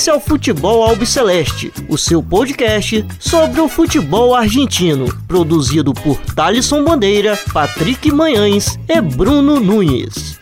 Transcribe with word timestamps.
Esse 0.00 0.08
é 0.08 0.14
o 0.14 0.18
Futebol 0.18 0.82
Albiceleste, 0.82 1.70
o 1.86 1.98
seu 1.98 2.22
podcast 2.22 3.04
sobre 3.18 3.60
o 3.60 3.68
futebol 3.68 4.34
argentino, 4.34 5.14
produzido 5.28 5.92
por 5.92 6.16
Thalisson 6.34 6.82
Bandeira, 6.82 7.38
Patrick 7.52 8.10
Manhães 8.10 8.78
e 8.88 8.98
Bruno 8.98 9.60
Nunes. 9.60 10.40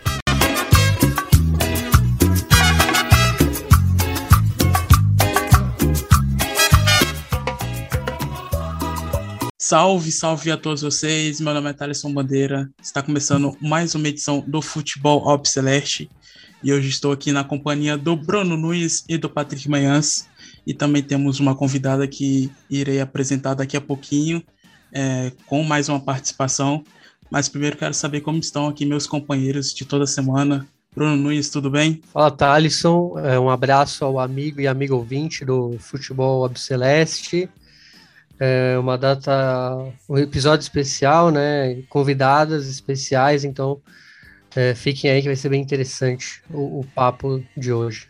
Salve, 9.57 10.11
salve 10.11 10.51
a 10.51 10.57
todos 10.57 10.81
vocês. 10.81 11.41
Meu 11.41 11.53
nome 11.53 11.69
é 11.69 11.73
Thaleson 11.73 12.13
Bandeira. 12.13 12.71
Está 12.81 13.03
começando 13.03 13.55
mais 13.61 13.93
uma 13.93 14.07
edição 14.07 14.41
do 14.47 14.61
Futebol 14.61 15.27
Alp 15.29 15.45
Celeste. 15.45 16.09
E 16.61 16.73
hoje 16.73 16.89
estou 16.89 17.13
aqui 17.13 17.31
na 17.31 17.43
companhia 17.43 17.97
do 17.97 18.17
Bruno 18.17 18.57
Nunes 18.57 19.05
e 19.07 19.17
do 19.17 19.29
Patrick 19.29 19.69
Manhãs. 19.69 20.27
E 20.67 20.73
também 20.73 21.01
temos 21.01 21.39
uma 21.39 21.55
convidada 21.55 22.05
que 22.05 22.51
irei 22.69 22.99
apresentar 22.99 23.53
daqui 23.53 23.77
a 23.77 23.81
pouquinho, 23.81 24.43
é, 24.91 25.31
com 25.45 25.63
mais 25.63 25.87
uma 25.87 26.01
participação. 26.01 26.83
Mas 27.31 27.47
primeiro 27.47 27.77
quero 27.77 27.93
saber 27.93 28.21
como 28.21 28.39
estão 28.39 28.67
aqui 28.67 28.85
meus 28.85 29.07
companheiros 29.07 29.73
de 29.73 29.85
toda 29.85 30.05
semana. 30.05 30.67
Bruno 30.93 31.15
Nunes, 31.15 31.49
tudo 31.49 31.69
bem? 31.69 32.01
Fala, 32.11 32.29
Thalisson. 32.29 33.17
É, 33.19 33.39
um 33.39 33.49
abraço 33.49 34.03
ao 34.03 34.19
amigo 34.19 34.59
e 34.59 34.67
amigo 34.67 34.95
ouvinte 34.95 35.45
do 35.45 35.77
Futebol 35.79 36.43
Abceleste. 36.43 37.49
É 38.37 38.77
uma 38.77 38.97
data, 38.97 39.93
um 40.09 40.17
episódio 40.17 40.63
especial, 40.63 41.31
né? 41.31 41.83
Convidadas 41.89 42.67
especiais, 42.67 43.45
então 43.45 43.81
é, 44.55 44.73
fiquem 44.73 45.11
aí 45.11 45.21
que 45.21 45.27
vai 45.27 45.35
ser 45.35 45.49
bem 45.49 45.61
interessante 45.61 46.41
o, 46.49 46.79
o 46.79 46.85
papo 46.95 47.43
de 47.55 47.71
hoje. 47.71 48.07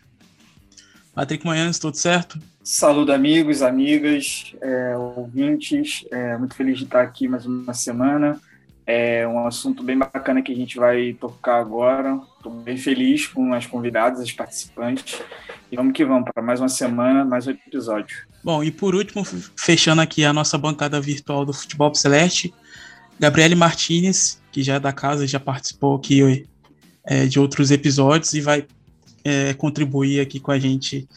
Patrick 1.14 1.46
Manhãs, 1.46 1.80
tudo 1.80 1.98
certo? 1.98 2.40
Saludo 2.64 3.12
amigos, 3.12 3.62
amigas, 3.62 4.54
é, 4.62 4.96
ouvintes. 4.96 6.06
É, 6.12 6.38
muito 6.38 6.56
feliz 6.56 6.78
de 6.78 6.86
estar 6.86 7.02
aqui 7.02 7.28
mais 7.28 7.46
uma 7.46 7.73
semana. 7.73 8.40
É 8.86 9.28
um 9.28 9.46
assunto 9.46 9.84
bem 9.84 9.98
bacana 9.98 10.42
que 10.42 10.52
a 10.52 10.56
gente 10.56 10.78
vai 10.78 11.14
tocar 11.14 11.59
agora. 11.59 12.20
Estou 12.38 12.52
bem 12.52 12.78
feliz 12.78 13.28
com 13.28 13.53
as 13.53 13.66
convidadas, 13.66 14.20
as 14.20 14.31
participantes. 14.31 15.22
E 15.72 15.76
vamos 15.76 15.94
que 15.94 16.03
vamos 16.03 16.30
para 16.34 16.42
mais 16.42 16.59
uma 16.59 16.70
semana, 16.70 17.24
mais 17.24 17.46
um 17.48 17.52
episódio. 17.52 18.18
Bom, 18.44 18.64
e 18.64 18.72
por 18.72 18.96
último, 18.96 19.24
fechando 19.58 20.02
aqui 20.02 20.24
a 20.24 20.34
nossa 20.34 20.58
bancada 20.58 21.00
virtual 21.00 21.46
do 21.46 21.53
Futebol 21.53 21.94
Celeste, 21.94 22.53
Gabriele 23.20 23.56
Martinez, 23.56 24.42
que 24.52 24.64
já 24.64 24.75
é 24.75 24.80
da 24.80 24.94
casa, 24.94 25.28
já 25.28 25.39
participou 25.39 25.95
aqui 25.95 26.45
é, 27.03 27.25
de 27.25 27.39
outros 27.39 27.70
episódios 27.70 28.34
e 28.34 28.42
vai 28.42 28.66
é, 29.23 29.53
contribuir 29.53 30.22
aqui 30.22 30.39
com 30.39 30.52
a 30.52 30.59
gente 30.59 31.08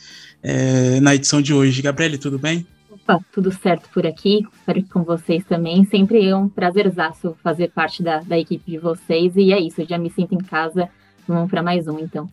é, 0.43 1.01
na 1.01 1.15
edição 1.15 1.41
de 1.41 1.55
hoje. 1.55 1.81
Gabriele, 1.81 2.19
tudo 2.19 2.39
bem? 2.39 2.67
Opa, 2.91 3.21
tudo 3.33 3.53
certo 3.53 3.89
por 3.93 4.07
aqui, 4.07 4.47
espero 4.53 4.83
que 4.83 4.89
com 4.89 5.03
vocês 5.05 5.45
também. 5.45 5.85
Sempre 5.85 6.27
é 6.27 6.37
um 6.37 6.49
prazerzaço 6.49 7.37
fazer 7.43 7.71
parte 7.71 8.03
da, 8.03 8.21
da 8.21 8.39
equipe 8.39 8.71
de 8.71 8.79
vocês 8.79 9.35
e 9.37 9.53
é 9.53 9.61
isso, 9.61 9.81
eu 9.81 9.89
já 9.89 9.99
me 9.99 10.11
sinto 10.11 10.35
em 10.35 10.39
casa. 10.39 10.89
Vamos 11.27 11.51
para 11.51 11.63
mais 11.63 11.87
um, 11.87 11.99
então. 11.99 12.29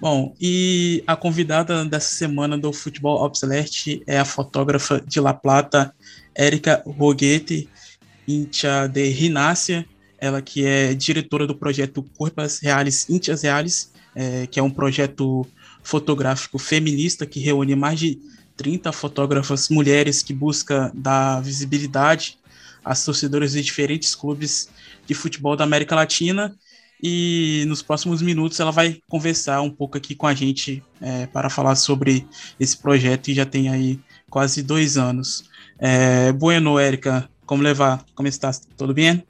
Bom, 0.00 0.34
e 0.38 1.02
a 1.06 1.16
convidada 1.16 1.84
dessa 1.84 2.14
semana 2.14 2.58
do 2.58 2.72
Futebol 2.72 3.22
Obsolete 3.22 4.02
é 4.06 4.18
a 4.18 4.24
fotógrafa 4.24 5.00
de 5.00 5.18
La 5.18 5.32
Plata, 5.32 5.94
Érica 6.34 6.82
Roguete, 6.84 7.68
Intia 8.26 8.86
de 8.86 9.08
Rinácia, 9.08 9.86
ela 10.18 10.40
que 10.40 10.64
é 10.64 10.94
diretora 10.94 11.46
do 11.46 11.54
projeto 11.54 12.02
Corpas 12.16 12.58
Reales 12.58 13.08
Íntias 13.08 13.42
Reales, 13.42 13.92
é, 14.14 14.46
que 14.46 14.58
é 14.58 14.62
um 14.62 14.70
projeto 14.70 15.46
fotográfico 15.82 16.58
feminista 16.58 17.26
que 17.26 17.40
reúne 17.40 17.74
mais 17.74 17.98
de 17.98 18.18
30 18.56 18.92
fotógrafas 18.92 19.68
mulheres 19.68 20.22
que 20.22 20.32
busca 20.32 20.90
dar 20.94 21.42
visibilidade 21.42 22.38
às 22.84 23.04
torcedoras 23.04 23.52
de 23.52 23.62
diferentes 23.62 24.14
clubes 24.14 24.68
de 25.06 25.14
futebol 25.14 25.56
da 25.56 25.64
América 25.64 25.94
Latina 25.94 26.54
e 27.02 27.64
nos 27.66 27.82
próximos 27.82 28.22
minutos 28.22 28.58
ela 28.60 28.70
vai 28.70 28.98
conversar 29.08 29.60
um 29.60 29.70
pouco 29.70 29.98
aqui 29.98 30.14
com 30.14 30.26
a 30.26 30.34
gente 30.34 30.82
é, 31.00 31.26
para 31.26 31.50
falar 31.50 31.74
sobre 31.76 32.26
esse 32.58 32.76
projeto 32.76 33.24
que 33.24 33.34
já 33.34 33.44
tem 33.44 33.68
aí 33.68 34.00
quase 34.30 34.62
dois 34.62 34.96
anos. 34.96 35.44
É, 35.78 36.32
bueno, 36.32 36.78
Erika, 37.44 37.46
como 37.46 37.62
levar? 37.62 38.04
Como 38.14 38.28
estás? 38.28 38.66
¿Todo 38.76 38.94
bien? 38.94 39.24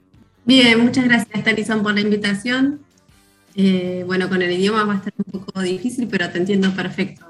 Bien, 0.44 0.78
muchas 0.80 1.04
gracias, 1.04 1.44
Talison, 1.44 1.82
por 1.82 1.94
la 1.94 2.00
invitación. 2.00 2.80
Eh, 3.56 4.02
bueno, 4.06 4.28
con 4.28 4.42
el 4.42 4.52
idioma 4.52 4.84
va 4.84 4.94
a 4.94 4.96
estar 4.96 5.12
un 5.16 5.40
poco 5.40 5.60
difícil, 5.60 6.08
pero 6.08 6.30
te 6.30 6.38
entiendo 6.38 6.70
perfecto. 6.72 7.24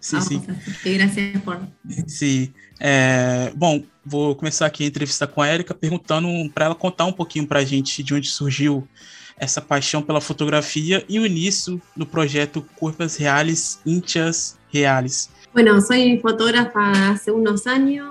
sim, 0.00 0.20
sim. 0.20 0.42
Graças 0.84 1.42
por. 1.44 1.60
Sim. 2.06 2.52
É, 2.80 3.52
bom, 3.54 3.82
vou 4.04 4.34
começar 4.34 4.66
aqui 4.66 4.84
a 4.84 4.86
entrevista 4.86 5.26
com 5.26 5.42
a 5.42 5.48
Erika, 5.48 5.74
perguntando 5.74 6.28
para 6.54 6.66
ela 6.66 6.74
contar 6.74 7.04
um 7.04 7.12
pouquinho 7.12 7.46
para 7.46 7.60
a 7.60 7.64
gente 7.64 8.02
de 8.02 8.14
onde 8.14 8.28
surgiu 8.28 8.88
essa 9.36 9.60
paixão 9.60 10.02
pela 10.02 10.20
fotografia 10.20 11.04
y 11.08 11.18
o 11.18 11.26
início 11.26 11.80
do 11.96 12.06
projeto 12.06 12.64
Cuerpos 12.76 13.16
Reales, 13.16 13.80
Hinchas 13.84 14.56
Reales. 14.72 15.30
Bueno, 15.52 15.82
soy 15.82 16.16
fotógrafa 16.16 17.10
hace 17.10 17.30
unos 17.30 17.66
años, 17.66 18.08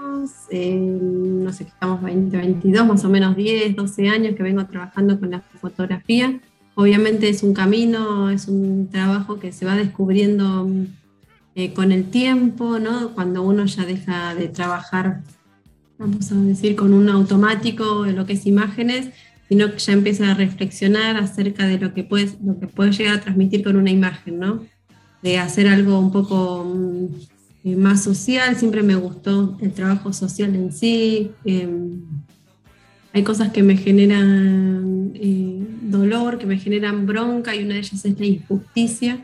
no 0.51 1.51
sé, 1.51 1.63
estamos 1.63 1.99
20, 2.03 2.37
22, 2.37 2.85
más 2.85 3.03
o 3.03 3.09
menos 3.09 3.35
10, 3.35 3.75
12 3.75 4.09
años 4.09 4.35
que 4.35 4.43
vengo 4.43 4.63
trabajando 4.67 5.19
con 5.19 5.31
la 5.31 5.41
fotografía. 5.59 6.39
Obviamente 6.75 7.29
es 7.29 7.41
un 7.41 7.55
camino, 7.55 8.29
es 8.29 8.47
un 8.47 8.89
trabajo 8.91 9.39
que 9.39 9.51
se 9.53 9.65
va 9.65 9.75
descubriendo 9.75 10.69
eh, 11.55 11.73
con 11.73 11.91
el 11.91 12.11
tiempo, 12.11 12.77
¿no? 12.77 13.15
Cuando 13.15 13.41
uno 13.41 13.65
ya 13.65 13.85
deja 13.85 14.35
de 14.35 14.47
trabajar, 14.47 15.21
vamos 15.97 16.31
a 16.31 16.35
decir, 16.35 16.75
con 16.75 16.93
un 16.93 17.09
automático 17.09 18.05
lo 18.05 18.27
que 18.27 18.33
es 18.33 18.45
imágenes, 18.45 19.09
sino 19.49 19.71
que 19.71 19.79
ya 19.79 19.93
empieza 19.93 20.29
a 20.29 20.35
reflexionar 20.35 21.17
acerca 21.17 21.65
de 21.65 21.79
lo 21.79 21.95
que 21.95 22.03
puede, 22.03 22.29
lo 22.45 22.59
que 22.59 22.67
puede 22.67 22.91
llegar 22.91 23.17
a 23.17 23.21
transmitir 23.21 23.63
con 23.63 23.77
una 23.77 23.89
imagen, 23.89 24.37
¿no? 24.37 24.61
De 25.21 25.37
hacer 25.37 25.67
algo 25.67 25.99
un 25.99 26.11
poco 26.11 26.63
mm, 26.63 27.05
eh, 27.63 27.75
más 27.75 28.03
social, 28.03 28.55
siempre 28.57 28.81
me 28.81 28.95
gustó 28.95 29.57
el 29.61 29.71
trabajo 29.71 30.13
social 30.13 30.55
en 30.55 30.71
sí. 30.73 31.31
Em, 31.45 32.01
hay 33.13 33.23
cosas 33.23 33.51
que 33.51 33.61
me 33.61 33.77
generan 33.77 35.11
eh, 35.15 35.63
dolor, 35.83 36.37
que 36.37 36.45
me 36.45 36.57
generan 36.57 37.05
bronca, 37.05 37.55
y 37.55 37.63
una 37.63 37.73
de 37.75 37.81
ellas 37.81 38.05
es 38.05 38.19
la 38.19 38.25
injusticia, 38.25 39.21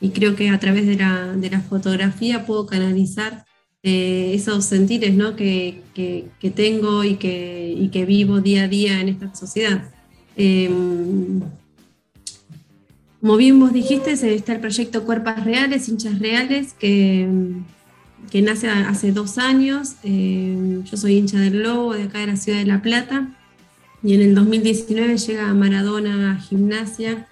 y 0.00 0.10
creo 0.10 0.36
que 0.36 0.50
a 0.50 0.58
través 0.58 0.86
de 0.86 0.96
la, 0.96 1.32
de 1.34 1.50
la 1.50 1.60
fotografía 1.60 2.44
puedo 2.44 2.66
canalizar 2.66 3.44
eh, 3.82 4.32
esos 4.34 4.64
sentires 4.64 5.14
¿no? 5.14 5.36
que, 5.36 5.82
que, 5.94 6.50
tengo 6.50 7.04
y 7.04 7.16
que, 7.16 7.74
y 7.76 7.88
que, 7.88 8.04
vivo 8.04 8.40
día 8.40 8.64
a 8.64 8.68
día 8.68 9.00
en 9.00 9.08
esta 9.08 9.34
sociedad. 9.34 9.90
Como 13.20 13.36
bien 13.36 13.58
vos 13.58 13.72
dijiste, 13.72 14.12
está 14.12 14.52
el 14.52 14.60
proyecto 14.60 15.04
Cuerpas 15.04 15.44
Reales, 15.44 15.88
Hinchas 15.88 16.20
Reales, 16.20 16.72
que, 16.74 17.28
que 18.30 18.42
nace 18.42 18.68
hace 18.68 19.12
dos 19.12 19.38
años. 19.38 19.94
Em, 20.04 20.84
yo 20.84 20.96
soy 20.96 21.16
hincha 21.16 21.40
del 21.40 21.62
Lobo, 21.62 21.94
de 21.94 22.04
acá 22.04 22.20
de 22.20 22.28
la 22.28 22.36
ciudad 22.36 22.58
de 22.58 22.66
La 22.66 22.80
Plata, 22.80 23.28
y 24.02 24.14
en 24.14 24.22
el 24.22 24.34
2019 24.34 25.16
llega 25.16 25.52
Maradona 25.54 26.32
a 26.32 26.36
Gimnasia, 26.36 27.26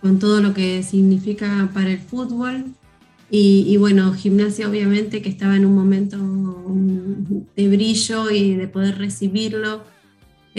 con 0.00 0.18
todo 0.18 0.40
lo 0.40 0.54
que 0.54 0.82
significa 0.82 1.70
para 1.72 1.90
el 1.90 1.98
fútbol. 1.98 2.64
Y, 3.30 3.76
bueno, 3.76 4.14
gimnasia 4.14 4.68
obviamente 4.68 5.20
que 5.20 5.28
estaba 5.28 5.54
en 5.54 5.66
un 5.66 5.74
momento 5.74 6.16
de 7.56 7.68
brillo 7.68 8.30
y 8.30 8.54
de 8.54 8.68
poder 8.68 8.96
recibirlo. 8.96 9.84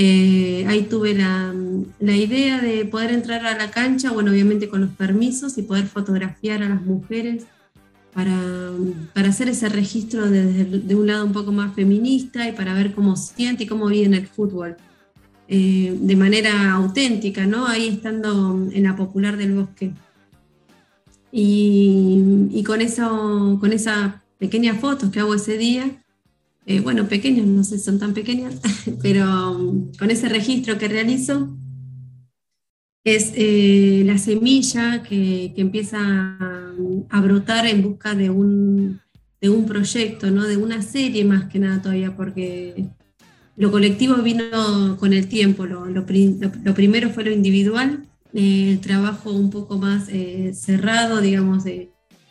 Eh, 0.02 0.64
ahí 0.70 0.84
tuve 0.84 1.14
la, 1.14 1.54
la, 2.00 2.16
idea 2.16 2.62
de 2.62 2.86
poder 2.86 3.12
entrar 3.12 3.46
a 3.46 3.58
la 3.58 3.70
cancha, 3.70 4.12
bueno, 4.12 4.32
obviamente 4.32 4.70
con 4.70 4.80
los 4.80 4.92
permisos 4.92 5.58
y 5.58 5.64
poder 5.64 5.88
fotografiar 5.88 6.64
a 6.64 6.70
las 6.70 6.82
mujeres 6.84 7.44
para, 8.14 8.72
para 9.14 9.28
hacer 9.28 9.50
ese 9.50 9.68
registro 9.68 10.30
desde 10.30 10.64
de 10.64 10.96
un 10.96 11.06
lado 11.06 11.26
un 11.26 11.34
poco 11.34 11.52
más 11.52 11.76
feminista 11.76 12.48
y 12.48 12.54
para 12.54 12.74
ver 12.74 12.94
cómo 12.94 13.18
siente 13.18 13.66
y 13.66 13.68
cómo 13.68 13.88
vive 13.88 14.16
el 14.16 14.26
fútbol. 14.26 14.78
Eh, 15.50 15.98
de 16.00 16.16
manera 16.16 16.72
auténtica, 16.72 17.46
¿no? 17.46 17.68
Ahí 17.68 17.90
estando 17.90 18.70
en 18.72 18.84
la 18.84 18.96
popular 18.96 19.36
del 19.36 19.54
bosque. 19.54 19.92
Y, 21.30 22.64
con, 22.66 22.80
eso, 22.80 23.58
con 23.60 23.74
esas 23.74 24.14
pequeñas 24.38 24.80
fotos 24.80 25.10
que 25.10 25.20
hago 25.20 25.36
ese 25.36 25.58
día, 25.58 25.92
eh, 26.70 26.82
bueno, 26.82 27.08
pequeñas, 27.08 27.48
no 27.48 27.64
sé 27.64 27.80
si 27.80 27.84
son 27.84 27.98
tan 27.98 28.14
pequeñas, 28.14 28.62
pero 29.02 29.54
um, 29.58 29.92
con 29.98 30.12
ese 30.12 30.30
registro 30.30 30.78
que 30.78 30.88
realizo, 30.88 31.58
es 33.04 33.34
eh, 33.36 34.04
la 34.06 34.20
semilla 34.20 35.02
que, 35.02 35.52
empieza 35.58 35.98
a, 37.10 37.22
brotar 37.22 37.66
en 37.66 37.82
busca 37.82 38.14
de 38.14 38.30
un, 38.30 39.02
de 39.42 39.50
un 39.50 39.66
proyecto, 39.66 40.30
¿no? 40.30 40.44
de 40.44 40.58
una 40.58 40.84
serie 40.84 41.26
más 41.26 41.46
que 41.46 41.58
nada 41.58 41.82
todavía, 41.82 42.16
porque 42.16 42.86
lo 43.56 43.72
colectivo 43.72 44.18
vino 44.18 44.96
con 45.00 45.14
el 45.14 45.28
tiempo, 45.28 45.66
lo, 45.66 45.88
lo 45.88 46.06
primero 46.06 47.10
fue 47.10 47.24
lo 47.24 47.32
individual 47.32 48.06
el 48.32 48.80
trabajo 48.80 49.32
un 49.32 49.50
poco 49.50 49.80
más 49.80 50.08
eh, 50.10 50.52
cerrado, 50.54 51.20
digamos, 51.20 51.64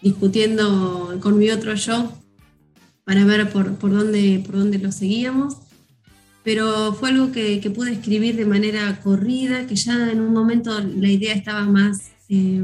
discutiendo 0.00 1.19
con 1.20 1.38
mi 1.38 1.50
otro 1.50 1.75
yo 1.75 2.12
para 3.08 3.25
ver 3.25 3.49
por, 3.49 3.76
por, 3.76 3.90
dónde, 3.90 4.43
por 4.44 4.58
dónde 4.58 4.78
lo 4.78 4.93
seguíamos. 4.93 5.56
Pero 6.44 6.93
fue 6.93 7.08
algo 7.08 7.32
que, 7.32 7.58
que, 7.58 7.70
pude 7.70 7.90
escribir 7.90 8.37
de 8.37 8.44
manera 8.44 9.00
corrida, 9.00 9.66
que 9.66 9.76
ya 9.76 10.12
en 10.12 10.20
un 10.20 10.34
momento 10.34 10.78
la 10.78 11.08
idea 11.08 11.32
estaba 11.32 11.64
más, 11.64 12.10
eh, 12.28 12.60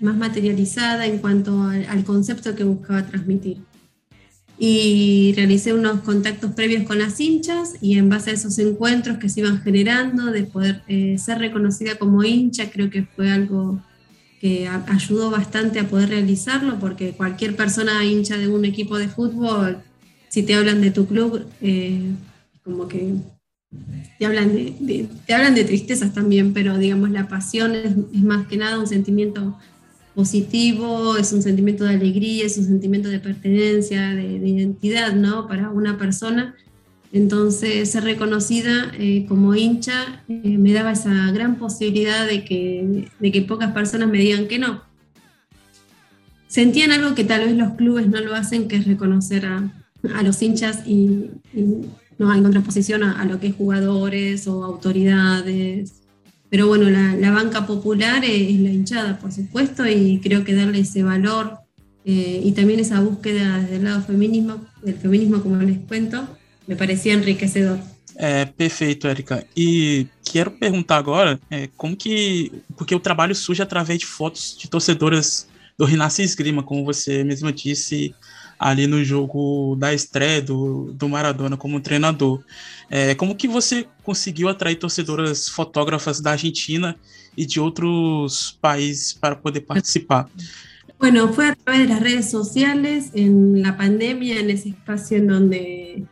más 0.00 0.16
materializada 0.16 1.04
en 1.04 1.18
cuanto 1.18 1.62
al, 1.62 1.84
al 1.90 2.04
concepto 2.04 2.54
que 2.54 2.64
buscaba 2.64 3.06
transmitir 3.06 3.58
y 4.58 5.34
realicé 5.36 5.72
unos 5.72 6.00
contactos 6.00 6.52
previos 6.52 6.84
con 6.84 6.98
las 6.98 7.20
hinchas 7.20 7.74
y 7.80 7.98
en 7.98 8.08
base 8.08 8.30
a 8.30 8.34
esos 8.34 8.58
encuentros 8.58 9.18
que 9.18 9.28
se 9.28 9.40
iban 9.40 9.60
generando, 9.60 10.32
de 10.32 10.44
poder 10.44 10.82
eh, 10.88 11.16
ser 11.18 11.38
reconocida 11.38 11.96
como 11.96 12.24
hincha, 12.24 12.70
creo 12.70 12.90
que 12.90 13.04
fue 13.04 13.30
algo 13.30 13.80
que 14.40 14.68
ayudó 14.68 15.30
bastante 15.30 15.80
a 15.80 15.88
poder 15.88 16.10
realizarlo, 16.10 16.78
porque 16.78 17.12
cualquier 17.12 17.56
persona 17.56 18.04
hincha 18.04 18.36
de 18.36 18.48
un 18.48 18.64
equipo 18.64 18.96
de 18.98 19.08
fútbol, 19.08 19.78
si 20.28 20.42
te 20.42 20.54
hablan 20.54 20.80
de 20.80 20.90
tu 20.90 21.06
club, 21.06 21.44
eh, 21.60 22.02
como 22.62 22.86
que 22.86 23.14
te 24.18 24.26
hablan 24.26 24.54
de, 24.54 25.08
te 25.26 25.34
hablan 25.34 25.54
de 25.54 25.64
tristezas 25.64 26.14
también, 26.14 26.52
pero 26.52 26.78
digamos 26.78 27.10
la 27.10 27.28
pasión 27.28 27.74
es, 27.74 27.92
es 28.14 28.22
más 28.22 28.46
que 28.46 28.56
nada 28.56 28.78
un 28.78 28.86
sentimiento 28.86 29.56
positivo, 30.18 31.16
es 31.16 31.32
un 31.32 31.42
sentimiento 31.42 31.84
de 31.84 31.94
alegría, 31.94 32.44
es 32.44 32.58
un 32.58 32.64
sentimiento 32.64 33.08
de 33.08 33.20
pertenencia, 33.20 34.16
de, 34.16 34.24
identidad, 34.48 35.12
¿no? 35.14 35.46
Para 35.46 35.70
una 35.70 35.96
persona. 35.96 36.56
Entonces, 37.12 37.90
ser 37.90 38.04
reconocida 38.04 38.92
eh, 38.98 39.24
como 39.26 39.54
hincha 39.54 40.22
eh, 40.28 40.58
me 40.58 40.72
daba 40.72 40.92
esa 40.92 41.30
gran 41.32 41.56
posibilidad 41.56 42.26
de 42.26 42.44
que, 42.44 43.08
de 43.18 43.32
que 43.32 43.42
pocas 43.42 43.72
personas 43.72 44.08
me 44.08 44.18
digan 44.18 44.46
que 44.46 44.58
no. 44.58 44.82
Sentían 46.48 46.92
algo 46.92 47.14
que 47.14 47.24
tal 47.24 47.46
vez 47.46 47.56
los 47.56 47.74
clubes 47.74 48.08
no 48.08 48.20
lo 48.20 48.34
hacen, 48.34 48.68
que 48.68 48.76
es 48.76 48.86
reconocer 48.86 49.46
a, 49.46 49.70
a 50.14 50.22
los 50.22 50.42
hinchas 50.42 50.86
y, 50.86 51.30
no 52.18 52.34
en 52.34 52.42
contraposición 52.42 53.04
a, 53.04 53.20
a, 53.20 53.24
lo 53.24 53.38
que 53.38 53.48
es 53.48 53.54
jugadores 53.54 54.46
o 54.48 54.64
autoridades 54.64 55.98
pero 56.50 56.66
bueno, 56.66 56.88
la, 56.88 57.14
la 57.14 57.30
banca 57.30 57.66
popular 57.66 58.24
es, 58.24 58.54
es, 58.54 58.60
la 58.60 58.70
hinchada, 58.70 59.18
por 59.18 59.32
supuesto, 59.32 59.86
y 59.86 60.20
creo 60.22 60.44
que 60.44 60.54
darle 60.54 60.80
ese 60.80 61.02
valor 61.02 61.58
eh, 62.04 62.40
y 62.42 62.52
también 62.52 62.80
esa 62.80 63.00
búsqueda 63.00 63.58
desde 63.58 63.76
el 63.76 63.84
lado 63.84 64.02
feminismo, 64.02 64.64
del 64.82 64.94
feminismo, 64.94 65.42
como 65.42 65.56
les 65.56 65.78
cuento, 65.80 66.26
me 66.68 66.76
parecía 66.76 67.14
enriquecedor. 67.14 67.80
É, 68.14 68.44
perfeito, 68.44 69.08
Érica. 69.08 69.44
E 69.56 70.06
quero 70.24 70.50
perguntar 70.50 70.96
agora 70.96 71.40
é, 71.50 71.68
como 71.76 71.96
que. 71.96 72.52
Porque 72.76 72.94
o 72.94 73.00
trabalho 73.00 73.34
surge 73.34 73.62
através 73.62 73.98
de 73.98 74.06
fotos 74.06 74.56
de 74.60 74.68
torcedoras 74.68 75.48
do 75.78 75.84
Renasce 75.84 76.22
Esgrima, 76.22 76.62
como 76.62 76.84
você 76.84 77.24
mesma 77.24 77.52
disse 77.52 78.14
ali 78.58 78.88
no 78.88 79.04
jogo 79.04 79.76
da 79.76 79.94
estreia 79.94 80.42
do, 80.42 80.92
do 80.92 81.08
Maradona 81.08 81.56
como 81.56 81.80
treinador. 81.80 82.42
É, 82.90 83.14
como 83.14 83.36
que 83.36 83.46
você 83.46 83.86
conseguiu 84.02 84.48
atrair 84.48 84.76
torcedoras 84.76 85.48
fotógrafas 85.48 86.20
da 86.20 86.32
Argentina 86.32 86.96
y 87.36 87.46
de 87.46 87.60
otros 87.60 88.58
países 88.60 89.12
para 89.12 89.36
poder 89.36 89.64
participar? 89.64 90.28
Bueno, 90.98 91.32
fue 91.32 91.50
a 91.50 91.54
través 91.54 91.82
de 91.82 91.94
las 91.94 92.02
redes 92.02 92.28
sociales, 92.28 93.12
en 93.14 93.62
la 93.62 93.76
pandemia, 93.76 94.40
en 94.40 94.50
ese 94.50 94.70
espacio 94.70 95.18
en 95.18 95.28
donde 95.28 96.04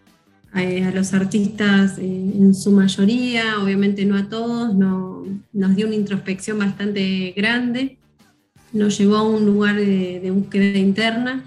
a 0.56 0.90
los 0.90 1.12
artistas, 1.12 1.98
eh, 1.98 2.04
en 2.04 2.54
su 2.54 2.70
mayoría, 2.70 3.60
obviamente 3.62 4.04
no 4.04 4.16
a 4.16 4.28
todos, 4.28 4.74
no, 4.74 5.24
nos 5.52 5.76
dio 5.76 5.86
una 5.86 5.96
introspección 5.96 6.58
bastante 6.58 7.34
grande, 7.36 7.98
nos 8.72 8.96
llevó 8.98 9.16
a 9.16 9.22
un 9.22 9.44
lugar 9.44 9.76
de, 9.76 10.20
de 10.20 10.30
búsqueda 10.30 10.78
interna 10.78 11.44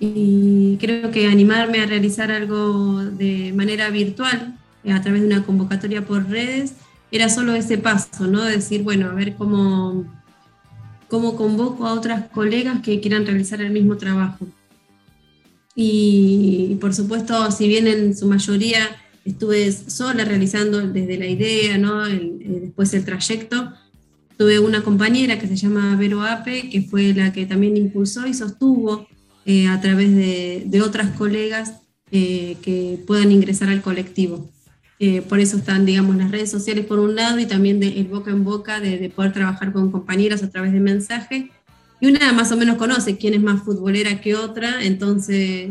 y 0.00 0.76
creo 0.80 1.10
que 1.10 1.26
animarme 1.26 1.80
a 1.80 1.86
realizar 1.86 2.30
algo 2.30 3.04
de 3.04 3.52
manera 3.54 3.90
virtual 3.90 4.56
eh, 4.84 4.92
a 4.92 5.02
través 5.02 5.22
de 5.22 5.26
una 5.26 5.44
convocatoria 5.44 6.04
por 6.04 6.28
redes 6.28 6.74
era 7.10 7.28
solo 7.28 7.54
ese 7.54 7.78
paso, 7.78 8.26
¿no? 8.26 8.42
Decir, 8.42 8.82
bueno, 8.82 9.10
a 9.10 9.14
ver 9.14 9.34
cómo, 9.34 10.04
cómo 11.08 11.36
convoco 11.36 11.86
a 11.86 11.94
otras 11.94 12.28
colegas 12.28 12.80
que 12.80 13.00
quieran 13.00 13.26
realizar 13.26 13.60
el 13.60 13.70
mismo 13.70 13.96
trabajo. 13.96 14.46
Y, 15.80 16.76
por 16.80 16.92
supuesto, 16.92 17.52
si 17.52 17.68
bien 17.68 17.86
en 17.86 18.16
su 18.16 18.26
mayoría 18.26 18.80
estuve 19.24 19.70
sola 19.70 20.24
realizando 20.24 20.80
desde 20.80 21.16
la 21.16 21.26
idea, 21.26 21.78
¿no? 21.78 22.04
El, 22.04 22.42
el, 22.44 22.60
después 22.62 22.92
el 22.94 23.04
trayecto, 23.04 23.72
tuve 24.36 24.58
una 24.58 24.82
compañera 24.82 25.38
que 25.38 25.46
se 25.46 25.54
llama 25.54 25.94
Vero 25.94 26.22
Ape, 26.22 26.68
que 26.68 26.82
fue 26.82 27.14
la 27.14 27.32
que 27.32 27.46
también 27.46 27.76
impulsó 27.76 28.26
y 28.26 28.34
sostuvo 28.34 29.06
eh, 29.46 29.68
a 29.68 29.80
través 29.80 30.12
de, 30.16 30.64
de 30.66 30.82
otras 30.82 31.12
colegas 31.12 31.74
eh, 32.10 32.56
que 32.60 32.98
puedan 33.06 33.30
ingresar 33.30 33.68
al 33.68 33.80
colectivo. 33.80 34.50
Eh, 34.98 35.22
por 35.22 35.38
eso 35.38 35.58
están, 35.58 35.86
digamos, 35.86 36.16
las 36.16 36.32
redes 36.32 36.50
sociales 36.50 36.86
por 36.86 36.98
un 36.98 37.14
lado 37.14 37.38
y 37.38 37.46
también 37.46 37.78
de, 37.78 38.00
el 38.00 38.08
boca 38.08 38.32
en 38.32 38.42
boca 38.42 38.80
de, 38.80 38.98
de, 38.98 39.10
poder 39.10 39.32
trabajar 39.32 39.72
con 39.72 39.92
compañeras 39.92 40.42
a 40.42 40.50
través 40.50 40.72
de 40.72 40.80
mensaje. 40.80 41.52
Y 42.00 42.06
una 42.06 42.32
más 42.32 42.52
o 42.52 42.56
menos 42.56 42.76
conoce 42.76 43.16
quién 43.16 43.34
es 43.34 43.42
más 43.42 43.62
futbolera 43.62 44.20
que 44.20 44.34
otra, 44.34 44.84
entonces 44.84 45.70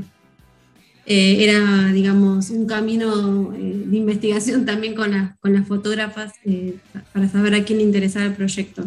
eh, 1.05 1.43
era, 1.43 1.87
digamos, 1.93 2.49
un 2.49 2.65
camino 2.65 3.53
eh, 3.55 3.83
de 3.85 3.97
investigación 3.97 4.65
también 4.65 4.93
con, 4.93 5.11
la, 5.11 5.37
con 5.39 5.53
las 5.53 5.65
fotógrafas 5.67 6.33
para 7.13 7.29
saber 7.29 7.55
a 7.55 7.63
quién 7.63 7.79
interesaba 7.79 8.25
el 8.25 8.33
proyecto. 8.33 8.83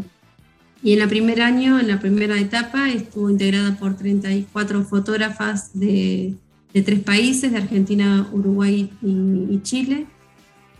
Y 0.82 0.94
en 0.94 1.02
el 1.02 1.08
primer 1.08 1.42
año, 1.42 1.78
en 1.78 1.88
la 1.88 2.00
primera 2.00 2.38
etapa, 2.38 2.90
estuvo 2.90 3.30
integrada 3.30 3.76
por 3.76 3.96
34 3.96 4.84
fotógrafas 4.84 5.78
de, 5.78 6.34
de 6.72 6.82
tres 6.82 7.00
países, 7.00 7.52
de 7.52 7.58
Argentina, 7.58 8.28
Uruguay 8.32 8.90
y, 9.02 9.60
Chile. 9.62 10.06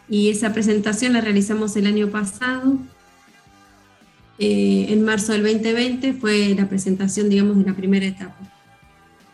Y 0.08 0.30
esa 0.30 0.52
presentación 0.52 1.12
la 1.12 1.20
realizamos 1.20 1.76
el 1.76 1.86
año 1.86 2.08
pasado. 2.08 2.78
Eh, 4.42 4.86
en 4.88 5.04
marzo 5.04 5.32
del 5.32 5.42
2020 5.42 6.14
fue 6.14 6.54
la 6.54 6.66
presentación, 6.66 7.28
digamos, 7.28 7.58
de 7.58 7.64
la 7.70 7.76
primera 7.76 8.06
etapa. 8.06 8.38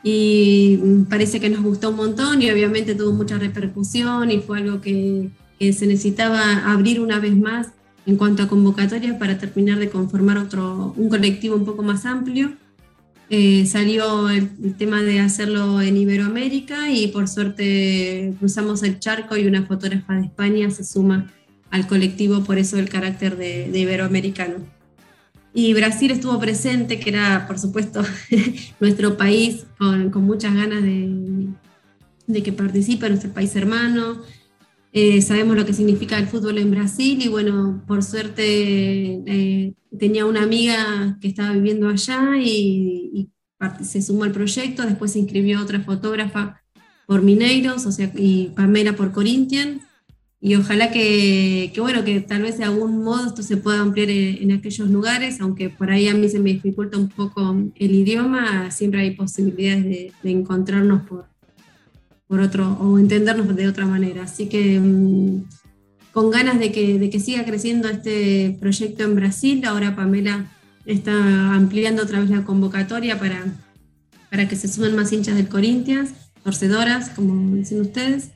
Y 0.03 0.79
parece 1.09 1.39
que 1.39 1.49
nos 1.49 1.63
gustó 1.63 1.91
un 1.91 1.97
montón 1.97 2.43
y 2.43 2.51
obviamente 2.51 2.97
tuvo 2.97 3.13
mucha 3.13 3.39
repercusión 3.39 4.33
y 4.33 4.41
fue 4.41 4.59
algo 4.59 4.81
que, 4.81 5.31
que 5.61 5.73
se 5.73 5.87
necesitaba 5.87 6.73
abrir 6.73 7.01
una 7.01 7.21
vez 7.21 7.37
más 7.37 7.69
en 8.05 8.17
cuanto 8.17 8.43
a 8.43 8.49
convocatorias 8.49 9.17
para 9.17 9.39
terminar 9.39 9.79
de 9.79 9.91
conformar 9.91 10.39
otro, 10.39 10.93
un 10.97 11.09
colectivo 11.09 11.55
un 11.55 11.65
poco 11.65 11.85
más 11.85 12.05
amplio. 12.05 12.53
Eh, 13.31 13.65
salió 13.67 14.29
el, 14.29 14.51
el, 14.63 14.75
tema 14.77 15.03
de 15.03 15.21
hacerlo 15.21 15.81
en 15.81 15.97
Iberoamérica 15.97 16.91
y 16.91 17.09
por 17.09 17.29
suerte 17.29 18.35
cruzamos 18.39 18.83
el 18.85 19.01
charco 19.01 19.37
y 19.37 19.47
una 19.47 19.67
fotógrafa 19.67 20.15
de 20.15 20.27
España 20.27 20.71
se 20.71 20.85
suma 20.85 21.33
al 21.71 21.87
colectivo, 21.89 22.45
por 22.45 22.59
eso 22.59 22.79
el 22.79 22.89
carácter 22.89 23.37
de, 23.37 23.71
de 23.71 23.79
iberoamericano. 23.81 24.76
Y 25.57 25.73
Brasil 25.73 26.11
estuvo 26.11 26.39
presente, 26.39 27.01
que 27.01 27.09
era 27.09 27.47
por 27.47 27.59
supuesto 27.59 28.03
nuestro 28.81 29.17
país 29.17 29.65
con, 29.79 30.13
muchas 30.23 30.55
ganas 30.55 30.83
de, 30.83 31.49
de 32.27 32.43
que 32.43 32.53
participe, 32.53 33.09
nuestro 33.09 33.31
país 33.33 33.57
hermano, 33.57 34.21
eh, 34.93 35.23
sabemos 35.23 35.57
lo 35.57 35.65
que 35.65 35.73
significa 35.73 36.19
el 36.19 36.27
fútbol 36.27 36.59
en 36.59 36.73
Brasil 36.73 37.23
y 37.23 37.29
bueno, 37.29 37.83
por 37.87 38.03
suerte 38.03 38.43
eh, 38.45 39.73
tenía 39.99 40.27
una 40.27 40.43
amiga 40.43 41.17
que 41.23 41.29
estaba 41.29 41.53
viviendo 41.53 41.89
allá 41.89 42.37
y, 42.37 43.11
y, 43.15 43.31
se 43.83 44.03
sumó 44.03 44.25
al 44.25 44.33
proyecto, 44.33 44.83
después 44.83 45.13
se 45.13 45.21
inscribió 45.21 45.63
otra 45.63 45.81
fotógrafa 45.81 46.63
por 47.07 47.23
Mineiros, 47.23 47.87
o 47.87 47.93
sea, 47.93 48.13
y 48.15 48.53
Pamela 48.55 48.95
por 48.95 49.11
Corinthians, 49.11 49.81
y 50.41 50.55
ojalá 50.55 50.91
que, 50.91 51.71
que, 51.75 51.81
bueno, 51.81 52.05
que 52.05 52.21
tal 52.21 52.43
vez 52.43 52.59
de 52.59 52.65
algún 52.65 53.03
modo 53.03 53.27
esto 53.27 53.43
se 53.43 53.57
pueda 53.57 53.81
ampliar 53.81 54.11
en, 54.11 54.53
aquellos 54.53 54.91
lugares, 54.91 55.41
aunque 55.41 55.71
por 55.71 55.91
ahí 55.91 56.09
a 56.09 56.15
mí 56.15 56.29
se 56.29 56.39
me 56.39 56.53
dificulta 56.53 56.99
un 56.99 57.09
poco 57.09 57.57
el 57.75 57.95
idioma, 57.95 58.71
siempre 58.71 59.01
hay 59.01 59.13
posibilidades 59.13 59.85
de, 59.85 60.13
encontrarnos 60.25 61.03
por, 61.03 61.27
por 62.29 62.41
otro, 62.41 62.75
o 62.81 62.99
entendernos 62.99 63.55
de 63.57 63.67
otra 63.67 63.87
manera. 63.87 64.25
Así 64.25 64.49
que 64.49 64.79
mmm, 64.79 65.45
con 66.13 66.31
ganas 66.31 66.59
de 66.59 66.71
que, 66.71 66.99
de 66.99 67.09
que 67.09 67.19
siga 67.19 67.45
creciendo 67.45 67.89
este 67.89 68.57
proyecto 68.61 69.05
en 69.05 69.15
Brasil, 69.15 69.65
ahora 69.65 69.97
Pamela 69.97 70.53
está 70.85 71.55
ampliando 71.55 72.03
otra 72.03 72.21
vez 72.21 72.31
la 72.31 72.45
convocatoria 72.45 73.19
para, 73.19 73.43
para 74.31 74.49
que 74.49 74.57
se 74.57 74.69
sumen 74.69 74.95
más 74.97 75.13
hinchas 75.13 75.35
del 75.35 75.49
Corinthians, 75.49 76.11
torcedoras, 76.45 77.09
como 77.11 77.57
dicen 77.57 77.81
ustedes. 77.81 78.36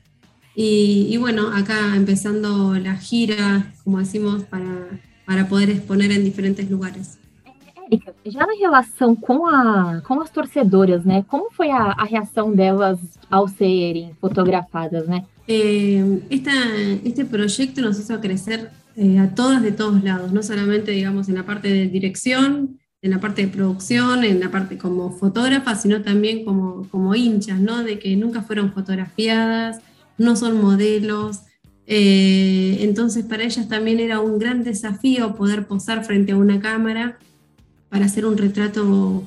Y, 0.63 1.07
y, 1.09 1.17
bueno, 1.17 1.49
acá 1.55 1.97
empezando 1.97 2.75
la 2.75 2.95
gira, 2.95 3.73
como 3.83 3.99
decimos, 3.99 4.43
para, 4.43 4.89
para 5.25 5.49
poder 5.49 5.71
exponer 5.71 6.13
en 6.13 6.23
diferentes 6.23 6.71
lugares. 6.71 7.19
Já 8.27 8.47
na 8.47 8.53
relação 8.53 9.17
com, 9.17 9.47
a, 9.47 10.03
com 10.07 10.21
as 10.21 10.29
torcedoras, 10.29 11.03
né? 11.03 11.25
Como 11.29 11.51
foi 11.51 11.71
a, 11.71 11.93
a 11.93 12.05
reação 12.05 12.55
delas 12.55 12.99
ao 13.31 13.49
serem 13.49 14.15
fotografadas, 14.21 15.09
né? 15.09 15.25
Eh, 15.49 16.21
esta, 16.29 16.53
este 17.05 17.25
proyecto 17.25 17.81
nos 17.81 17.99
hizo 17.99 18.21
crecer 18.21 18.71
eh, 18.97 19.19
a 19.19 19.35
todas 19.35 19.63
de 19.63 19.73
todos 19.73 20.05
lados, 20.05 20.31
no 20.31 20.43
solamente, 20.43 20.91
digamos, 20.91 21.31
en 21.31 21.37
la 21.37 21.47
parte 21.47 21.69
de 21.69 21.87
dirección, 21.87 22.79
en 23.01 23.11
la 23.13 23.19
parte 23.19 23.47
de 23.47 23.49
producción, 23.49 24.25
en 24.25 24.41
la 24.41 24.51
parte 24.51 24.77
como 24.77 25.11
fotógrafas, 25.11 25.81
sino 25.81 26.03
también 26.03 26.45
como, 26.45 26.87
como 26.91 27.15
hinchas, 27.15 27.59
¿no? 27.59 27.83
De 27.83 27.99
que 27.99 28.15
nunca 28.15 28.43
fueron 28.43 28.75
fotografiadas, 28.75 29.81
no 30.21 30.37
son 30.37 30.61
modelos. 30.61 31.41
Eh, 31.87 32.79
entonces 32.83 33.25
para 33.25 33.43
ellas 33.43 33.69
también 33.69 33.99
era 33.99 34.21
un 34.21 34.39
gran 34.39 34.63
desafío 34.63 35.35
poder 35.35 35.67
posar 35.67 36.05
frente 36.05 36.33
a 36.33 36.37
una 36.37 36.61
cámara 36.61 37.19
para 37.89 38.05
hacer 38.05 38.27
un 38.27 38.37
retrato 38.37 39.25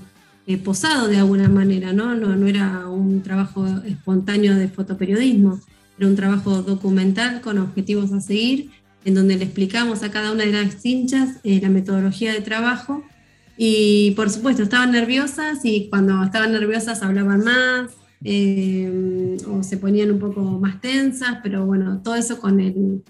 eh, 0.48 0.58
posado 0.58 1.08
de 1.08 1.18
alguna 1.18 1.50
manera, 1.50 1.92
¿no? 1.92 2.16
¿no? 2.16 2.48
era 2.48 2.88
un 2.88 3.22
trabajo 3.22 3.66
espontáneo 3.86 4.56
de 4.56 4.70
fotoperiodismo, 4.70 5.60
era 5.98 6.08
un 6.08 6.16
trabajo 6.16 6.62
documental 6.62 7.42
con 7.42 7.58
objetivos 7.58 8.14
a 8.14 8.22
seguir, 8.22 8.70
en 9.04 9.16
donde 9.16 9.36
le 9.36 9.44
explicamos 9.44 10.04
a 10.04 10.12
cada 10.12 10.32
una 10.32 10.46
de 10.46 10.52
las 10.52 10.86
hinchas 10.86 11.40
eh, 11.44 11.60
la 11.62 11.70
metodología 11.70 12.32
de 12.32 12.42
trabajo 12.42 13.04
y 13.58 14.12
por 14.12 14.30
supuesto 14.30 14.64
estaban 14.64 14.92
nerviosas 14.92 15.66
y 15.66 15.90
cuando 15.90 16.24
estaban 16.24 16.54
nerviosas 16.54 17.02
hablaban 17.02 17.44
más 17.44 17.92
eh, 18.24 19.38
o 19.48 19.64
se 19.64 19.78
ponían 19.78 20.12
un 20.12 20.20
poco 20.20 20.42
más 20.42 20.80
tensas, 20.82 21.40
pero 21.44 21.66
bueno, 21.66 22.02
todo 22.04 22.16
eso 22.16 22.40
con 22.40 22.60
el, 22.60 23.04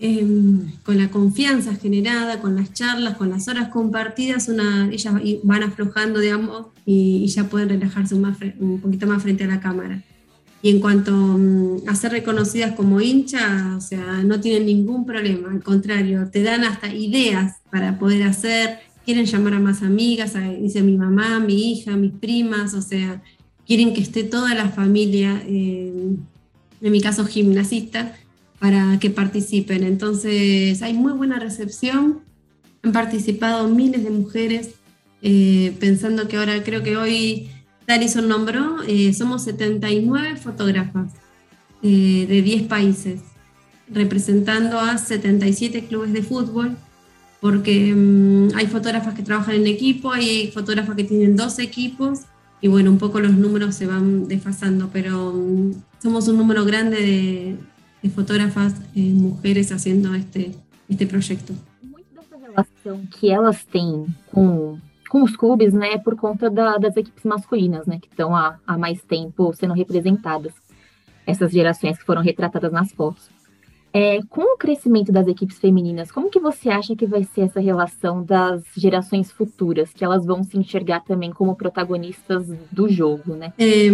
Em, 0.00 0.70
con 0.84 0.96
la 0.96 1.10
confianza 1.10 1.74
generada, 1.74 2.40
con 2.40 2.54
las 2.54 2.72
charlas, 2.72 3.16
con 3.16 3.30
las 3.30 3.48
horas 3.48 3.68
compartidas, 3.70 4.48
ellas 4.48 5.14
van 5.42 5.64
aflojando, 5.64 6.20
digamos, 6.20 6.66
y, 6.86 7.26
ya 7.26 7.44
pueden 7.48 7.68
relajarse 7.70 8.14
un, 8.14 8.20
más, 8.20 8.38
poquito 8.80 9.08
más 9.08 9.24
frente 9.24 9.42
a 9.42 9.48
la 9.48 9.58
cámara. 9.58 10.00
Y 10.62 10.70
en 10.70 10.80
cuanto 10.80 11.12
mm, 11.12 11.88
a 11.88 11.96
ser 11.96 12.12
reconocidas 12.12 12.74
como 12.76 13.00
hinchas, 13.00 13.76
o 13.76 13.80
sea, 13.80 14.22
no 14.22 14.40
tienen 14.40 14.66
ningún 14.66 15.04
problema, 15.04 15.50
al 15.50 15.64
contrario, 15.64 16.28
te 16.30 16.44
dan 16.44 16.62
hasta 16.62 16.94
ideas 16.94 17.56
para 17.68 17.98
poder 17.98 18.22
hacer, 18.22 18.78
quieren 19.04 19.26
llamar 19.26 19.54
a 19.54 19.58
más 19.58 19.82
amigas, 19.82 20.34
dice 20.60 20.80
mi 20.82 20.96
mamá, 20.96 21.40
mi 21.40 21.72
hija, 21.72 21.96
mis 21.96 22.12
primas, 22.12 22.72
o 22.74 22.82
sea, 22.82 23.20
quieren 23.68 23.94
que 23.94 24.00
esté 24.00 24.24
toda 24.24 24.54
la 24.54 24.70
familia, 24.70 25.40
eh, 25.46 26.16
en 26.80 26.92
mi 26.92 27.00
caso 27.00 27.24
gimnasista, 27.24 28.16
para 28.58 28.98
que 28.98 29.10
participen. 29.10 29.84
Entonces 29.84 30.82
hay 30.82 30.94
muy 30.94 31.12
buena 31.12 31.38
recepción, 31.38 32.20
han 32.82 32.92
participado 32.92 33.68
miles 33.68 34.02
de 34.02 34.10
mujeres, 34.10 34.70
eh, 35.22 35.76
pensando 35.78 36.26
que 36.26 36.36
ahora 36.36 36.62
creo 36.64 36.82
que 36.82 36.96
hoy 36.96 37.50
Darison 37.86 38.28
nombró, 38.28 38.82
eh, 38.86 39.12
somos 39.14 39.44
79 39.44 40.36
fotógrafas 40.36 41.12
eh, 41.82 42.26
de 42.28 42.42
10 42.42 42.64
países, 42.64 43.20
representando 43.88 44.78
a 44.78 44.98
77 44.98 45.86
clubes 45.86 46.12
de 46.12 46.22
fútbol, 46.22 46.76
porque 47.40 47.94
mm, 47.94 48.50
hay 48.56 48.66
fotógrafas 48.66 49.14
que 49.14 49.22
trabajan 49.22 49.54
en 49.54 49.66
equipo, 49.66 50.12
hay 50.12 50.50
fotógrafas 50.52 50.96
que 50.96 51.04
tienen 51.04 51.34
dos 51.34 51.58
equipos, 51.58 52.20
y 52.60 52.68
bueno, 52.68 52.90
un 52.90 52.98
poco 52.98 53.20
los 53.20 53.32
números 53.32 53.74
se 53.74 53.86
van 53.86 54.26
desfasando, 54.26 54.88
pero 54.92 55.32
mm, 55.32 55.72
somos 56.02 56.28
un 56.28 56.36
número 56.36 56.64
grande 56.64 56.96
de, 56.96 57.56
de 58.02 58.10
fotógrafas 58.10 58.74
eh, 58.96 59.12
mujeres 59.12 59.70
haciendo 59.70 60.14
este, 60.14 60.52
este 60.88 61.06
projeto. 61.06 61.54
Muito 61.82 62.06
dessa 62.14 62.36
relação 62.36 63.06
que 63.06 63.30
elas 63.30 63.64
têm 63.64 64.06
com, 64.32 64.78
com 65.08 65.22
os 65.22 65.36
clubes, 65.36 65.72
né, 65.72 65.94
é 65.94 65.98
por 65.98 66.16
conta 66.16 66.50
da, 66.50 66.78
das 66.78 66.96
equipes 66.96 67.24
masculinas, 67.24 67.86
né, 67.86 67.98
que 68.00 68.08
estão 68.08 68.34
há, 68.34 68.58
há 68.66 68.76
mais 68.76 69.02
tempo 69.02 69.52
sendo 69.54 69.74
representadas. 69.74 70.52
Essas 71.26 71.52
gerações 71.52 71.98
que 71.98 72.04
foram 72.04 72.22
retratadas 72.22 72.72
nas 72.72 72.90
fotos. 72.90 73.28
É, 73.92 74.20
com 74.28 74.54
o 74.54 74.58
crescimento 74.58 75.10
das 75.10 75.26
equipes 75.26 75.58
femininas, 75.58 76.12
como 76.12 76.30
que 76.30 76.38
você 76.38 76.68
acha 76.68 76.94
que 76.94 77.06
vai 77.06 77.24
ser 77.24 77.42
essa 77.42 77.60
relação 77.60 78.22
das 78.22 78.62
gerações 78.76 79.32
futuras, 79.32 79.90
que 79.94 80.04
elas 80.04 80.26
vão 80.26 80.44
se 80.44 80.58
enxergar 80.58 81.00
também 81.00 81.30
como 81.30 81.56
protagonistas 81.56 82.46
do 82.70 82.88
jogo, 82.88 83.34
né? 83.34 83.52
Eh, 83.58 83.90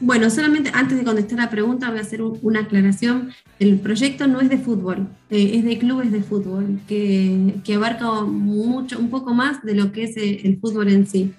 bueno, 0.00 0.28
solamente 0.28 0.70
antes 0.74 0.98
de 0.98 1.04
contestar 1.04 1.40
a 1.40 1.46
pergunta, 1.46 1.88
voy 1.88 1.98
a 1.98 2.02
hacer 2.02 2.20
una 2.22 2.60
aclaración. 2.60 3.30
El 3.60 3.78
proyecto 3.78 4.26
no 4.26 4.40
es 4.40 4.48
de 4.48 4.58
fútbol, 4.58 5.06
eh, 5.30 5.52
es 5.54 5.64
de 5.64 5.78
clubes 5.78 6.10
de 6.10 6.22
fútbol, 6.22 6.80
que, 6.88 7.54
que 7.62 7.74
abarca 7.74 8.22
mucho, 8.22 8.98
un 8.98 9.08
poco 9.08 9.32
más 9.34 9.62
de 9.62 9.74
lo 9.74 9.92
que 9.92 10.04
es 10.04 10.16
el 10.16 10.58
fútbol 10.58 10.88
en 10.88 11.06
sí. 11.06 11.32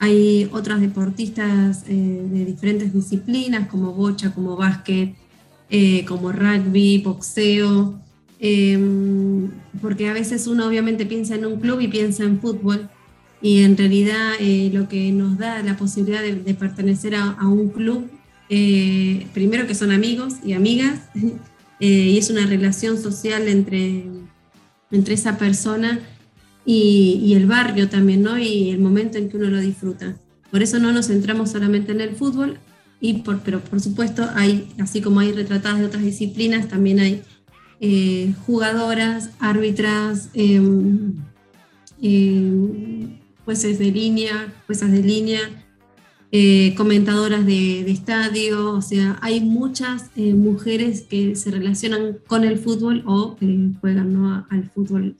Hay 0.00 0.48
otras 0.52 0.80
deportistas 0.80 1.84
eh, 1.88 2.22
de 2.30 2.44
diferentes 2.44 2.92
disciplinas, 2.92 3.68
como 3.68 3.92
bocha, 3.92 4.32
como 4.32 4.56
básquet, 4.56 5.16
eh, 5.70 6.04
como 6.06 6.32
rugby, 6.32 6.98
boxeo, 6.98 8.00
eh, 8.40 8.78
porque 9.82 10.08
a 10.08 10.12
veces 10.12 10.46
uno 10.46 10.66
obviamente 10.66 11.06
piensa 11.06 11.34
en 11.34 11.44
un 11.44 11.60
club 11.60 11.80
y 11.80 11.88
piensa 11.88 12.24
en 12.24 12.40
fútbol, 12.40 12.88
y 13.40 13.62
en 13.62 13.76
realidad 13.76 14.32
eh, 14.40 14.70
lo 14.72 14.88
que 14.88 15.12
nos 15.12 15.38
da 15.38 15.62
la 15.62 15.76
posibilidad 15.76 16.22
de, 16.22 16.34
de 16.36 16.54
pertenecer 16.54 17.14
a, 17.14 17.32
a, 17.32 17.48
un 17.48 17.68
club, 17.68 18.08
eh, 18.48 19.26
primero 19.32 19.66
que 19.66 19.74
son 19.74 19.92
amigos 19.92 20.34
y 20.44 20.52
amigas, 20.54 21.00
y 21.80 22.18
es 22.18 22.30
una 22.30 22.46
relación 22.46 23.00
social 23.00 23.46
entre, 23.46 24.04
entre 24.90 25.14
esa 25.14 25.38
persona 25.38 26.00
y, 26.64 27.20
y 27.22 27.34
el 27.34 27.46
barrio 27.46 27.88
también, 27.88 28.22
¿no? 28.22 28.36
Y 28.36 28.70
el 28.70 28.80
momento 28.80 29.16
en 29.16 29.28
que 29.28 29.36
uno 29.36 29.48
lo 29.48 29.60
disfruta. 29.60 30.16
Por 30.50 30.62
eso 30.62 30.80
no 30.80 30.90
nos 30.92 31.06
centramos 31.06 31.52
solamente 31.52 31.92
en 31.92 32.00
el 32.00 32.16
fútbol, 32.16 32.58
y 33.00 33.14
por, 33.14 33.40
pero 33.40 33.60
por 33.60 33.80
supuesto 33.80 34.26
hay, 34.34 34.68
así 34.80 35.00
como 35.00 35.20
hay 35.20 35.32
retratadas 35.32 35.80
de 35.80 35.86
otras 35.86 36.02
disciplinas, 36.02 36.68
también 36.68 37.00
hay 37.00 37.22
eh, 37.80 38.34
jugadoras, 38.46 39.30
árbitras, 39.38 40.30
eh, 40.34 40.60
eh, 42.02 43.20
jueces 43.44 43.78
de 43.78 43.90
línea, 43.90 44.52
juezas 44.66 44.92
de 44.92 45.02
línea, 45.02 45.40
eh, 46.30 46.74
comentadoras 46.76 47.46
de, 47.46 47.84
de, 47.84 47.90
estadio, 47.90 48.74
o 48.74 48.82
sea, 48.82 49.18
hay 49.22 49.40
muchas 49.40 50.10
eh, 50.14 50.34
mujeres 50.34 51.00
que 51.00 51.34
se 51.34 51.50
relacionan 51.50 52.18
con 52.26 52.44
el 52.44 52.58
fútbol 52.58 53.02
o 53.06 53.36
juegan 53.80 54.44
al 54.50 54.68
fútbol 54.68 55.16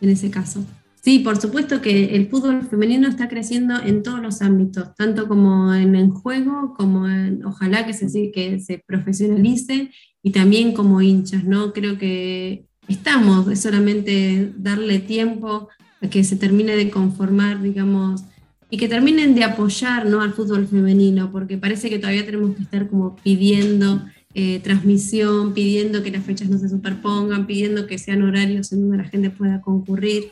en 0.00 0.08
ese 0.08 0.30
caso. 0.30 0.64
Sí, 1.04 1.18
por 1.18 1.36
supuesto 1.40 1.80
que 1.80 2.14
el 2.14 2.28
fútbol 2.28 2.62
femenino 2.62 3.08
está 3.08 3.28
creciendo 3.28 3.74
en 3.82 4.04
todos 4.04 4.20
los 4.20 4.40
ámbitos, 4.40 4.94
tanto 4.94 5.26
como 5.26 5.74
en 5.74 5.96
el 5.96 6.10
juego, 6.10 6.74
como 6.76 7.08
en, 7.08 7.44
ojalá 7.44 7.84
que 7.84 7.92
se, 7.92 8.30
que 8.30 8.60
se 8.60 8.84
profesionalice 8.86 9.90
y 10.22 10.30
también 10.30 10.72
como 10.72 11.02
hinchas, 11.02 11.42
¿no? 11.42 11.72
Creo 11.72 11.98
que 11.98 12.66
estamos, 12.86 13.48
es 13.48 13.60
solamente 13.60 14.52
darle 14.56 15.00
tiempo 15.00 15.68
a 16.00 16.08
que 16.08 16.22
se 16.22 16.36
termine 16.36 16.76
de 16.76 16.88
conformar, 16.88 17.60
digamos, 17.60 18.22
y 18.70 18.76
que 18.76 18.88
terminen 18.88 19.34
de 19.34 19.42
apoyar 19.42 20.06
al 20.06 20.32
fútbol 20.32 20.68
femenino, 20.68 21.32
porque 21.32 21.58
parece 21.58 21.90
que 21.90 21.98
todavía 21.98 22.24
tenemos 22.24 22.54
que 22.54 22.62
estar 22.62 22.88
como 22.88 23.16
pidiendo 23.16 24.04
eh, 24.34 24.60
transmisión, 24.60 25.52
pidiendo 25.52 26.04
que 26.04 26.12
las 26.12 26.24
fechas 26.24 26.48
no 26.48 26.58
se 26.58 26.68
superpongan, 26.68 27.48
pidiendo 27.48 27.88
que 27.88 27.98
sean 27.98 28.22
horarios 28.22 28.72
en 28.72 28.82
donde 28.82 28.98
la 28.98 29.04
gente 29.04 29.30
pueda 29.30 29.60
concurrir. 29.60 30.30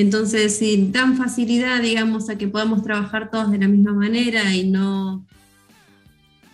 Entonces, 0.00 0.56
sin 0.56 0.92
dan 0.92 1.16
facilidad, 1.16 1.82
digamos, 1.82 2.30
a 2.30 2.38
que 2.38 2.48
podamos 2.48 2.82
trabajar 2.82 3.30
todos 3.30 3.50
de 3.50 3.58
la 3.58 3.68
misma 3.68 3.92
manera 3.92 4.54
y 4.54 4.66
no 4.68 5.26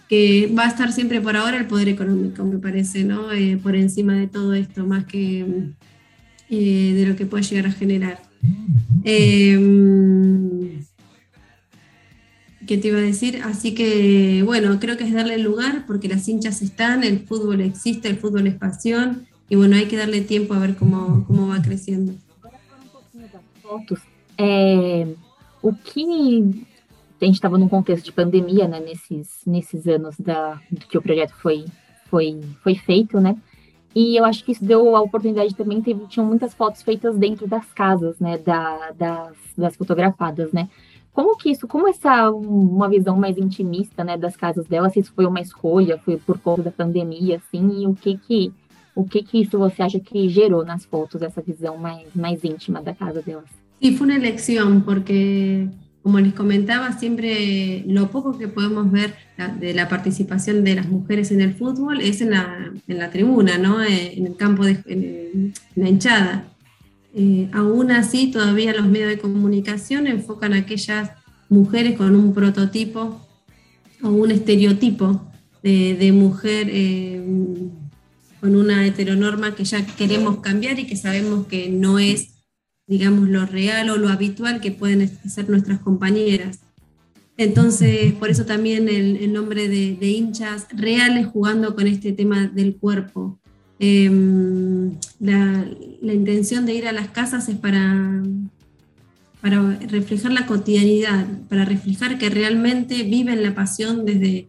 que 0.08 0.52
va 0.56 0.64
a 0.64 0.68
estar 0.68 0.92
siempre 0.92 1.20
por 1.20 1.36
ahora 1.36 1.56
el 1.56 1.66
poder 1.66 1.88
económico, 1.88 2.44
me 2.44 2.58
parece, 2.58 3.04
¿no? 3.04 3.32
Eh, 3.32 3.58
por 3.60 3.74
encima 3.74 4.14
de 4.14 4.26
todo 4.28 4.54
esto, 4.54 4.86
más 4.86 5.04
que 5.04 5.44
eh, 6.48 6.92
de 6.94 7.06
lo 7.06 7.16
que 7.16 7.26
puede 7.26 7.44
llegar 7.44 7.66
a 7.66 7.72
generar. 7.72 8.20
Eh, 9.04 10.80
¿Qué 12.66 12.78
te 12.78 12.88
iba 12.88 12.98
a 12.98 13.02
decir? 13.02 13.42
Así 13.44 13.74
que, 13.74 14.42
bueno, 14.44 14.78
creo 14.80 14.96
que 14.96 15.04
es 15.04 15.12
darle 15.12 15.38
lugar 15.38 15.84
porque 15.86 16.08
las 16.08 16.28
hinchas 16.28 16.62
están, 16.62 17.04
el 17.04 17.20
fútbol 17.20 17.60
existe, 17.60 18.08
el 18.08 18.16
fútbol 18.16 18.46
es 18.48 18.54
pasión 18.54 19.26
y 19.48 19.54
bueno, 19.54 19.76
hay 19.76 19.86
que 19.86 19.96
darle 19.96 20.20
tiempo 20.20 20.54
a 20.54 20.58
ver 20.58 20.74
cómo, 20.74 21.24
cómo 21.26 21.48
va 21.48 21.62
creciendo. 21.62 22.14
Fotos, 23.66 24.00
é, 24.38 25.06
o 25.62 25.72
que 25.72 26.66
a 27.20 27.24
gente 27.24 27.34
estava 27.34 27.58
num 27.58 27.68
contexto 27.68 28.04
de 28.04 28.12
pandemia, 28.12 28.68
né, 28.68 28.80
nesses, 28.80 29.42
nesses 29.46 29.86
anos 29.86 30.16
da, 30.18 30.60
que 30.88 30.98
o 30.98 31.02
projeto 31.02 31.34
foi, 31.34 31.64
foi, 32.08 32.40
foi 32.62 32.74
feito, 32.74 33.20
né, 33.20 33.36
e 33.94 34.16
eu 34.16 34.24
acho 34.24 34.44
que 34.44 34.52
isso 34.52 34.64
deu 34.64 34.94
a 34.94 35.00
oportunidade 35.00 35.54
também, 35.54 35.80
teve, 35.80 36.06
tinham 36.06 36.26
muitas 36.26 36.52
fotos 36.54 36.82
feitas 36.82 37.16
dentro 37.16 37.46
das 37.46 37.72
casas, 37.72 38.18
né, 38.20 38.38
da, 38.38 38.92
das, 38.92 39.36
das 39.56 39.76
fotografadas, 39.76 40.52
né, 40.52 40.68
como 41.12 41.36
que 41.38 41.50
isso, 41.50 41.66
como 41.66 41.88
essa, 41.88 42.30
uma 42.30 42.90
visão 42.90 43.16
mais 43.16 43.38
intimista, 43.38 44.04
né, 44.04 44.18
das 44.18 44.36
casas 44.36 44.66
dela, 44.66 44.90
se 44.90 45.00
isso 45.00 45.12
foi 45.14 45.24
uma 45.24 45.40
escolha, 45.40 45.98
foi 45.98 46.18
por 46.18 46.38
conta 46.38 46.64
da 46.64 46.70
pandemia, 46.70 47.36
assim, 47.36 47.82
e 47.82 47.86
o 47.86 47.94
que 47.94 48.18
que, 48.18 48.52
o 48.96 49.04
que 49.04 49.22
que 49.22 49.42
isso 49.42 49.58
você 49.58 49.82
acha 49.82 50.00
que 50.00 50.28
gerou 50.30 50.64
nas 50.64 50.84
fotos, 50.86 51.20
essa 51.20 51.42
visão 51.42 51.76
mais, 51.76 52.08
mais 52.14 52.42
íntima 52.42 52.80
da 52.82 52.94
casa 52.94 53.20
delas? 53.22 53.44
Sí, 53.80 53.94
fue 53.94 54.06
una 54.06 54.16
elección 54.16 54.82
porque, 54.84 55.68
como 56.02 56.18
les 56.18 56.32
comentaba, 56.32 56.92
siempre 56.92 57.84
lo 57.86 58.10
poco 58.10 58.38
que 58.38 58.48
podemos 58.48 58.90
ver 58.90 59.14
de 59.60 59.74
la 59.74 59.86
participación 59.86 60.64
de 60.64 60.76
las 60.76 60.88
mujeres 60.88 61.30
en 61.30 61.42
el 61.42 61.52
fútbol 61.52 62.00
es 62.00 62.22
en 62.22 62.30
la, 62.30 62.72
en 62.88 62.98
la 62.98 63.10
tribuna, 63.10 63.58
¿no? 63.58 63.84
en 63.84 64.26
el 64.26 64.34
campo, 64.34 64.64
de, 64.64 64.78
en, 64.86 65.52
la 65.74 65.88
hinchada. 65.90 66.48
eh, 67.14 67.48
aún 67.52 67.90
así 67.90 68.30
todavía 68.30 68.74
los 68.74 68.86
medios 68.86 69.10
de 69.10 69.18
comunicación 69.18 70.06
enfocan 70.06 70.54
a 70.54 70.58
aquellas 70.58 71.10
mujeres 71.48 71.96
con 71.96 72.16
un 72.16 72.32
prototipo 72.32 73.20
o 74.02 74.08
un 74.08 74.30
estereotipo 74.30 75.22
de, 75.62 76.12
mujer 76.12 76.68
eh, 76.70 77.22
con 78.40 78.56
una 78.56 78.86
heteronorma 78.86 79.54
que 79.54 79.64
ya 79.64 79.84
queremos 79.84 80.38
cambiar 80.38 80.78
y 80.78 80.86
que 80.86 80.96
sabemos 80.96 81.46
que 81.46 81.68
no 81.68 81.98
es, 81.98 82.44
digamos, 82.86 83.28
lo 83.28 83.46
real 83.46 83.90
o 83.90 83.96
lo 83.96 84.08
habitual 84.08 84.60
que 84.60 84.72
pueden 84.72 85.08
ser 85.28 85.48
nuestras 85.48 85.80
compañeras. 85.80 86.60
Entonces, 87.36 88.14
por 88.14 88.30
eso 88.30 88.46
también 88.46 88.88
el, 88.88 89.32
nombre 89.32 89.68
de, 89.68 90.08
hinchas 90.08 90.66
reales 90.72 91.26
jugando 91.26 91.74
con 91.74 91.86
este 91.86 92.12
tema 92.12 92.46
del 92.46 92.76
cuerpo. 92.76 93.38
Em, 93.78 94.94
la, 95.20 95.66
la, 96.00 96.14
intención 96.14 96.64
de 96.64 96.74
ir 96.74 96.88
a 96.88 96.92
las 96.92 97.08
casas 97.08 97.46
es 97.50 97.56
para, 97.56 98.22
para 99.42 99.78
reflejar 99.90 100.32
la 100.32 100.46
cotidianidad, 100.46 101.26
para 101.50 101.66
reflejar 101.66 102.16
que 102.16 102.30
realmente 102.30 103.02
viven 103.02 103.42
la 103.42 103.54
pasión 103.54 104.06
desde, 104.06 104.48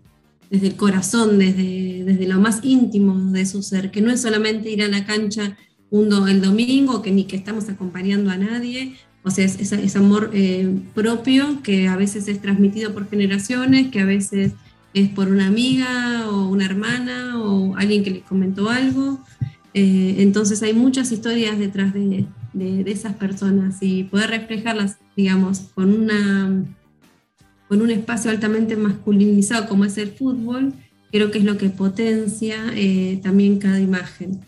desde 0.49 0.67
el 0.67 0.75
corazón, 0.75 1.39
desde, 1.39 2.03
desde 2.03 2.27
lo 2.27 2.39
más 2.39 2.59
íntimo 2.63 3.31
de 3.31 3.45
su 3.45 3.63
ser, 3.63 3.91
que 3.91 4.01
no 4.01 4.11
es 4.11 4.21
solamente 4.21 4.69
ir 4.71 4.83
a 4.83 4.87
la 4.87 5.05
cancha 5.05 5.57
un 5.89 6.11
el 6.27 6.41
domingo, 6.41 7.01
que 7.01 7.11
ni 7.11 7.25
que 7.25 7.37
estamos 7.37 7.69
acompañando 7.69 8.29
a 8.29 8.37
nadie, 8.37 8.95
o 9.23 9.31
sea, 9.31 9.45
es, 9.45 9.71
es, 9.71 9.95
amor 9.95 10.31
eh, 10.33 10.79
propio 10.93 11.61
que 11.61 11.87
a 11.87 11.97
veces 11.97 12.27
es 12.27 12.41
transmitido 12.41 12.93
por 12.93 13.09
generaciones, 13.09 13.89
que 13.89 13.99
a 13.99 14.05
veces 14.05 14.53
es 14.93 15.09
por 15.09 15.27
una 15.27 15.47
amiga 15.47 16.29
o 16.29 16.47
una 16.47 16.65
hermana 16.65 17.37
o 17.41 17.75
alguien 17.75 18.03
que 18.03 18.11
le 18.11 18.21
comentó 18.21 18.69
algo. 18.69 19.19
Eh, 19.73 20.15
entonces 20.19 20.63
hay 20.63 20.73
muchas 20.73 21.11
historias 21.11 21.59
detrás 21.59 21.93
de, 21.93 22.25
de, 22.53 22.91
esas 22.91 23.13
personas 23.15 23.77
y 23.81 24.05
poder 24.05 24.29
reflejarlas, 24.29 24.97
digamos, 25.15 25.59
con, 25.75 25.93
una, 25.93 26.63
con 27.67 27.81
un 27.81 27.91
espacio 27.91 28.31
altamente 28.31 28.75
masculinizado 28.75 29.67
como 29.67 29.85
es 29.85 29.97
el 29.97 30.09
fútbol, 30.09 30.73
creo 31.11 31.31
que 31.31 31.39
es 31.39 31.45
lo 31.45 31.57
que 31.57 31.69
potencia 31.69 32.57
eh, 32.73 33.19
también 33.21 33.59
cada 33.59 33.79
imagen. 33.79 34.41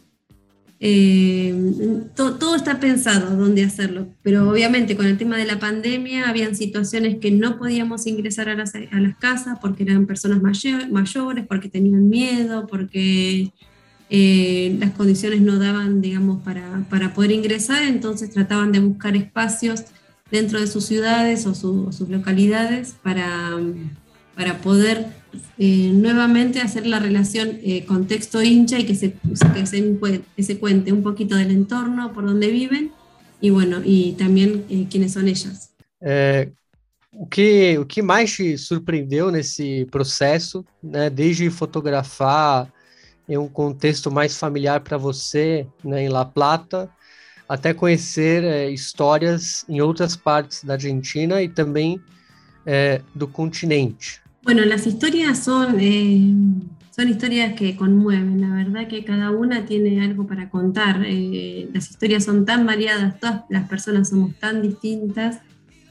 Eh, 0.82 1.54
todo 2.16 2.56
está 2.56 2.80
pensado 2.80 3.36
dónde 3.36 3.66
hacerlo, 3.66 4.08
pero 4.22 4.50
obviamente 4.50 4.96
con 4.96 5.08
el 5.08 5.18
tema 5.18 5.36
de 5.36 5.46
la 5.46 5.60
pandemia 5.60 6.30
habían 6.30 6.56
situaciones 6.56 7.18
que 7.18 7.32
no 7.32 7.60
podíamos 7.60 8.08
ingresar 8.08 8.48
a 8.48 8.56
las, 8.56 8.74
a 8.76 9.00
las 9.02 9.18
casas 9.18 9.60
porque 9.60 9.84
eran 9.84 10.06
personas 10.06 10.42
mayores, 10.42 11.46
porque 11.48 11.68
tenían 11.68 12.08
miedo, 12.08 12.66
porque 12.66 13.52
eh, 14.10 14.78
las 14.80 14.92
condiciones 14.92 15.42
no 15.42 15.60
daban, 15.60 16.00
digamos, 16.00 16.42
para, 16.44 16.86
para, 16.90 17.14
poder 17.14 17.32
ingresar, 17.32 17.84
entonces 17.84 18.32
trataban 18.32 18.72
de 18.72 18.80
buscar 18.80 19.18
espacios 19.18 19.84
dentro 20.32 20.60
de 20.60 20.68
sus 20.68 20.86
ciudades 20.86 21.46
o, 21.46 21.54
sus 21.56 22.10
localidades 22.10 22.96
para, 23.04 23.58
para 24.36 24.62
poder 24.62 25.08
eh, 25.58 25.92
nuevamente 25.94 26.60
hacer 26.60 26.86
la 26.88 27.00
relación 27.00 27.60
eh, 27.64 27.86
contexto 27.86 28.42
hincha 28.42 28.80
y 28.80 28.86
que 28.86 28.96
se, 28.96 29.14
que 29.54 29.66
se, 29.66 30.00
que, 30.36 30.44
se, 30.44 30.60
cuente 30.60 30.92
un 30.92 31.04
poquito 31.04 31.36
del 31.36 31.52
entorno, 31.52 32.14
por 32.14 32.26
donde 32.26 32.48
viven 32.50 32.92
y 33.42 33.50
bueno, 33.50 33.82
y 33.84 34.14
también 34.14 34.66
eh, 34.70 34.88
quiénes 34.90 35.14
son 35.14 35.28
ellas. 35.28 35.72
O, 37.12 37.28
que, 37.28 37.78
o 37.78 37.86
que 37.86 38.02
mais 38.02 38.36
te 38.36 38.58
surpreendeu 38.58 39.32
nesse 39.32 39.86
processo, 39.92 40.64
né, 40.82 41.10
desde 41.10 41.50
fotografar 41.50 42.72
em 43.28 43.38
um 43.38 43.48
contexto 43.48 44.10
mais 44.10 44.38
familiar 44.38 44.80
para 44.82 44.98
você, 44.98 45.68
né, 45.84 46.04
em 46.04 46.10
La 46.10 46.24
Plata, 46.24 46.90
até 47.50 47.74
conhecer 47.74 48.44
é, 48.44 48.70
histórias 48.70 49.66
em 49.68 49.82
outras 49.82 50.16
partes 50.16 50.64
da 50.64 50.74
Argentina 50.76 51.42
e 51.42 51.50
também 51.50 52.00
é, 52.64 53.02
do 53.16 53.28
continente? 53.28 54.22
Bueno, 54.44 54.64
las 54.66 54.88
historias 54.88 55.40
son, 55.40 55.78
eh, 55.80 56.34
son 56.96 57.10
historias 57.10 57.54
que 57.54 57.76
conmueven, 57.76 58.42
la 58.42 58.50
verdad 58.50 58.88
que 58.88 59.04
cada 59.04 59.32
una 59.32 59.66
tiene 59.66 60.02
algo 60.02 60.26
para 60.28 60.50
contar. 60.50 61.04
Eh, 61.06 61.70
las 61.74 61.90
historias 61.90 62.24
son 62.24 62.46
tan 62.46 62.66
variadas, 62.66 63.20
todas 63.20 63.44
las 63.50 63.68
personas 63.68 64.10
somos 64.10 64.36
tan 64.36 64.62
distintas 64.62 65.40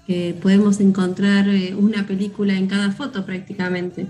que 0.07 0.35
podemos 0.41 0.81
encontrar 0.81 1.49
eh, 1.49 1.75
una 1.75 2.07
película 2.07 2.55
en 2.55 2.67
cada 2.67 2.91
foto 2.93 3.27
prácticamente. 3.27 4.07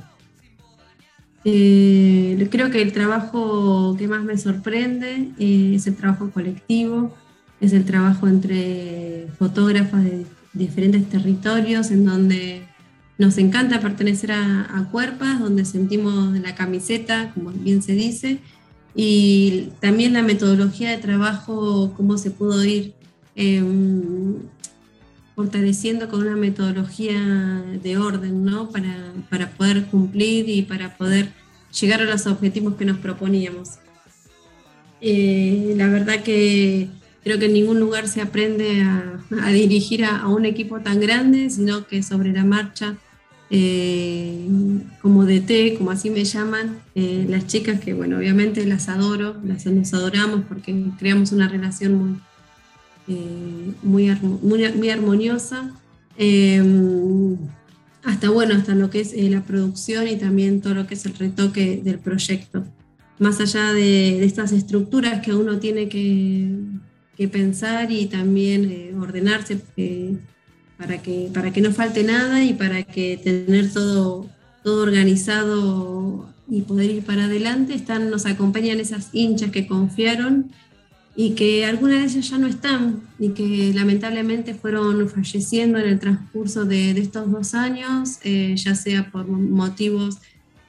creo 1.42 2.70
que 2.70 2.82
el 2.82 2.92
trabajo 2.92 3.96
que 3.98 4.06
más 4.06 4.22
me 4.22 4.36
sorprende 4.36 5.30
es 5.38 5.86
el 5.86 5.96
trabajo 5.96 6.30
colectivo, 6.30 7.14
es 7.60 7.72
el 7.72 7.84
trabajo 7.84 8.28
entre 8.28 9.28
fotógrafas 9.38 10.04
de 10.04 10.26
diferentes 10.52 11.08
territorios 11.08 11.90
en 11.90 12.04
donde 12.04 12.62
nos 13.18 13.36
encanta 13.38 13.80
pertenecer 13.80 14.32
a, 14.32 14.88
Cuerpas, 14.92 15.40
donde 15.40 15.64
sentimos 15.64 16.38
la 16.38 16.54
camiseta, 16.54 17.32
como 17.34 17.50
bien 17.50 17.82
se 17.82 17.92
dice, 17.92 18.38
y 18.94 19.70
también 19.80 20.12
la 20.12 20.22
metodología 20.22 20.90
de 20.90 20.98
trabajo, 20.98 21.92
cómo 21.96 22.16
se 22.16 22.30
pudo 22.30 22.64
ir 22.64 22.94
em, 23.34 24.36
fortaleciendo 25.34 26.08
con 26.08 26.20
una 26.20 26.36
metodología 26.36 27.20
de 27.82 27.98
orden, 27.98 28.44
¿no? 28.44 28.70
Para, 28.70 29.12
para, 29.28 29.50
poder 29.50 29.86
cumplir 29.86 30.48
y 30.48 30.62
para 30.62 30.96
poder 30.96 31.32
llegar 31.78 32.00
a 32.00 32.04
los 32.04 32.26
objetivos 32.26 32.76
que 32.76 32.84
nos 32.84 32.98
proponíamos. 32.98 33.78
Eh, 35.00 35.74
la 35.76 35.88
verdad 35.88 36.22
que 36.22 36.88
creo 37.28 37.38
que 37.38 37.44
en 37.44 37.52
ningún 37.52 37.78
lugar 37.78 38.08
se 38.08 38.22
aprende 38.22 38.80
a, 38.80 39.50
dirigir 39.50 40.02
a, 40.06 40.26
un 40.28 40.46
equipo 40.46 40.80
tan 40.80 40.98
grande, 40.98 41.50
sino 41.50 41.86
que 41.86 42.02
sobre 42.02 42.32
la 42.32 42.42
marcha 42.42 42.96
eh, 43.50 44.48
como 45.02 45.26
DT, 45.26 45.76
como 45.76 45.90
así 45.90 46.08
me 46.08 46.24
llaman, 46.24 46.78
eh, 46.94 47.26
las 47.28 47.46
chicas 47.46 47.80
que, 47.80 47.92
bueno, 47.92 48.16
obviamente 48.16 48.64
las 48.64 48.88
adoro, 48.88 49.36
las 49.44 49.66
nos 49.66 49.92
adoramos 49.92 50.44
porque 50.48 50.74
creamos 50.98 51.32
una 51.32 51.48
relación 51.48 51.96
muy, 51.96 52.16
eh, 53.08 53.74
muy, 53.82 54.10
muy, 54.74 54.88
armoniosa. 54.88 55.70
hasta, 58.04 58.30
bueno, 58.30 58.54
hasta 58.54 58.74
lo 58.74 58.88
que 58.88 59.00
es 59.00 59.12
la 59.30 59.44
producción 59.44 60.08
y 60.08 60.16
también 60.16 60.62
todo 60.62 60.72
lo 60.72 60.86
que 60.86 60.94
es 60.94 61.04
el 61.04 61.12
retoque 61.12 61.82
del 61.84 61.98
proyecto. 61.98 62.64
Más 63.18 63.38
allá 63.38 63.74
de, 63.74 64.24
estas 64.24 64.52
estructuras 64.52 65.20
que 65.20 65.34
uno 65.34 65.58
tiene 65.58 65.90
que, 65.90 66.54
que 67.18 67.26
pensar 67.26 67.90
y 67.90 68.06
también 68.06 68.96
ordenarse 68.98 69.60
para 70.78 71.02
que, 71.02 71.30
para 71.34 71.52
que 71.52 71.60
no 71.60 71.72
falte 71.72 72.04
nada 72.04 72.44
y 72.44 72.54
para 72.54 72.84
que 72.84 73.20
tener 73.22 73.72
todo, 73.72 74.30
todo 74.62 74.84
organizado 74.84 76.32
y 76.48 76.62
poder 76.62 76.92
ir 76.92 77.02
para 77.02 77.24
adelante, 77.24 77.74
están, 77.74 78.08
nos 78.08 78.24
acompañan 78.24 78.78
esas 78.78 79.08
hinchas 79.12 79.50
que 79.50 79.66
confiaron 79.66 80.52
y 81.16 81.30
que 81.30 81.66
algunas 81.66 81.98
de 81.98 82.04
ellas 82.04 82.30
ya 82.30 82.38
no 82.38 82.46
están 82.46 83.00
y 83.18 83.30
que 83.30 83.72
lamentablemente 83.74 84.54
fueron 84.54 85.08
falleciendo 85.08 85.78
en 85.78 85.88
el 85.88 85.98
transcurso 85.98 86.64
de, 86.66 86.92
estos 86.92 87.28
dos 87.32 87.54
años, 87.54 88.20
eh, 88.22 88.54
ya 88.56 88.76
sea 88.76 89.10
por 89.10 89.26
motivos 89.26 90.18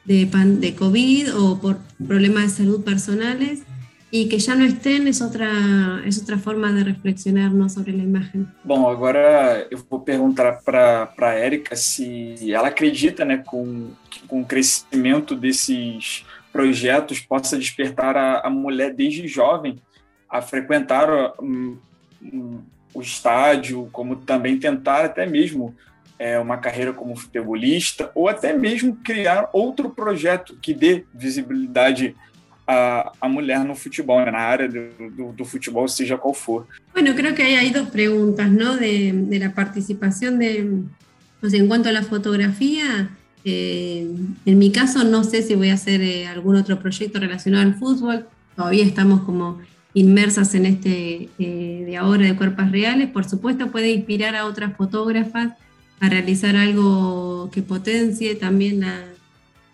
de, 0.05 0.25
de 0.25 0.73
COVID 0.73 1.35
o 1.37 1.61
por 1.61 1.77
problemas 2.07 2.45
de 2.45 2.63
salud 2.63 2.83
personales 2.83 3.59
e 4.11 4.25
que 4.25 4.39
já 4.39 4.55
não 4.55 4.65
estén 4.65 5.07
é 5.07 5.23
outra, 5.23 5.45
é 6.03 6.09
outra 6.19 6.37
forma 6.37 6.71
de 6.71 6.83
reflexionar 6.83 7.53
não, 7.53 7.69
sobre 7.69 7.91
a 7.91 7.95
imagem. 7.95 8.47
Bom, 8.63 8.89
agora 8.89 9.67
eu 9.69 9.77
vou 9.89 9.99
perguntar 9.99 10.61
para 10.63 11.13
a 11.19 11.33
Érica 11.33 11.75
se 11.75 12.51
ela 12.51 12.69
acredita 12.69 13.23
né, 13.23 13.37
com, 13.45 13.91
com 14.27 14.41
o 14.41 14.45
crescimento 14.45 15.35
desses 15.35 16.25
projetos 16.51 17.19
possa 17.19 17.57
despertar 17.57 18.17
a, 18.17 18.39
a 18.39 18.49
mulher 18.49 18.93
desde 18.93 19.27
jovem 19.27 19.79
a 20.27 20.41
frequentar 20.41 21.33
um, 21.41 21.77
um, 22.21 22.59
o 22.93 23.01
estádio, 23.01 23.87
como 23.91 24.15
também 24.15 24.57
tentar 24.57 25.05
até 25.05 25.25
mesmo 25.25 25.75
é, 26.17 26.37
uma 26.39 26.57
carreira 26.57 26.91
como 26.91 27.15
futebolista, 27.15 28.11
ou 28.13 28.27
até 28.27 28.53
mesmo 28.53 28.95
criar 28.97 29.49
outro 29.53 29.89
projeto 29.89 30.57
que 30.61 30.73
dê 30.73 31.05
visibilidade 31.13 32.15
a, 32.69 33.11
a 33.19 33.27
mulher 33.27 33.65
no 33.65 33.75
futebol, 33.75 34.23
na 34.31 34.37
área 34.37 34.67
do, 34.67 34.91
do, 35.17 35.33
do, 35.33 35.43
futebol, 35.43 35.89
seja 35.89 36.15
qual 36.15 36.35
for. 36.35 36.67
Bueno, 36.93 37.15
creo 37.15 37.33
que 37.33 37.41
hay 37.41 37.55
ahí 37.55 37.71
dos 37.71 37.89
preguntas, 37.89 38.51
¿no? 38.51 38.77
De, 38.77 39.11
de 39.11 39.39
la 39.39 39.55
participación 39.55 40.37
de, 40.37 40.69
o 41.41 41.49
sea, 41.49 41.59
en 41.59 41.67
cuanto 41.67 41.89
a 41.89 41.91
la 41.91 42.03
fotografía, 42.03 43.09
eh, 43.43 44.07
en 44.45 44.59
mi 44.59 44.71
caso 44.71 45.03
no 45.03 45.23
sé 45.23 45.41
si 45.41 45.55
voy 45.55 45.69
a 45.71 45.73
hacer 45.73 46.01
eh, 46.01 46.27
algún 46.27 46.57
otro 46.57 46.77
proyecto 46.77 47.19
relacionado 47.19 47.63
al 47.65 47.73
fútbol, 47.73 48.27
todavía 48.55 48.85
estamos 48.85 49.21
como 49.21 49.59
inmersas 49.95 50.53
en 50.53 50.67
este 50.67 51.29
eh, 51.39 51.83
de 51.87 51.97
ahora 51.97 52.27
de 52.27 52.35
cuerpos 52.35 52.71
reales, 52.71 53.09
por 53.09 53.27
supuesto 53.27 53.71
puede 53.71 53.89
inspirar 53.89 54.35
a 54.35 54.45
otras 54.45 54.77
fotógrafas 54.77 55.53
a 55.99 56.07
realizar 56.07 56.55
algo 56.55 57.49
que 57.51 57.63
potencie 57.63 58.35
también 58.35 58.83
a, 58.83 59.05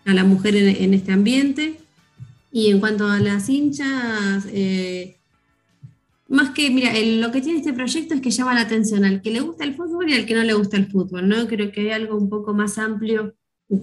a 0.06 0.14
la 0.14 0.24
mujer 0.24 0.56
en, 0.56 0.68
en 0.82 0.94
este 0.94 1.12
ambiente. 1.12 1.85
Y 2.56 2.70
en 2.70 2.80
cuanto 2.80 3.06
a 3.06 3.18
las 3.18 3.50
hinchas, 3.50 4.46
eh, 4.50 5.18
más 6.26 6.54
que, 6.54 6.70
mira, 6.70 6.90
lo 7.20 7.30
que 7.30 7.42
tiene 7.42 7.58
este 7.58 7.74
proyecto 7.74 8.14
es 8.14 8.22
que 8.22 8.30
llama 8.30 8.54
la 8.54 8.62
atención 8.62 9.04
al 9.04 9.20
que 9.20 9.30
le 9.30 9.40
gusta 9.40 9.64
el 9.64 9.74
fútbol 9.74 10.08
y 10.08 10.14
al 10.14 10.24
que 10.24 10.34
no 10.34 10.42
le 10.42 10.54
gusta 10.54 10.78
el 10.78 10.86
fútbol, 10.86 11.28
¿no? 11.28 11.46
Creo 11.48 11.70
que 11.70 11.82
hay 11.82 11.90
algo 11.90 12.16
un 12.16 12.30
poco 12.30 12.54
más 12.54 12.78
amplio 12.78 13.34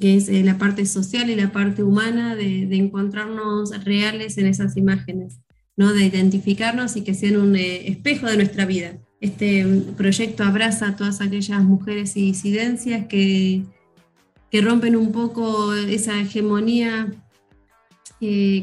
que 0.01 0.15
es 0.15 0.27
eh, 0.27 0.43
la 0.43 0.57
parte 0.57 0.87
social 0.87 1.29
y 1.29 1.35
la 1.35 1.51
parte 1.51 1.83
humana 1.83 2.35
de, 2.35 2.63
encontrarnos 2.75 3.69
reales 3.83 4.39
en 4.39 4.47
esas 4.47 4.75
imágenes, 4.75 5.37
¿no? 5.77 5.93
De 5.93 6.05
identificarnos 6.05 6.95
y 6.95 7.03
que 7.03 7.13
sean 7.13 7.37
un 7.37 7.55
eh, 7.55 7.87
espejo 7.91 8.25
de 8.25 8.37
nuestra 8.37 8.65
vida. 8.65 8.97
Este 9.21 9.63
mm, 9.63 9.93
proyecto 9.93 10.43
abraza 10.43 10.87
a 10.87 10.95
todas 10.95 11.21
aquellas 11.21 11.63
mujeres 11.63 12.17
y 12.17 12.23
disidencias 12.23 13.05
que, 13.05 13.65
que 14.49 14.61
rompen 14.61 14.95
un 14.95 15.11
poco 15.11 15.75
esa 15.75 16.19
hegemonía 16.19 17.22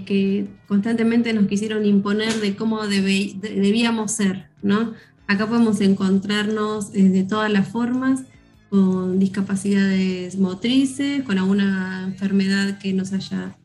que 0.06 0.46
constantemente 0.66 1.32
nos 1.32 1.46
quisieron 1.46 1.84
imponer 1.84 2.32
de 2.40 2.56
cómo 2.56 2.86
debíamos 2.86 4.12
ser, 4.12 4.46
¿no? 4.62 4.94
Acá 5.30 5.46
podemos 5.46 5.80
encontrarnos 5.80 6.90
eh, 6.92 7.08
de 7.08 7.22
todas 7.22 7.52
las 7.52 7.68
formas, 7.68 8.24
con 8.68 9.20
discapacidades 9.20 10.36
motrices, 10.36 11.22
con 11.22 11.38
alguna 11.38 12.02
enfermedad 12.08 12.78
que 12.78 12.92
nos 12.92 13.12
haya 13.12 13.56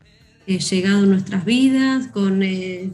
eh, 0.46 0.60
llegado 0.60 1.02
en 1.02 1.10
nuestras 1.10 1.44
vidas, 1.44 2.06
con, 2.06 2.44
eh, 2.44 2.90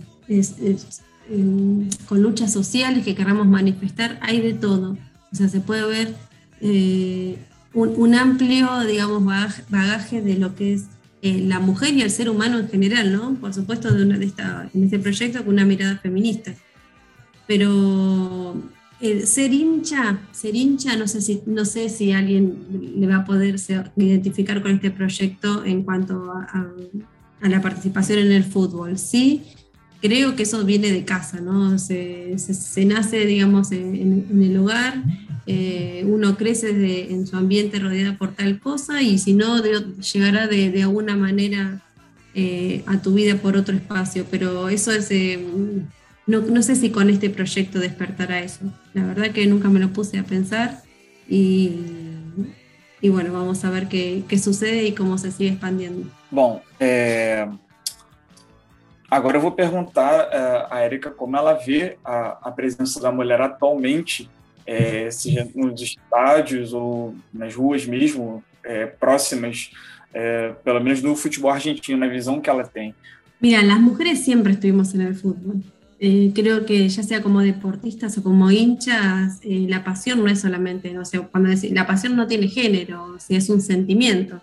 em, 1.29 1.91
luchas 2.11 2.51
sociales 2.51 3.05
que 3.05 3.15
queramos 3.15 3.47
manifestar, 3.47 4.19
hay 4.23 4.41
de 4.41 4.55
todo. 4.55 4.97
O 5.31 5.37
sea, 5.37 5.49
se 5.49 5.61
puede 5.61 5.87
ver 5.87 6.15
un, 7.75 8.15
amplio, 8.15 8.81
digamos, 8.87 9.23
bagaje 9.69 10.23
de 10.23 10.39
lo 10.39 10.55
que 10.55 10.73
es 10.73 10.87
eh, 11.23 11.41
la 11.47 11.61
mujer 11.61 11.95
y 11.95 12.03
el 12.03 12.11
ser 12.11 12.29
humano 12.29 12.59
en 12.59 12.69
general, 12.69 13.13
¿no? 13.13 13.35
Por 13.37 13.55
supuesto, 13.55 13.93
de 13.95 14.05
una, 14.05 14.19
de 14.19 14.27
esta, 14.27 14.69
en 14.75 14.85
este 14.85 14.99
proyecto 14.99 15.45
con 15.45 15.55
una 15.55 15.65
mirada 15.65 15.97
feminista. 15.99 16.53
Pero 17.47 18.61
eh, 19.01 19.27
ser 19.27 19.53
hincha, 19.53 20.21
ser 20.33 20.57
hincha, 20.57 20.97
no 20.97 21.09
sé, 21.09 21.21
si, 21.21 21.43
no 21.47 21.65
sé 21.65 21.89
si 21.89 22.13
alguien 22.13 22.95
le 22.97 23.07
va 23.07 23.17
a 23.17 23.25
poder 23.25 23.57
identificar 23.97 24.63
con 24.63 24.73
este 24.73 24.91
proyecto 24.91 25.65
en 25.65 25.83
cuanto 25.83 26.33
a, 26.33 26.69
la 27.41 27.61
participación 27.61 28.21
en 28.21 28.33
el 28.33 28.45
fútbol. 28.45 28.99
Sí, 28.99 29.43
creo 30.01 30.37
que 30.37 30.45
eso 30.45 30.65
viene 30.65 30.93
de 30.93 31.05
casa, 31.05 31.41
¿no? 31.41 31.79
Se, 31.79 32.37
nace, 32.85 33.27
digamos, 33.27 33.73
en, 33.73 34.41
el 34.43 34.57
hogar, 34.57 35.03
eh, 35.47 36.05
uno 36.07 36.37
crece 36.37 36.71
en 37.11 37.27
su 37.27 37.37
ambiente 37.37 37.79
rodeado 37.81 38.17
por 38.17 38.33
tal 38.33 38.61
cosa 38.61 39.03
y 39.03 39.19
si 39.19 39.35
no, 39.35 39.61
llegará 39.63 40.47
de, 40.47 40.83
alguna 40.83 41.17
manera 41.17 41.81
eh, 42.35 42.83
a 42.87 42.99
tu 43.03 43.15
vida 43.15 43.37
por 43.37 43.57
otro 43.57 43.75
espacio, 43.75 44.25
pero 44.31 44.69
eso 44.69 44.93
es, 44.93 45.11
eh, 45.11 45.45
no, 46.27 46.63
sé 46.63 46.77
si 46.77 46.91
con 46.91 47.11
este 47.11 47.29
proyecto 47.29 47.81
despertará 47.81 48.41
eso. 48.41 48.61
La 48.95 49.05
verdad 49.05 49.33
que 49.33 49.47
nunca 49.47 49.69
me 49.69 49.81
lo 49.81 49.89
puse 49.89 50.19
a 50.19 50.23
pensar 50.23 50.83
y, 51.29 51.81
bueno, 53.03 53.33
vamos 53.33 53.65
a 53.65 53.71
ver 53.71 53.89
qué, 53.89 54.25
sucede 54.39 54.85
y 54.85 54.93
cómo 54.93 55.19
se 55.19 55.33
sigue 55.33 55.51
expandiendo. 55.51 56.09
Bom, 56.31 56.63
Agora 59.13 59.37
eu 59.37 59.43
vou 59.43 59.53
perguntar 59.53 60.25
uh, 60.29 60.73
a 60.75 60.81
Érica 60.81 61.11
como 61.11 61.37
ela 61.37 61.53
vê 61.53 61.99
a, 62.03 62.49
a 62.49 62.51
presença 62.51 62.99
da 62.99 63.13
mulher 63.13 63.43
atualmente, 63.43 64.31
é, 64.67 65.11
seja 65.11 65.49
nos 65.55 65.81
estádios 65.81 66.73
ou 66.73 67.15
nas 67.33 67.55
ruas 67.55 67.87
mesmo, 67.87 68.43
próximas, 69.01 69.73
é, 70.15 70.53
pelo 70.65 70.81
menos 70.81 71.01
do 71.01 71.17
futebol 71.17 71.51
argentino, 71.51 71.99
na 71.99 72.07
visão 72.07 72.41
que 72.41 72.49
ela 72.49 72.65
tem. 72.65 72.95
Mira, 73.41 73.61
las 73.61 73.81
mujeres 73.81 74.21
siempre 74.21 74.53
estuvimos 74.53 74.95
en 74.95 75.01
el 75.01 75.17
fútbol. 75.17 75.63
Eh, 75.99 76.33
creo 76.35 76.65
que 76.67 76.89
ya 76.89 77.03
sea 77.03 77.23
como 77.23 77.41
deportistas 77.41 78.19
o 78.19 78.23
como 78.23 78.51
hinchas, 78.51 79.41
eh, 79.43 79.67
la 79.69 79.85
pasión 79.85 80.21
no 80.21 80.27
es 80.29 80.41
solamente, 80.41 80.93
no 80.93 81.05
sé, 81.05 81.21
cuando 81.21 81.49
decir, 81.49 81.73
la 81.73 81.87
pasión 81.87 82.17
no 82.17 82.27
tiene 82.27 82.49
género, 82.49 83.17
si 83.21 83.37
es 83.37 83.49
un 83.49 83.61
sentimiento. 83.61 84.41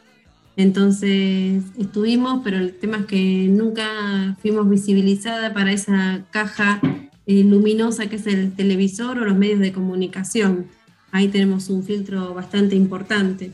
Entonces 0.56 1.64
estuvimos, 1.78 2.42
pero 2.44 2.58
el 2.58 2.74
tema 2.74 2.98
es 2.98 3.06
que 3.06 3.48
nunca 3.50 4.38
fuimos 4.42 4.70
visibilizadas 4.70 5.52
para 5.54 5.72
esa 5.72 6.26
caja 6.32 6.82
eh, 7.30 7.44
luminosa 7.44 8.10
que 8.10 8.16
es 8.16 8.26
el 8.26 8.54
televisor 8.54 9.20
o 9.20 9.24
los 9.24 9.38
medios 9.38 9.60
de 9.60 9.72
comunicación. 9.72 10.66
Ahí 11.12 11.28
tenemos 11.28 11.70
un 11.70 11.84
filtro 11.84 12.34
bastante 12.34 12.76
importante 12.76 13.52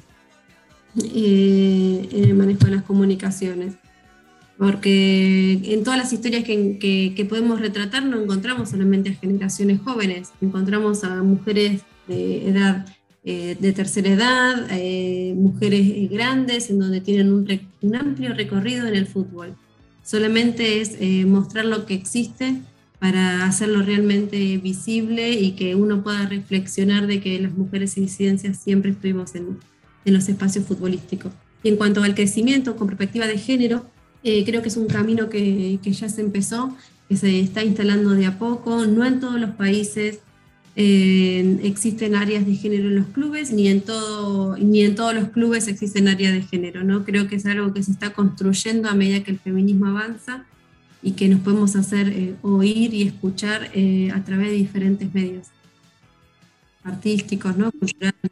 eh, 1.03 2.07
en 2.09 2.23
el 2.23 2.33
manejo 2.35 2.67
de 2.67 2.71
las 2.71 2.83
comunicaciones. 2.83 3.73
Porque 4.57 5.59
en 5.61 5.83
todas 5.83 5.99
las 5.99 6.13
historias 6.13 6.45
que, 6.45 7.27
podemos 7.27 7.59
retratar 7.59 8.05
no 8.05 8.21
encontramos 8.21 8.69
solamente 8.69 9.09
a 9.09 9.15
generaciones 9.15 9.81
jóvenes, 9.81 10.31
encontramos 10.39 11.03
a 11.03 11.21
mujeres 11.21 11.81
de 12.07 12.47
edad 12.47 12.85
eh, 13.25 13.57
de 13.59 13.73
tercera 13.73 14.07
edad, 14.07 14.67
eh, 14.71 15.33
mujeres 15.35 16.09
grandes, 16.09 16.69
en 16.69 16.79
donde 16.79 17.01
tienen 17.01 17.33
un, 17.33 17.95
amplio 17.95 18.33
recorrido 18.33 18.87
en 18.87 18.95
el 18.95 19.05
fútbol. 19.05 19.53
Solamente 20.01 20.79
es 20.79 20.97
mostrar 21.25 21.65
lo 21.65 21.85
que 21.85 21.95
existe 21.95 22.61
para 23.05 23.45
hacerlo 23.45 23.83
realmente 23.83 24.57
visible 24.57 25.33
y 25.33 25.51
que 25.51 25.75
uno 25.75 26.01
pueda 26.01 26.25
reflexionar 26.25 27.05
de 27.05 27.21
que 27.21 27.39
las 27.39 27.53
mujeres 27.53 27.95
y 27.97 28.01
disidencias 28.01 28.57
siempre 28.57 28.89
estuvimos 28.89 29.35
en, 29.35 29.59
los 30.05 30.27
espacios 30.27 30.65
futbolísticos. 30.65 31.31
Y 31.61 31.69
en 31.69 31.75
cuanto 31.75 32.01
al 32.01 32.15
crecimiento 32.15 32.75
con 32.75 32.87
perspectiva 32.87 33.27
de 33.27 33.37
género, 33.37 33.85
creo 34.23 34.63
que 34.63 34.69
es 34.69 34.77
un 34.77 34.87
camino 34.87 35.29
que, 35.29 35.77
que 35.83 35.91
ya 35.91 36.09
se 36.09 36.21
empezó, 36.21 36.75
que 37.07 37.15
se 37.15 37.41
está 37.41 37.63
instalando 37.63 38.09
de 38.11 38.25
a 38.25 38.39
poco, 38.39 38.87
no 38.87 39.05
en 39.05 39.19
todos 39.19 39.39
los 39.39 39.51
países, 39.51 40.17
existen 40.75 42.15
áreas 42.15 42.47
de 42.47 42.55
género 42.55 42.87
en 42.87 42.95
los 42.95 43.07
clubes, 43.07 43.51
ni 43.51 43.67
en, 43.67 43.81
todo, 43.81 44.57
ni 44.57 44.81
en 44.81 44.95
todos 44.95 45.13
los 45.13 45.29
clubes 45.29 45.67
existen 45.67 46.07
áreas 46.07 46.33
de 46.33 46.41
género. 46.41 46.83
¿no? 46.83 47.05
Creo 47.05 47.27
que 47.27 47.35
es 47.35 47.45
algo 47.45 47.71
que 47.71 47.83
se 47.83 47.91
está 47.91 48.13
construyendo 48.13 48.89
a 48.89 48.95
medida 48.95 49.23
que 49.23 49.29
el 49.29 49.39
feminismo 49.39 49.85
avanza 49.85 50.47
y 51.05 51.11
que 51.11 51.29
nos 51.29 51.41
podemos 51.41 51.75
hacer 51.75 52.07
eh, 52.09 52.35
oír 52.41 52.91
y 52.95 53.03
escuchar 53.03 53.69
eh, 53.75 54.09
a 54.11 54.23
través 54.23 54.49
de 54.49 54.57
diferentes 54.57 55.13
medios 55.13 55.47
artísticos, 56.83 57.55
¿no? 57.55 57.71
culturales. 57.71 58.31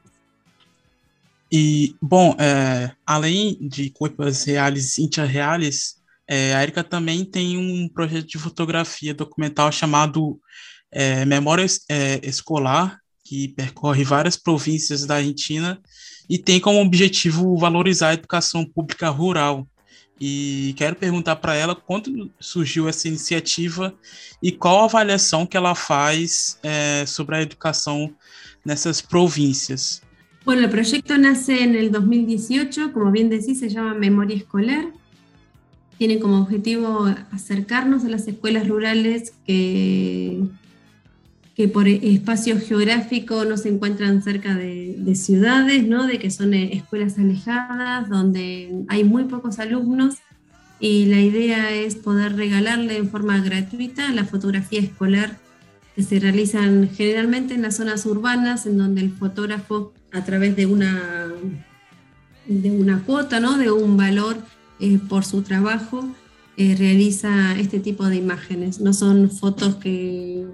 E, 1.51 1.95
bom, 2.01 2.35
é, 2.39 2.91
além 3.05 3.59
de 3.61 3.91
corpos 3.91 4.43
reales 4.43 4.97
e 4.97 5.03
interreales, 5.03 6.01
é, 6.27 6.55
a 6.55 6.63
Erika 6.63 6.83
também 6.83 7.23
tem 7.23 7.57
um 7.57 7.87
projeto 7.87 8.27
de 8.27 8.39
fotografia 8.39 9.13
documental 9.13 9.71
chamado 9.71 10.39
é, 10.91 11.23
Memória 11.25 11.67
é, 11.87 12.27
Escolar, 12.27 12.99
que 13.23 13.49
percorre 13.49 14.03
várias 14.03 14.35
províncias 14.35 15.05
da 15.05 15.17
Argentina 15.17 15.79
e 16.27 16.39
tem 16.39 16.59
como 16.59 16.81
objetivo 16.81 17.55
valorizar 17.55 18.09
a 18.09 18.13
educação 18.15 18.65
pública 18.65 19.09
rural. 19.09 19.67
E 20.19 20.73
quero 20.77 20.95
perguntar 20.95 21.35
para 21.37 21.55
ela 21.55 21.75
quando 21.75 22.31
surgiu 22.39 22.87
essa 22.87 23.07
iniciativa 23.07 23.93
e 24.41 24.51
qual 24.51 24.81
a 24.81 24.85
avaliação 24.85 25.45
que 25.45 25.57
ela 25.57 25.75
faz 25.75 26.57
é, 26.63 27.05
sobre 27.05 27.35
a 27.35 27.41
educação 27.41 28.13
nessas 28.63 29.01
províncias. 29.01 30.01
Bueno, 30.45 30.63
el 30.63 30.69
proyecto 30.69 31.17
nace 31.17 31.63
en 31.63 31.75
el 31.75 31.89
2018, 31.89 32.91
como 32.91 33.11
bien 33.11 33.29
decís, 33.29 33.59
se 33.59 33.69
llama 33.69 33.93
Memoria 33.93 34.35
Escolar. 34.35 34.91
Tiene 35.97 36.19
como 36.19 36.41
objetivo 36.41 37.05
acercarnos 37.31 38.03
a 38.03 38.09
las 38.09 38.27
escuelas 38.27 38.67
rurales 38.67 39.33
que 39.45 40.41
que 41.55 41.67
por 41.67 41.87
espacio 41.87 42.59
geográfico 42.59 43.45
no 43.45 43.57
se 43.57 43.69
encuentran 43.69 44.23
cerca 44.23 44.55
de, 44.55 45.13
ciudades, 45.15 45.87
¿no? 45.87 46.07
de 46.07 46.17
que 46.17 46.31
son 46.31 46.53
eh, 46.53 46.73
escuelas 46.73 47.19
alejadas, 47.19 48.09
donde 48.09 48.83
hay 48.87 49.03
muy 49.03 49.25
pocos 49.25 49.59
alumnos 49.59 50.15
y 50.79 51.05
la 51.05 51.21
idea 51.21 51.71
es 51.71 51.95
poder 51.95 52.35
regalarle 52.35 52.97
en 52.97 53.09
forma 53.09 53.39
gratuita 53.39 54.11
la 54.11 54.25
fotografía 54.25 54.81
escolar 54.81 55.37
que 55.95 56.03
se 56.03 56.19
realizan 56.19 56.89
generalmente 56.89 57.53
en 57.53 57.61
las 57.61 57.77
zonas 57.77 58.05
urbanas, 58.05 58.65
en 58.65 58.77
donde 58.77 59.01
el 59.01 59.11
fotógrafo 59.11 59.93
a 60.11 60.25
través 60.25 60.55
de 60.55 60.65
una, 60.65 61.31
de 62.47 62.71
una 62.71 63.03
cuota, 63.03 63.39
¿no? 63.39 63.57
de 63.57 63.71
un 63.71 63.95
valor 63.95 64.37
eh, 64.79 64.99
por 65.07 65.23
su 65.23 65.43
trabajo, 65.43 66.05
eh, 66.57 66.75
realiza 66.77 67.57
este 67.57 67.79
tipo 67.79 68.05
de 68.05 68.15
imágenes. 68.15 68.79
No 68.79 68.93
son 68.93 69.29
fotos 69.29 69.75
que 69.75 70.45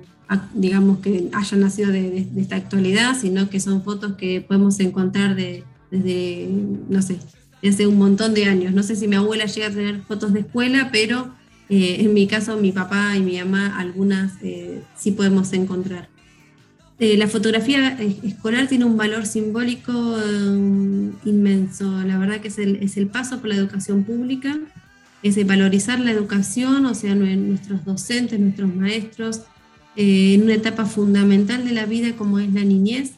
digamos, 0.53 0.99
que 0.99 1.29
hayan 1.33 1.59
nacido 1.61 1.91
de, 1.91 2.27
esta 2.37 2.55
actualidad, 2.55 3.17
sino 3.19 3.49
que 3.49 3.59
son 3.59 3.83
fotos 3.83 4.13
que 4.13 4.41
podemos 4.41 4.79
encontrar 4.79 5.35
de, 5.35 5.63
desde, 5.89 6.49
no 6.87 7.01
sé, 7.01 7.17
desde 7.61 7.87
un 7.87 7.97
montón 7.97 8.33
de 8.33 8.45
años. 8.45 8.73
No 8.73 8.83
sé 8.83 8.95
si 8.95 9.07
mi 9.07 9.15
abuela 9.15 9.45
llega 9.45 9.67
a 9.67 9.71
tener 9.71 10.01
fotos 10.01 10.33
de 10.33 10.41
escuela, 10.41 10.89
pero 10.91 11.33
eh, 11.69 11.97
en 11.99 12.13
mi 12.13 12.27
caso, 12.27 12.57
mi 12.57 12.71
papá 12.71 13.15
y 13.15 13.21
mi 13.21 13.37
mamá, 13.39 13.77
algunas 13.79 14.33
eh, 14.41 14.81
sí 14.95 15.11
podemos 15.11 15.51
encontrar. 15.53 16.09
Eh, 16.99 17.15
la 17.17 17.27
fotografía 17.27 17.97
escolar 18.23 18.67
tiene 18.67 18.85
un 18.85 18.97
valor 18.97 19.25
simbólico 19.25 19.91
inmenso. 21.23 22.03
La 22.03 22.17
verdad 22.17 22.41
que 22.41 22.49
es 22.49 22.59
el, 22.59 22.75
es 22.77 22.97
el 22.97 23.07
paso 23.07 23.39
por 23.39 23.49
la 23.49 23.55
educación 23.55 24.03
pública, 24.03 24.59
es 25.23 25.47
valorizar 25.47 25.99
la 25.99 26.11
educación, 26.11 26.85
o 26.85 26.93
sea, 26.93 27.15
nuestros 27.15 27.85
docentes, 27.85 28.39
nuestros 28.39 28.73
maestros, 28.75 29.41
eh, 30.01 30.33
en 30.33 30.43
una 30.43 30.53
etapa 30.53 30.85
fundamental 30.85 31.65
de 31.65 31.73
la 31.73 31.85
vida 31.85 32.15
como 32.15 32.39
es 32.39 32.53
la 32.53 32.63
niñez. 32.63 33.15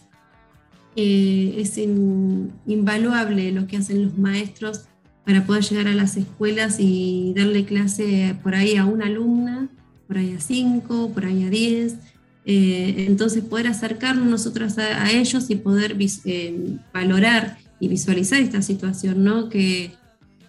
Eh, 0.96 1.54
es 1.60 1.78
invaluable 1.78 3.52
lo 3.52 3.68
que 3.68 3.78
hacen 3.78 4.04
los 4.04 4.18
maestros 4.18 4.86
para 5.24 5.46
poder 5.46 5.64
llegar 5.64 5.88
a 5.88 5.94
las 5.94 6.18
escuelas 6.18 6.78
y 6.80 7.36
darle 7.38 7.66
clase 7.66 8.36
por 8.42 8.56
ahí 8.56 8.78
a 8.78 8.86
una 8.86 9.06
alumna, 9.06 9.70
por 10.08 10.18
ahí 10.18 10.34
a 10.34 10.42
cinco, 10.42 11.12
por 11.14 11.26
ahí 11.26 11.44
a 11.44 11.52
diez. 11.52 11.98
Eh, 12.46 13.06
entonces 13.08 13.44
poder 13.44 13.68
acercarnos 13.68 14.26
nosotros 14.26 14.80
a, 14.80 15.12
ellos 15.12 15.52
y 15.52 15.58
poder 15.58 15.96
valorar 16.92 17.60
y 17.80 17.90
visualizar 17.90 18.42
esta 18.42 18.64
situación, 18.64 19.24
¿no? 19.24 19.50
Que, 19.50 19.92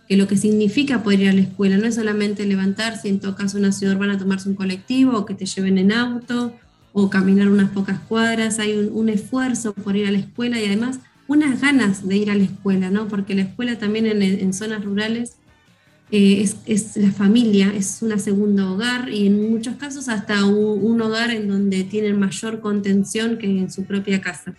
que 0.08 0.16
lo 0.16 0.26
que 0.28 0.36
significa 0.36 1.02
poder 1.02 1.20
ir 1.20 1.28
a 1.28 1.32
la 1.32 1.40
escuela. 1.42 1.76
No 1.76 1.86
es 1.86 1.94
solamente 1.94 2.46
levantarse, 2.46 3.08
en 3.08 3.20
todo 3.20 3.34
caso 3.34 3.58
una 3.58 3.72
ciudad 3.72 3.94
urbana 3.94 4.18
tomarse 4.18 4.48
un 4.48 4.54
colectivo 4.54 5.16
o 5.16 5.26
que 5.26 5.34
te 5.34 5.46
lleven 5.46 5.78
en 5.78 5.92
auto 5.92 6.52
o 6.92 7.08
caminar 7.08 7.48
unas 7.48 7.70
pocas 7.70 7.98
cuadras, 8.00 8.58
hay 8.58 8.74
un, 8.74 9.08
esfuerzo 9.08 9.72
por 9.72 9.96
ir 9.96 10.06
a 10.06 10.10
la 10.10 10.18
escuela 10.18 10.60
y 10.60 10.66
además 10.66 11.00
unas 11.26 11.60
ganas 11.60 12.06
de 12.06 12.16
ir 12.18 12.30
a 12.30 12.34
la 12.34 12.42
escuela, 12.42 12.90
¿no? 12.90 13.08
Porque 13.08 13.34
la 13.34 13.42
escuela 13.42 13.78
también 13.78 14.06
en, 14.06 14.52
zonas 14.52 14.84
rurales 14.84 15.36
eh, 16.10 16.46
es, 16.66 16.96
la 16.98 17.10
familia, 17.10 17.72
es 17.74 18.02
una 18.02 18.18
segunda 18.18 18.70
hogar 18.70 19.08
y 19.08 19.26
en 19.26 19.50
muchos 19.50 19.76
casos 19.76 20.10
hasta 20.10 20.44
un, 20.44 20.84
un 20.84 21.00
hogar 21.00 21.30
en 21.30 21.48
donde 21.48 21.84
tienen 21.84 22.18
mayor 22.18 22.60
contención 22.60 23.38
que 23.38 23.46
en 23.46 23.70
su 23.70 23.84
propia 23.84 24.20
casa. 24.20 24.54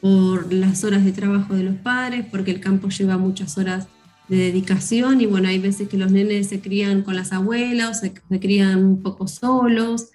Por 0.00 0.52
las 0.52 0.82
horas 0.82 1.04
de 1.04 1.12
trabajo 1.12 1.54
de 1.54 1.64
los 1.64 1.76
padres, 1.76 2.24
porque 2.30 2.50
el 2.52 2.60
campo 2.60 2.88
lleva 2.88 3.18
muchas 3.18 3.58
horas 3.58 3.86
de 4.32 4.38
dedicación 4.38 5.20
y 5.20 5.26
bueno, 5.26 5.48
hay 5.48 5.58
veces 5.58 5.90
que 5.90 5.98
los 5.98 6.10
nenes 6.10 6.48
se 6.48 6.62
crían 6.62 7.02
con 7.02 7.14
las 7.14 7.34
abuelas, 7.34 8.00
se, 8.00 8.14
crían 8.40 8.82
un 8.82 9.02
poco 9.02 9.28
solos, 9.28 10.08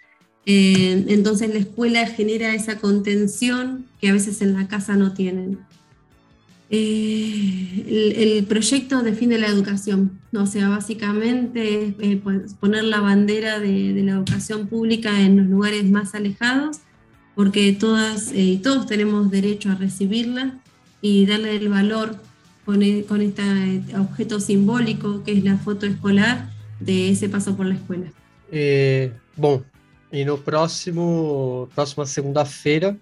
eh, 0.47 1.05
entonces 1.09 1.53
la 1.53 1.59
escuela 1.59 2.07
genera 2.07 2.55
esa 2.55 2.79
contención 2.79 3.85
que 4.01 4.09
a 4.09 4.13
veces 4.13 4.41
en 4.41 4.53
la 4.53 4.67
casa 4.67 4.95
no 4.95 5.13
tienen. 5.13 5.59
Eh, 6.71 8.15
el, 8.17 8.43
proyecto 8.45 9.03
define 9.03 9.37
la 9.37 9.49
educación, 9.49 10.19
o 10.33 10.47
sea, 10.47 10.67
básicamente 10.67 11.93
es 11.99 12.17
pues, 12.17 12.55
poner 12.55 12.85
la 12.85 13.01
bandera 13.01 13.59
de, 13.59 14.01
la 14.03 14.13
educación 14.13 14.65
pública 14.65 15.21
en 15.21 15.37
los 15.37 15.45
lugares 15.45 15.87
más 15.91 16.15
alejados, 16.15 16.79
porque 17.35 17.71
todas 17.71 18.33
y 18.33 18.55
eh, 18.55 18.59
todos 18.63 18.87
tenemos 18.87 19.29
derecho 19.29 19.69
a 19.69 19.75
recibirla 19.75 20.57
y 21.01 21.27
darle 21.27 21.55
el 21.55 21.69
valor 21.69 22.17
con, 22.67 22.81
con 23.03 23.21
este 23.21 23.81
objeto 23.97 24.41
simbólico 24.41 25.23
que 25.23 25.31
es 25.31 25.43
la 25.45 25.57
foto 25.57 25.85
escolar 25.85 26.49
de 26.81 27.09
esse 27.09 27.29
passo 27.29 27.55
por 27.55 27.65
la 27.65 27.75
escola. 27.75 28.11
É, 28.51 29.09
bom, 29.37 29.63
e 30.11 30.25
no 30.25 30.37
próximo, 30.37 31.69
próxima 31.73 32.05
segunda-feira, 32.05 32.97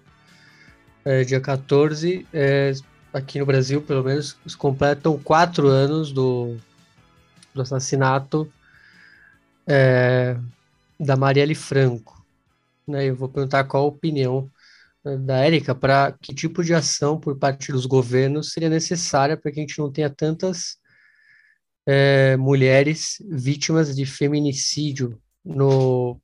é, 1.04 1.24
dia 1.24 1.40
14, 1.40 2.24
é, 2.32 2.74
aqui 3.12 3.40
no 3.40 3.46
Brasil, 3.46 3.82
pelo 3.82 4.04
menos, 4.04 4.38
completam 4.56 5.18
quatro 5.18 5.66
anos 5.66 6.12
do, 6.12 6.56
do 7.52 7.62
assassinato 7.62 8.48
da 10.98 11.16
Marielle 11.16 11.56
Franco. 11.56 12.24
Né? 12.86 13.06
Eu 13.06 13.16
vou 13.16 13.28
perguntar 13.28 13.64
qual 13.64 13.82
a 13.82 13.88
opinião 13.88 14.48
da 15.20 15.44
Érica 15.44 15.74
para 15.74 16.12
que 16.20 16.34
tipo 16.34 16.64
de 16.64 16.74
ação 16.74 17.20
por 17.20 17.38
parte 17.38 17.70
dos 17.70 17.86
governos 17.86 18.50
seria 18.52 18.68
necessária 18.68 19.36
para 19.36 19.52
que 19.52 19.60
a 19.60 19.62
gente 19.62 19.78
não 19.78 19.92
tenha 19.92 20.10
tantas 20.10 20.78
é, 21.86 22.36
mulheres 22.36 23.22
vítimas 23.30 23.94
de 23.94 24.04
feminicídio 24.04 25.18
no, 25.44 26.20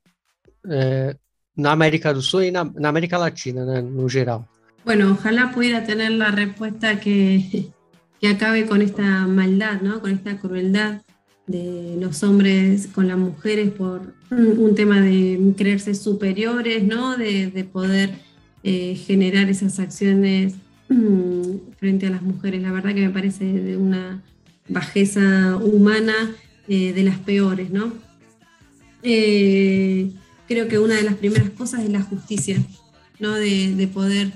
é, 0.69 1.17
na 1.57 1.71
América 1.71 2.13
do 2.13 2.21
Sul 2.21 2.43
e 2.43 2.51
na, 2.51 2.65
na 2.65 2.89
América 2.89 3.17
Latina, 3.17 3.65
né, 3.65 3.81
no 3.81 4.09
geral. 4.09 4.49
Bueno, 4.85 5.13
ojalá 5.13 5.53
pudiera 5.53 5.85
tener 5.85 6.11
la 6.11 6.33
respuesta 6.33 6.99
que, 6.99 7.71
que 8.21 8.29
acabe 8.29 8.67
con 8.67 8.83
esta 8.83 9.27
maldad, 9.29 9.81
¿no? 9.81 10.01
con 10.01 10.11
esta 10.11 10.37
crueldad 10.39 11.03
de 11.47 11.97
los 12.01 12.23
hombres 12.25 12.89
con 12.89 13.07
las 13.07 13.19
mujeres 13.19 13.71
por 13.71 14.15
un 14.31 14.75
tema 14.75 15.01
de 15.01 15.55
creerse 15.57 15.95
superiores, 15.95 16.83
¿no? 16.83 17.17
de, 17.17 17.49
de 17.49 17.65
poder 17.65 18.11
eh, 18.65 18.95
generar 18.95 19.51
esas 19.51 19.81
acciones 19.81 20.55
mm, 20.89 21.75
frente 21.79 22.07
a 22.07 22.11
las 22.11 22.23
mujeres. 22.23 22.63
La 22.63 22.71
verdad 22.71 22.95
que 22.95 23.01
me 23.01 23.11
parece 23.11 23.45
de 23.45 23.77
una 23.77 24.23
bajeza 24.69 25.57
humana 25.57 26.15
eh, 26.69 26.93
de 26.93 27.03
las 27.03 27.19
peores, 27.19 27.71
¿no? 27.71 27.93
Eh, 29.03 30.11
creo 30.47 30.69
que 30.69 30.79
una 30.79 30.95
de 30.95 31.03
las 31.03 31.17
primeras 31.17 31.51
cosas 31.51 31.83
es 31.83 31.91
la 31.91 32.03
justicia, 32.03 32.57
¿no? 33.19 33.35
De, 33.35 33.89
poder 33.93 34.33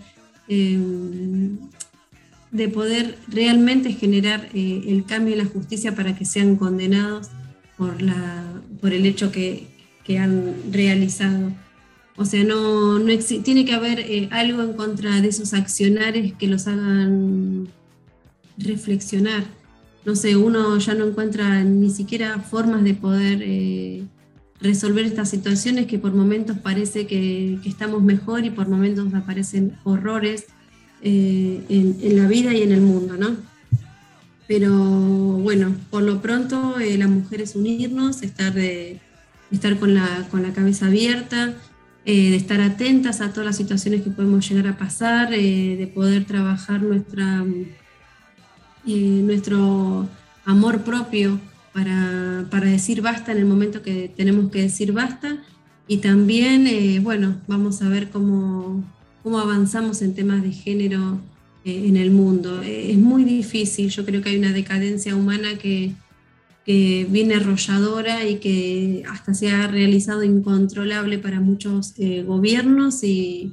de 2.50 2.68
poder 2.68 3.16
realmente 3.28 3.92
generar 3.92 4.48
el 4.54 5.04
cambio 5.06 5.34
en 5.34 5.44
la 5.44 5.50
justicia 5.50 5.94
para 5.94 6.16
que 6.16 6.24
sean 6.24 6.56
condenados 6.56 7.28
por, 7.76 8.02
la, 8.02 8.44
por 8.80 8.92
el 8.92 9.06
hecho 9.06 9.30
que, 9.30 9.68
que 10.02 10.18
han 10.18 10.54
realizado. 10.72 11.52
O 12.16 12.24
sea, 12.24 12.44
no, 12.44 12.98
no 12.98 13.18
tiene 13.44 13.64
que 13.66 13.74
haber 13.74 14.00
eh, 14.00 14.28
algo 14.32 14.62
en 14.62 14.72
contra 14.72 15.20
de 15.20 15.28
esos 15.28 15.52
accionares 15.52 16.32
que 16.32 16.48
los 16.48 16.66
hagan 16.66 17.68
reflexionar. 18.56 19.44
No 20.06 20.16
sé, 20.16 20.36
uno 20.36 20.78
ya 20.78 20.94
no 20.94 21.06
encuentra 21.06 21.62
ni 21.62 21.90
siquiera 21.90 22.38
formas 22.40 22.84
de 22.84 22.94
poder 22.94 23.42
eh, 23.42 24.02
resolver 24.62 25.04
estas 25.04 25.28
situaciones 25.28 25.86
que 25.86 25.98
por 25.98 26.14
momentos 26.14 26.56
parece 26.58 27.06
que, 27.06 27.58
estamos 27.66 28.02
mejor 28.02 28.46
y 28.46 28.50
por 28.50 28.68
momentos 28.68 29.12
aparecen 29.12 29.76
horrores 29.84 30.46
eh, 31.02 31.60
en, 31.68 32.16
la 32.16 32.26
vida 32.26 32.54
y 32.54 32.62
en 32.62 32.72
el 32.72 32.80
mundo, 32.80 33.16
¿no? 33.18 33.36
Pero 34.48 34.72
bueno, 34.72 35.74
por 35.90 36.02
lo 36.02 36.22
pronto 36.22 36.76
la 36.78 37.08
mujer 37.08 37.42
es 37.42 37.56
unirnos, 37.56 38.22
estar, 38.22 38.56
estar 39.50 39.78
con, 39.78 39.92
la, 39.92 40.26
con 40.30 40.44
la 40.44 40.52
cabeza 40.52 40.86
abierta, 40.86 41.56
eh, 42.08 42.30
de 42.30 42.36
estar 42.36 42.60
atentas 42.60 43.20
a 43.20 43.32
todas 43.32 43.46
las 43.46 43.56
situaciones 43.56 44.02
que 44.02 44.10
podemos 44.10 44.48
llegar 44.48 44.68
a 44.68 44.78
pasar, 44.78 45.34
eh, 45.34 45.74
de 45.76 45.88
poder 45.88 46.24
trabajar 46.24 46.80
nuestra, 46.80 47.44
eh, 48.86 49.20
nuestro 49.24 50.08
amor 50.44 50.82
propio 50.82 51.40
para, 51.72 52.46
para, 52.48 52.66
decir 52.66 53.02
basta 53.02 53.32
en 53.32 53.38
el 53.38 53.44
momento 53.44 53.82
que 53.82 54.08
tenemos 54.16 54.52
que 54.52 54.62
decir 54.62 54.92
basta. 54.92 55.38
Y 55.88 55.96
también, 55.96 57.02
bueno, 57.02 57.40
vamos 57.48 57.82
a 57.82 57.88
ver 57.88 58.10
cómo, 58.10 58.84
cómo 59.24 59.40
avanzamos 59.40 60.00
en 60.00 60.14
temas 60.14 60.44
de 60.44 60.52
género 60.52 61.20
en 61.64 61.96
el 61.96 62.12
mundo. 62.12 62.62
es 62.62 62.96
muy 62.98 63.24
difícil, 63.24 63.90
yo 63.90 64.04
creo 64.04 64.22
que 64.22 64.28
hay 64.28 64.38
una 64.38 64.52
decadencia 64.52 65.16
humana 65.16 65.58
que, 65.58 65.92
que 66.66 67.06
viene 67.08 67.36
arrolladora 67.36 68.26
y 68.28 68.36
que 68.36 69.04
hasta 69.08 69.32
se 69.34 69.50
ha 69.50 69.68
realizado 69.68 70.24
incontrolable 70.24 71.18
para 71.18 71.40
muchos 71.40 71.94
eh, 71.96 72.24
gobiernos 72.24 73.04
y, 73.04 73.52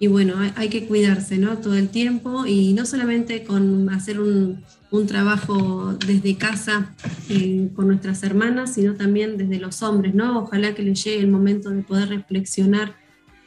y 0.00 0.08
bueno, 0.08 0.34
hay, 0.56 0.68
que 0.68 0.86
cuidarse 0.86 1.38
¿no? 1.38 1.58
todo 1.58 1.74
el 1.74 1.88
tiempo 1.88 2.46
y 2.46 2.72
no 2.72 2.84
solamente 2.84 3.44
con 3.44 3.88
hacer 3.90 4.18
un, 4.20 4.64
un 4.90 5.06
trabajo 5.06 5.96
desde 6.04 6.36
casa 6.36 6.92
eh, 7.28 7.68
con 7.76 7.86
nuestras 7.86 8.24
hermanas, 8.24 8.74
sino 8.74 8.94
también 8.94 9.36
desde 9.36 9.60
los 9.60 9.82
hombres, 9.84 10.16
¿no? 10.16 10.40
Ojalá 10.40 10.74
que 10.74 10.82
les 10.82 11.04
llegue 11.04 11.20
el 11.20 11.28
momento 11.28 11.70
de 11.70 11.82
poder 11.82 12.08
reflexionar 12.08 12.96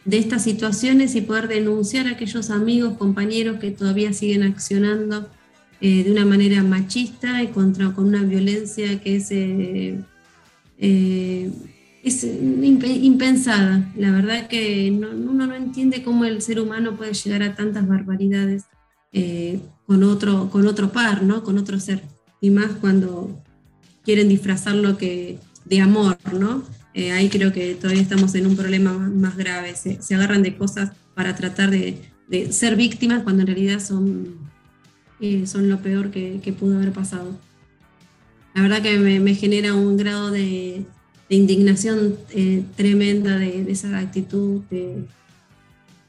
de 0.06 0.20
estas 0.20 0.44
situaciones 0.44 1.16
y 1.16 1.22
poder 1.22 1.50
denunciar 1.50 2.08
a 2.08 2.12
aquellos 2.12 2.50
amigos, 2.50 2.98
compañeros 2.98 3.60
que 3.60 3.72
todavía 3.72 4.14
siguen 4.14 4.44
accionando 4.44 5.30
eh, 5.84 6.04
de 6.04 6.12
una 6.12 6.26
manera 6.26 6.62
machista 6.62 7.42
y 7.42 7.48
contra, 7.48 7.90
con 7.90 8.06
una 8.06 8.22
violencia 8.22 9.02
que 9.02 9.16
es, 9.16 9.32
eh, 9.32 10.00
eh, 10.78 11.52
impensada. 12.04 13.92
La 13.98 14.12
verdad 14.12 14.48
que 14.48 14.92
uno 14.92 15.48
no 15.48 15.56
entiende 15.56 16.04
cómo 16.04 16.26
el 16.26 16.44
ser 16.44 16.60
humano 16.60 16.96
puede 16.96 17.16
llegar 17.16 17.42
a 17.42 17.56
tantas 17.56 17.88
barbaridades 17.88 18.66
con, 19.88 20.04
otro, 20.04 20.52
con 20.52 20.68
otro 20.68 20.92
par, 20.92 21.24
¿no? 21.24 21.44
con 21.44 21.58
otro 21.58 21.80
ser. 21.80 22.04
Y 22.42 22.52
más 22.52 22.74
cuando 22.80 23.42
quieren 24.04 24.30
disfrazarlo 24.30 24.98
que, 25.00 25.40
de 25.66 25.82
amor, 25.82 26.18
¿no? 26.32 26.64
ahí 27.12 27.28
creo 27.30 27.52
que 27.52 27.74
todavía 27.74 28.04
estamos 28.04 28.36
en 28.36 28.46
un 28.46 28.56
problema 28.56 28.94
más 28.94 29.36
grave. 29.36 29.76
Se, 29.76 30.14
agarran 30.14 30.44
de 30.44 30.56
cosas 30.58 30.92
para 31.16 31.36
tratar 31.36 31.72
de, 31.72 31.98
ser 32.52 32.76
víctimas 32.76 33.24
cuando 33.24 33.42
en 33.42 33.48
realidad 33.48 33.80
son 33.80 34.51
eh, 35.22 35.46
son 35.46 35.70
lo 35.70 35.80
peor 35.80 36.12
que, 36.12 36.40
que, 36.44 36.52
pudo 36.52 36.76
haber 36.76 36.92
pasado. 36.92 37.38
La 38.54 38.64
verdad 38.64 38.82
que 38.82 38.98
me, 38.98 39.20
me 39.20 39.36
genera 39.36 39.74
un 39.74 39.96
grado 39.96 40.32
de, 40.32 40.84
de 41.30 41.36
indignación 41.36 42.18
eh, 42.32 42.64
tremenda 42.76 43.38
de, 43.38 43.64
de, 43.64 43.72
esa 43.72 43.98
actitud 43.98 44.62
de, 44.70 45.06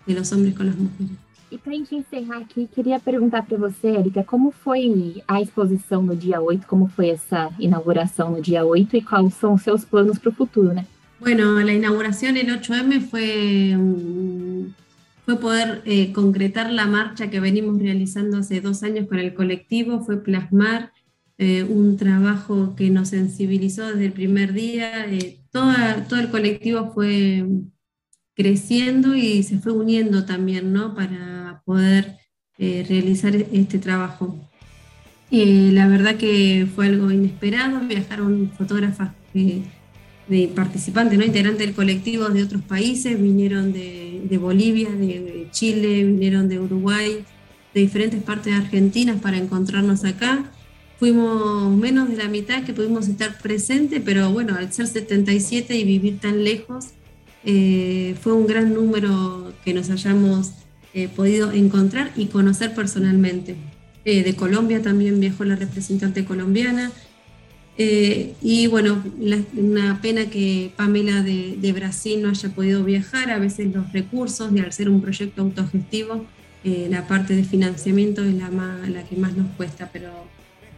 de 0.06 0.14
los 0.14 0.32
hombres 0.32 0.54
con 0.54 0.66
las 0.66 0.76
mujeres. 0.76 1.16
E 1.52 1.58
para 1.58 1.74
gente 1.74 1.94
encerrar 1.94 2.38
aqui, 2.38 2.66
queria 2.66 2.98
perguntar 2.98 3.42
para 3.42 3.58
você, 3.58 3.88
Erika, 3.88 4.24
como 4.24 4.50
foi 4.50 5.22
a 5.28 5.42
exposição 5.42 6.02
no 6.02 6.16
dia 6.16 6.40
8, 6.40 6.66
como 6.66 6.86
foi 6.86 7.10
essa 7.10 7.50
inauguração 7.58 8.30
no 8.30 8.40
dia 8.40 8.64
8 8.64 8.96
e 8.96 9.02
quais 9.02 9.34
são 9.34 9.52
os 9.52 9.60
seus 9.60 9.84
planos 9.84 10.18
para 10.18 10.30
o 10.30 10.32
futuro, 10.32 10.72
né? 10.72 10.86
Bueno, 11.20 11.60
la 11.60 11.74
inauguración 11.74 12.38
el 12.38 12.48
8M 12.48 13.00
fue, 13.02 13.76
fue 15.24 15.38
poder 15.38 15.82
eh, 15.84 16.12
concretar 16.12 16.72
la 16.72 16.86
marcha 16.86 17.30
que 17.30 17.40
venimos 17.40 17.80
realizando 17.80 18.38
hace 18.38 18.60
dos 18.60 18.82
años 18.82 19.06
con 19.08 19.18
el 19.18 19.34
colectivo, 19.34 20.04
fue 20.04 20.22
plasmar 20.22 20.92
eh, 21.38 21.62
un 21.62 21.96
trabajo 21.96 22.74
que 22.76 22.90
nos 22.90 23.08
sensibilizó 23.10 23.86
desde 23.88 24.06
el 24.06 24.12
primer 24.12 24.52
día. 24.52 25.06
Eh, 25.06 25.38
todo 25.52 26.18
el 26.18 26.30
colectivo 26.30 26.92
fue 26.92 27.44
creciendo 28.34 29.14
y 29.14 29.42
se 29.42 29.58
fue 29.58 29.72
uniendo 29.72 30.24
también, 30.24 30.72
¿no? 30.72 30.94
Para 30.94 31.62
poder 31.64 32.16
realizar 32.58 33.34
este 33.34 33.78
trabajo. 33.78 34.38
la 35.30 35.88
verdad 35.88 36.16
que 36.16 36.66
fue 36.74 36.86
algo 36.86 37.10
inesperado, 37.10 37.80
viajaron 37.80 38.50
fotógrafas 38.56 39.12
de 40.28 40.48
participantes, 40.54 41.18
¿no? 41.18 41.24
integrantes 41.24 41.66
del 41.66 41.74
colectivo 41.74 42.28
de 42.28 42.42
otros 42.42 42.62
países, 42.62 43.20
vinieron 43.20 43.72
de, 43.72 44.22
de, 44.28 44.38
Bolivia, 44.38 44.90
de 44.90 45.48
Chile, 45.50 46.04
vinieron 46.04 46.48
de 46.48 46.58
Uruguay, 46.58 47.24
de 47.74 47.80
diferentes 47.80 48.22
partes 48.22 48.52
de 48.52 48.60
Argentina 48.60 49.18
para 49.20 49.36
encontrarnos 49.36 50.04
acá. 50.04 50.50
Fuimos 50.98 51.76
menos 51.76 52.08
de 52.08 52.16
la 52.16 52.28
mitad 52.28 52.62
que 52.64 52.72
pudimos 52.72 53.08
estar 53.08 53.38
presentes, 53.38 54.00
pero 54.04 54.30
bueno, 54.30 54.54
al 54.56 54.72
ser 54.72 54.86
77 54.86 55.76
y 55.76 55.84
vivir 55.84 56.20
tan 56.20 56.44
lejos, 56.44 56.86
eh, 57.44 58.14
fue 58.20 58.32
un 58.32 58.46
gran 58.46 58.72
número 58.72 59.52
que 59.64 59.74
nos 59.74 59.90
hayamos 59.90 60.52
eh, 60.94 61.08
podido 61.08 61.50
encontrar 61.52 62.12
y 62.16 62.26
conocer 62.26 62.74
personalmente. 62.74 63.56
Eh, 64.04 64.22
de 64.22 64.34
Colombia 64.34 64.82
también 64.82 65.20
viajó 65.20 65.44
la 65.44 65.56
representante 65.56 66.24
colombiana, 66.24 66.92
eh, 67.78 68.34
y 68.42 68.66
bueno, 68.66 69.02
una 69.54 70.00
pena 70.02 70.26
que 70.26 70.72
Pamela 70.76 71.22
de, 71.22 71.72
Brasil 71.72 72.22
no 72.22 72.28
haya 72.28 72.50
podido 72.50 72.84
viajar, 72.84 73.30
a 73.30 73.38
veces 73.38 73.72
los 73.72 73.92
recursos, 73.92 74.50
y 74.54 74.60
al 74.60 74.72
ser 74.72 74.88
un 74.88 75.00
proyecto 75.00 75.42
autogestivo, 75.42 76.26
eh, 76.64 76.88
la 76.90 77.06
parte 77.06 77.34
de 77.34 77.44
financiamiento 77.44 78.22
es 78.22 78.34
la, 78.34 78.50
la 78.50 79.04
que 79.04 79.16
más 79.16 79.36
nos 79.36 79.48
cuesta, 79.56 79.90
pero 79.92 80.10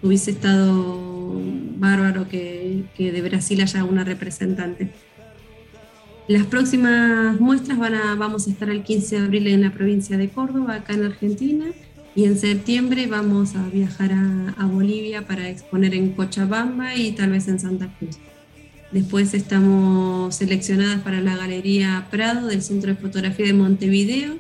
hubiese 0.03 0.31
estado 0.31 1.41
bárbaro 1.77 2.29
que, 2.29 2.85
que 2.97 3.11
de 3.11 3.23
Brasil 3.23 3.61
haya 3.61 3.85
una 3.85 4.05
representante. 4.05 4.91
Las 6.27 6.47
próximas 6.47 7.39
muestras 7.39 7.77
van 7.77 7.95
a, 7.95 8.15
vamos 8.15 8.47
a 8.47 8.51
estar 8.51 8.71
el 8.71 8.83
15 8.83 9.19
de 9.19 9.25
abril 9.25 9.47
en 9.49 9.61
la 9.61 9.73
provincia 9.73 10.17
de 10.17 10.31
Córdoba, 10.31 10.77
acá 10.77 10.95
en 10.95 11.05
Argentina, 11.05 11.67
y 12.17 12.25
en 12.25 12.39
septiembre 12.39 13.07
vamos 13.07 13.57
a 13.57 13.69
viajar 13.69 14.13
a, 14.13 14.67
Bolivia 14.67 15.27
para 15.27 15.49
exponer 15.49 15.95
en 15.95 16.13
Cochabamba 16.13 16.95
y 16.95 17.13
tal 17.13 17.31
vez 17.31 17.49
en 17.49 17.61
Santa 17.61 17.89
Cruz. 17.99 18.17
Después 18.91 19.35
estamos 19.35 20.35
seleccionadas 20.35 21.01
para 21.03 21.21
la 21.21 21.37
Galería 21.37 22.07
Prado 22.11 22.49
del 22.49 22.63
Centro 22.63 22.91
de 22.93 22.97
Fotografía 22.97 23.47
de 23.47 23.53
Montevideo, 23.53 24.37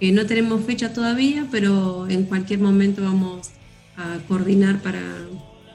que 0.00 0.12
no 0.12 0.26
tenemos 0.26 0.64
fecha 0.64 0.92
todavía, 0.92 1.46
pero 1.50 2.08
en 2.08 2.24
cualquier 2.24 2.60
momento 2.60 3.02
vamos 3.02 3.50
a 3.96 4.18
coordinar 4.28 4.80
para, 4.80 5.02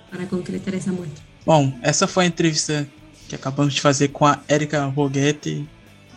para 0.09 0.27
concretar 0.27 0.75
esa 0.75 0.91
muestra. 0.91 1.23
Bom, 1.45 1.73
essa 1.81 2.07
foi 2.07 2.25
a 2.25 2.27
entrevista 2.27 2.87
que 3.27 3.35
acabamos 3.35 3.73
de 3.73 3.81
fazer 3.81 4.09
com 4.09 4.25
a 4.25 4.39
Erika 4.47 4.87
Boguetti, 4.87 5.67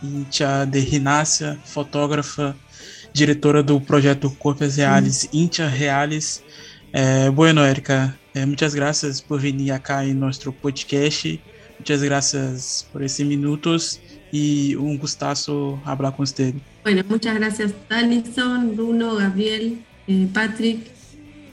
íntia 0.02 0.64
de 0.66 0.80
Rinácia, 0.80 1.58
fotógrafa 1.64 2.54
diretora 3.14 3.62
do 3.62 3.80
projeto 3.80 4.28
Corpus 4.38 4.76
Reales, 4.76 5.28
Intia 5.32 5.68
Reales. 5.68 6.42
Eh, 6.92 7.30
bueno, 7.30 7.64
Erika, 7.64 8.18
eh, 8.34 8.44
muchas 8.44 8.74
gracias 8.74 9.20
por 9.20 9.40
venir 9.40 9.70
acá 9.70 10.04
em 10.04 10.12
nosso 10.12 10.52
podcast. 10.52 11.40
Muchas 11.78 12.02
gracias 12.02 12.86
por 12.92 13.02
esses 13.02 13.24
minutos 13.24 14.00
e 14.32 14.76
um 14.76 14.98
gustazo 14.98 15.78
hablar 15.84 16.12
com 16.12 16.26
você. 16.26 16.54
Bueno, 16.82 17.04
muchas 17.08 17.34
gracias 17.36 17.72
Tanison, 17.88 18.74
Bruno, 18.74 19.14
Gabriel, 19.14 19.78
eh, 20.08 20.26
Patrick. 20.32 20.92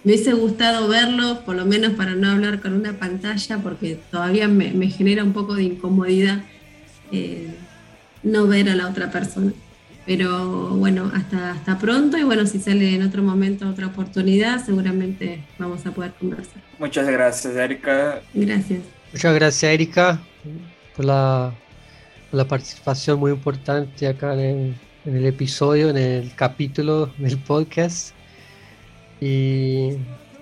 Me 0.03 0.13
hubiese 0.13 0.33
gustado 0.33 0.87
verlos, 0.87 1.39
por 1.39 1.55
lo 1.55 1.65
menos 1.65 1.93
para 1.93 2.15
no 2.15 2.31
hablar 2.31 2.59
con 2.59 2.73
una 2.73 2.93
pantalla, 2.93 3.59
porque 3.59 3.99
todavía 4.09 4.47
me, 4.47 4.71
me 4.71 4.89
genera 4.89 5.23
un 5.23 5.31
poco 5.31 5.53
de 5.53 5.63
incomodidad 5.63 6.43
eh, 7.11 7.53
no 8.23 8.47
ver 8.47 8.67
a 8.69 8.75
la 8.75 8.87
otra 8.87 9.11
persona. 9.11 9.53
Pero 10.05 10.69
bueno, 10.69 11.11
hasta, 11.13 11.51
hasta 11.51 11.77
pronto 11.77 12.17
y 12.17 12.23
bueno, 12.23 12.45
si 12.47 12.59
sale 12.59 12.95
en 12.95 13.03
otro 13.03 13.21
momento 13.21 13.69
otra 13.69 13.87
oportunidad, 13.87 14.63
seguramente 14.65 15.43
vamos 15.59 15.85
a 15.85 15.91
poder 15.91 16.13
conversar. 16.13 16.61
Muchas 16.79 17.07
gracias, 17.07 17.55
Erika. 17.55 18.21
Gracias. 18.33 18.79
Muchas 19.13 19.35
gracias, 19.35 19.71
Erika, 19.71 20.19
por 20.95 21.05
la, 21.05 21.53
la 22.31 22.45
participación 22.45 23.19
muy 23.19 23.31
importante 23.31 24.07
acá 24.07 24.33
en 24.33 24.75
el, 25.05 25.25
episodio, 25.25 25.89
en 25.89 25.97
el 25.97 26.35
capítulo 26.35 27.11
del 27.17 27.37
podcast. 27.37 28.13
Y, 29.19 29.91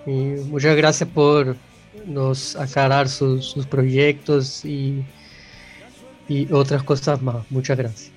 muchas 0.06 0.74
gracias 0.76 1.08
por 1.10 1.56
nos 2.06 2.56
aclarar 2.56 3.08
sus, 3.08 3.44
sus 3.44 3.66
proyectos 3.66 4.64
y, 4.64 5.04
y 6.28 6.50
otras 6.50 6.82
cosas 6.82 7.20
más. 7.20 7.44
Muchas 7.50 7.76
gracias. 7.76 8.10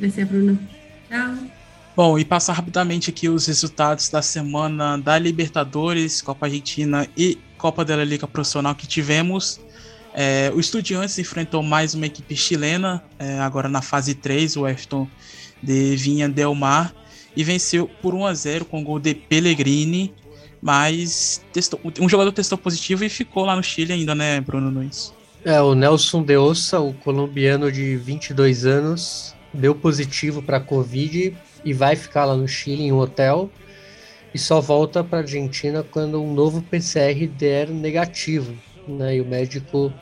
Gracias, 0.00 0.26
Bruno. 0.26 0.58
Tchau. 1.08 1.34
Bom, 1.94 2.18
e 2.18 2.24
passar 2.24 2.54
rapidamente 2.54 3.10
aqui 3.10 3.28
os 3.28 3.46
resultados 3.46 4.08
da 4.08 4.22
semana 4.22 4.96
da 4.96 5.18
Libertadores, 5.18 6.22
Copa 6.22 6.46
Argentina 6.46 7.06
e 7.14 7.38
Copa 7.58 7.84
da 7.84 8.02
Liga 8.02 8.26
Profissional 8.26 8.74
que 8.74 8.86
tivemos. 8.86 9.60
É, 10.14 10.50
o 10.54 10.58
Estudiantes 10.58 11.18
enfrentou 11.18 11.62
mais 11.62 11.94
uma 11.94 12.06
equipe 12.06 12.34
chilena, 12.34 13.02
é, 13.18 13.38
agora 13.40 13.68
na 13.68 13.82
fase 13.82 14.14
3, 14.14 14.56
o 14.56 14.66
Efton 14.66 15.06
de 15.62 15.94
Vinha 15.96 16.28
Del 16.28 16.54
Mar, 16.54 16.94
e 17.36 17.44
venceu 17.44 17.88
por 18.00 18.14
1 18.14 18.26
a 18.26 18.34
0 18.34 18.64
com 18.64 18.82
gol 18.82 18.98
de 18.98 19.14
Pellegrini, 19.14 20.14
mas 20.62 21.44
testou, 21.52 21.78
um 22.00 22.08
jogador 22.08 22.32
testou 22.32 22.56
positivo 22.56 23.04
e 23.04 23.10
ficou 23.10 23.44
lá 23.44 23.54
no 23.54 23.62
Chile 23.62 23.92
ainda, 23.92 24.14
né, 24.14 24.40
Bruno 24.40 24.70
Nunes? 24.70 25.12
É, 25.44 25.60
o 25.60 25.74
Nelson 25.74 26.22
De 26.22 26.36
Ossa, 26.36 26.80
o 26.80 26.94
colombiano 26.94 27.70
de 27.70 27.96
22 27.96 28.64
anos, 28.64 29.34
deu 29.52 29.74
positivo 29.74 30.42
para 30.42 30.60
Covid 30.60 31.36
e 31.64 31.72
vai 31.72 31.96
ficar 31.96 32.24
lá 32.24 32.36
no 32.36 32.46
Chile 32.46 32.84
em 32.84 32.92
um 32.92 32.98
hotel 32.98 33.50
e 34.32 34.38
só 34.38 34.60
volta 34.60 35.02
para 35.02 35.18
a 35.18 35.22
Argentina 35.22 35.82
quando 35.82 36.22
um 36.22 36.32
novo 36.32 36.62
PCR 36.62 37.26
der 37.26 37.68
negativo, 37.68 38.54
né? 38.86 39.16
E 39.16 39.20
o 39.20 39.26
médico, 39.26 39.92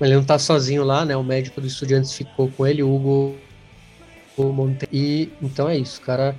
ele 0.00 0.14
não 0.14 0.22
está 0.22 0.38
sozinho 0.38 0.84
lá, 0.84 1.04
né? 1.04 1.16
O 1.16 1.24
médico 1.24 1.60
do 1.60 1.66
Estudiantes 1.66 2.12
ficou 2.12 2.50
com 2.50 2.66
ele, 2.66 2.82
Hugo 2.82 3.36
Monte. 4.36 4.88
E 4.92 5.30
então 5.42 5.68
é 5.68 5.76
isso, 5.76 6.00
cara 6.00 6.36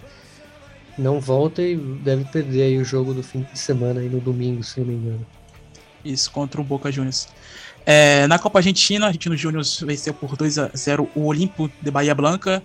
não 0.97 1.19
volta 1.19 1.61
e 1.61 1.75
deve 1.75 2.25
perder 2.25 2.79
o 2.79 2.85
jogo 2.85 3.13
do 3.13 3.23
fim 3.23 3.41
de 3.41 3.57
semana 3.57 4.01
aí 4.01 4.09
no 4.09 4.19
domingo, 4.19 4.63
se 4.63 4.79
não 4.79 4.87
me 4.87 4.93
engano. 4.93 5.25
Isso, 6.03 6.31
contra 6.31 6.59
o 6.59 6.63
Boca 6.63 6.91
Juniors. 6.91 7.27
É, 7.85 8.27
na 8.27 8.37
Copa 8.37 8.59
Argentina, 8.59 9.07
Argentino 9.07 9.35
Júnior 9.35 9.63
venceu 9.83 10.13
por 10.13 10.35
2 10.35 10.59
a 10.59 10.71
0 10.75 11.09
o 11.15 11.25
Olimpo 11.25 11.69
de 11.81 11.89
Bahia 11.91 12.13
Blanca. 12.13 12.61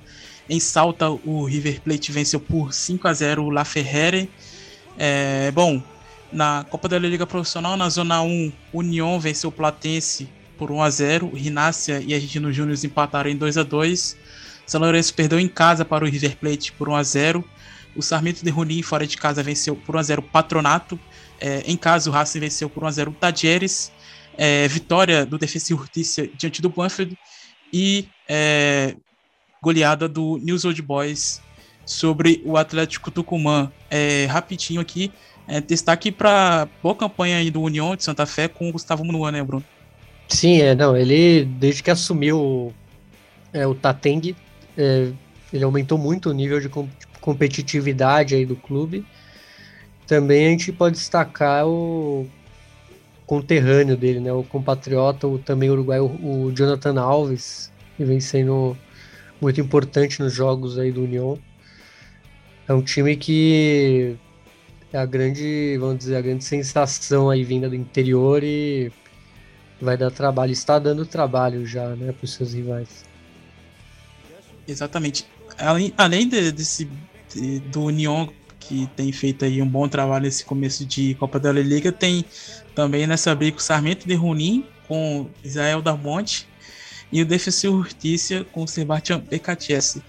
Em 0.48 0.60
Salta, 0.60 1.10
o 1.10 1.44
River 1.44 1.80
Plate 1.80 2.12
venceu 2.12 2.38
por 2.38 2.72
5 2.72 3.08
a 3.08 3.12
0 3.12 3.44
o 3.44 3.50
La 3.50 3.64
Ferrere. 3.64 4.30
É, 4.98 5.50
bom, 5.52 5.82
na 6.32 6.64
Copa 6.68 6.88
da 6.88 6.98
Liga 6.98 7.26
Profissional, 7.26 7.76
na 7.76 7.88
Zona 7.88 8.22
1, 8.22 8.52
União 8.72 9.18
venceu 9.18 9.48
o 9.48 9.52
Platense 9.52 10.28
por 10.56 10.70
1 10.70 10.82
a 10.82 10.90
0 10.90 11.30
Rinácia 11.34 12.02
e 12.04 12.14
Argentino 12.14 12.52
Júnior 12.52 12.78
empataram 12.82 13.30
em 13.30 13.36
2 13.36 13.58
a 13.58 13.62
2 13.62 14.16
São 14.66 14.80
Lourenço 14.80 15.12
perdeu 15.12 15.38
em 15.38 15.48
casa 15.48 15.84
para 15.84 16.04
o 16.04 16.08
River 16.08 16.36
Plate 16.36 16.72
por 16.72 16.88
1 16.88 16.96
a 16.96 17.02
0 17.02 17.44
O 17.94 18.02
Sarmento 18.02 18.44
de 18.44 18.50
Junín, 18.50 18.82
fora 18.82 19.06
de 19.06 19.16
casa, 19.16 19.42
venceu 19.42 19.76
por 19.76 19.96
1 19.96 19.98
a 19.98 20.02
0 20.02 20.22
o 20.22 20.24
Patronato. 20.24 20.98
É, 21.40 21.62
em 21.66 21.76
casa, 21.76 22.08
o 22.08 22.12
Racing 22.12 22.40
venceu 22.40 22.70
por 22.70 22.84
1 22.84 22.86
a 22.86 22.90
0 22.90 23.10
o 23.10 23.14
Tadieres 23.14 23.92
é, 24.36 24.68
vitória 24.68 25.24
do 25.24 25.38
Defensa 25.38 25.72
e 25.72 25.76
Justiça 25.76 26.28
diante 26.36 26.60
do 26.60 26.68
Banfield 26.68 27.16
e 27.72 28.08
é, 28.28 28.94
goleada 29.62 30.08
do 30.08 30.38
News 30.38 30.64
Old 30.64 30.80
Boys 30.82 31.40
sobre 31.84 32.42
o 32.44 32.56
Atlético 32.56 33.10
Tucumã. 33.10 33.72
É, 33.90 34.26
rapidinho 34.26 34.80
aqui, 34.80 35.12
é, 35.48 35.60
destaque 35.60 36.10
para 36.10 36.68
boa 36.82 36.94
campanha 36.94 37.38
aí 37.38 37.50
do 37.50 37.62
União 37.62 37.94
de 37.96 38.04
Santa 38.04 38.26
Fé 38.26 38.48
com 38.48 38.68
o 38.68 38.72
Gustavo 38.72 39.04
Munua, 39.04 39.30
né, 39.30 39.42
Bruno? 39.42 39.64
Sim, 40.28 40.60
é, 40.60 40.74
não, 40.74 40.96
ele 40.96 41.44
desde 41.44 41.82
que 41.82 41.90
assumiu 41.90 42.74
é, 43.52 43.66
o 43.66 43.74
Tateng, 43.74 44.34
é, 44.76 45.12
ele 45.52 45.64
aumentou 45.64 45.96
muito 45.96 46.30
o 46.30 46.32
nível 46.32 46.60
de 46.60 46.68
competitividade 47.20 48.34
aí 48.34 48.44
do 48.44 48.56
clube. 48.56 49.06
Também 50.06 50.46
a 50.46 50.50
gente 50.50 50.72
pode 50.72 50.96
destacar 50.96 51.66
o 51.66 52.28
conterrâneo 53.26 53.96
dele, 53.96 54.20
né? 54.20 54.32
O 54.32 54.44
compatriota, 54.44 55.26
o 55.26 55.38
também 55.38 55.68
uruguaio, 55.68 56.04
o 56.04 56.52
Jonathan 56.52 57.00
Alves, 57.00 57.72
que 57.96 58.04
vem 58.04 58.20
sendo 58.20 58.76
muito 59.40 59.60
importante 59.60 60.20
nos 60.20 60.32
jogos 60.32 60.78
aí 60.78 60.92
do 60.92 61.02
União. 61.02 61.38
É 62.68 62.72
um 62.72 62.82
time 62.82 63.16
que 63.16 64.16
é 64.92 64.98
a 64.98 65.06
grande, 65.06 65.76
vamos 65.78 65.98
dizer, 65.98 66.16
a 66.16 66.20
grande 66.20 66.44
sensação 66.44 67.28
aí 67.28 67.44
vinda 67.44 67.68
do 67.68 67.74
interior 67.74 68.42
e 68.42 68.90
vai 69.80 69.96
dar 69.96 70.10
trabalho, 70.10 70.52
está 70.52 70.78
dando 70.78 71.04
trabalho 71.04 71.66
já, 71.66 71.88
né, 71.90 72.12
para 72.12 72.24
os 72.24 72.32
seus 72.32 72.54
rivais. 72.54 73.04
Exatamente. 74.66 75.26
Além, 75.58 75.92
além 75.96 76.28
de, 76.28 76.50
desse 76.50 76.88
de, 77.32 77.60
do 77.60 77.82
União 77.82 78.28
que 78.58 78.88
tem 78.96 79.12
feito 79.12 79.44
aí 79.44 79.62
um 79.62 79.68
bom 79.68 79.88
trabalho 79.88 80.24
nesse 80.24 80.44
começo 80.44 80.84
de 80.84 81.14
Copa 81.14 81.38
da 81.38 81.52
Liga, 81.52 81.92
tem 81.92 82.24
também 82.76 83.06
nessa 83.06 83.34
briga 83.34 83.56
o 83.56 83.60
Sarmento 83.60 84.06
de 84.06 84.14
Runim 84.14 84.64
com 84.86 85.28
Israel 85.42 85.80
da 85.80 85.96
Monte 85.96 86.46
e 87.10 87.22
o 87.22 87.26
Defensor 87.26 87.82
Justiça 87.82 88.46
com 88.52 88.66
Sebastião 88.66 89.18
Becatiese. 89.18 90.02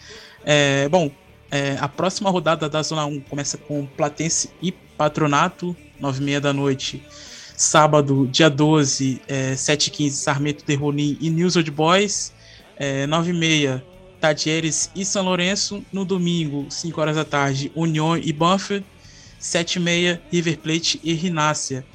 É, 0.43 0.89
bom, 0.89 1.09
é, 1.49 1.77
a 1.79 1.87
próxima 1.87 2.29
rodada 2.29 2.67
da 2.67 2.83
Zona 2.83 3.05
1 3.05 3.21
começa 3.21 3.57
com 3.57 3.85
Platense 3.85 4.49
e 4.61 4.71
Patronato, 4.71 5.75
9h30 6.01 6.39
da 6.41 6.53
noite. 6.53 7.01
Sábado, 7.55 8.27
dia 8.27 8.49
12, 8.49 9.21
é, 9.27 9.53
7h15, 9.53 10.11
Sarmento 10.11 10.65
de 10.65 10.75
Rolim 10.75 11.17
e 11.21 11.29
News 11.29 11.55
Old 11.55 11.71
Boys. 11.71 12.33
É, 12.75 13.07
9h30, 13.07 13.81
Tadieres 14.19 14.91
e 14.93 15.05
São 15.05 15.23
Lourenço. 15.23 15.83
No 15.91 16.03
domingo, 16.03 16.67
5 16.69 16.99
horas 16.99 17.15
da 17.15 17.23
tarde, 17.23 17.71
União 17.73 18.17
e 18.17 18.33
Banfield. 18.33 18.85
7h30, 19.39 20.19
River 20.29 20.57
Plate 20.59 20.99
e 21.01 21.13
Rinácia. 21.13 21.85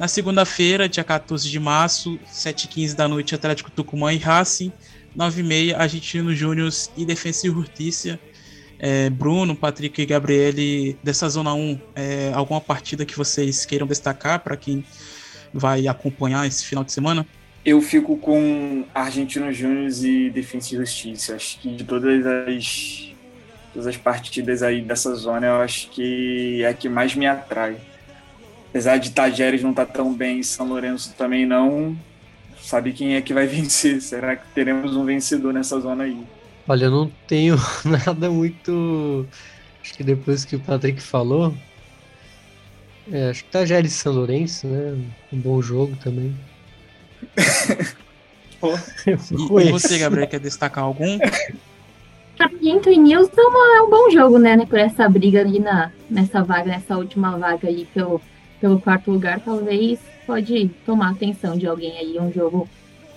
Na 0.00 0.08
segunda-feira, 0.08 0.88
dia 0.88 1.04
14 1.04 1.46
de 1.46 1.60
março, 1.60 2.18
7h15 2.26 2.94
da 2.94 3.06
noite, 3.06 3.34
Atlético 3.34 3.70
Tucumã 3.70 4.14
e 4.14 4.16
Racing. 4.16 4.72
9h30, 5.14 5.76
Argentino 5.76 6.34
Júnior 6.34 6.70
e 6.96 7.04
Defensa 7.04 7.46
e 7.46 7.50
Justiça. 7.50 8.18
É, 8.78 9.10
Bruno, 9.10 9.54
Patrick 9.54 10.00
e 10.00 10.06
Gabriele, 10.06 10.96
dessa 11.02 11.28
Zona 11.28 11.52
1, 11.52 11.78
é, 11.94 12.32
alguma 12.32 12.62
partida 12.62 13.04
que 13.04 13.14
vocês 13.14 13.66
queiram 13.66 13.86
destacar 13.86 14.40
para 14.40 14.56
quem 14.56 14.82
vai 15.52 15.86
acompanhar 15.86 16.46
esse 16.46 16.64
final 16.64 16.82
de 16.82 16.92
semana? 16.92 17.26
Eu 17.62 17.82
fico 17.82 18.16
com 18.16 18.86
Argentino 18.94 19.52
Júnior 19.52 19.90
e 20.02 20.30
Defensa 20.30 20.74
e 20.74 20.78
Justiça. 20.78 21.36
Acho 21.36 21.60
que 21.60 21.76
de 21.76 21.84
todas 21.84 22.24
as, 22.24 23.12
todas 23.74 23.86
as 23.86 23.98
partidas 23.98 24.62
aí 24.62 24.80
dessa 24.80 25.14
zona, 25.14 25.46
eu 25.46 25.60
acho 25.60 25.90
que 25.90 26.62
é 26.62 26.68
a 26.68 26.72
que 26.72 26.88
mais 26.88 27.14
me 27.14 27.26
atrai. 27.26 27.89
Apesar 28.70 28.98
de 28.98 29.10
Tajeres 29.10 29.62
não 29.62 29.70
estar 29.70 29.86
tá 29.86 29.92
tão 29.92 30.14
bem 30.14 30.38
e 30.38 30.44
São 30.44 30.68
Lourenço 30.68 31.12
também 31.18 31.44
não, 31.44 31.96
sabe 32.60 32.92
quem 32.92 33.16
é 33.16 33.20
que 33.20 33.34
vai 33.34 33.46
vencer? 33.48 34.00
Será 34.00 34.36
que 34.36 34.46
teremos 34.54 34.96
um 34.96 35.04
vencedor 35.04 35.52
nessa 35.52 35.78
zona 35.80 36.04
aí? 36.04 36.16
Olha, 36.68 36.84
eu 36.84 36.90
não 36.90 37.10
tenho 37.26 37.56
nada 37.84 38.30
muito. 38.30 39.26
Acho 39.82 39.94
que 39.94 40.04
depois 40.04 40.44
que 40.44 40.54
o 40.56 40.60
Patrick 40.60 41.02
falou. 41.02 41.52
É, 43.10 43.30
acho 43.30 43.44
que 43.44 43.50
tá 43.50 43.66
Jerry 43.66 43.90
São 43.90 44.12
Lourenço, 44.12 44.68
né? 44.68 44.96
Um 45.32 45.38
bom 45.38 45.60
jogo 45.60 45.96
também. 45.96 46.32
e, 49.06 49.70
você, 49.72 49.98
Gabriel, 49.98 50.28
quer 50.28 50.38
destacar 50.38 50.84
algum? 50.84 51.18
Pinto 52.60 52.90
e 52.90 52.96
Nilson 52.96 53.40
é 53.76 53.82
um 53.82 53.90
bom 53.90 54.10
jogo, 54.10 54.38
né, 54.38 54.56
né? 54.56 54.64
Por 54.64 54.78
essa 54.78 55.08
briga 55.08 55.40
ali 55.40 55.58
na, 55.58 55.90
nessa 56.08 56.42
vaga, 56.42 56.70
nessa 56.70 56.96
última 56.96 57.36
vaga 57.36 57.68
aí 57.68 57.86
pelo, 57.92 58.20
pelo 58.60 58.80
quarto 58.80 59.10
lugar, 59.10 59.40
talvez 59.40 59.98
pode 60.26 60.70
tomar 60.84 61.10
atenção 61.10 61.56
de 61.56 61.66
alguém 61.66 61.96
aí. 61.98 62.18
Um 62.18 62.32
jogo 62.32 62.68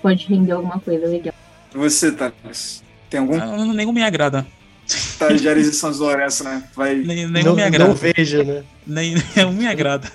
pode 0.01 0.25
render 0.27 0.53
alguma 0.53 0.79
coisa 0.79 1.07
legal. 1.07 1.33
Você, 1.73 2.11
Thales? 2.11 2.83
Tem 3.09 3.19
algum? 3.19 3.39
Ah, 3.39 3.73
nenhum 3.73 3.91
me 3.91 4.03
agrada. 4.03 4.45
Estagiários 4.87 5.69
de 5.69 5.75
São 5.75 5.91
Lourenço, 5.91 6.43
né? 6.43 6.63
Vai... 6.75 6.95
Nem, 6.95 7.27
nenhum 7.27 7.49
não, 7.49 7.55
me 7.55 7.63
agrada. 7.63 7.87
Não 7.87 7.95
veja, 7.95 8.43
né? 8.43 8.63
Nem, 8.85 9.15
nenhum 9.35 9.53
me 9.53 9.67
agrada. 9.67 10.11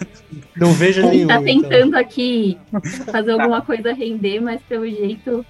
Não 0.56 0.72
veja 0.72 1.08
nenhum. 1.08 1.26
Tá 1.26 1.40
tentando 1.40 1.88
então. 1.88 2.00
aqui 2.00 2.58
fazer 3.06 3.32
alguma 3.32 3.62
coisa 3.62 3.92
render, 3.92 4.40
mas 4.40 4.60
pelo 4.68 4.88
jeito. 4.88 5.44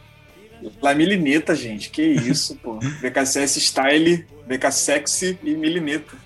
La 0.81 0.95
Milineta, 0.95 1.55
gente. 1.55 1.91
Que 1.91 2.03
isso, 2.03 2.57
pô. 2.57 2.79
BKSS 3.03 3.61
Style, 3.61 4.25
BK 4.47 4.71
Sexy 4.71 5.39
e 5.43 5.55
Milineta. 5.55 6.17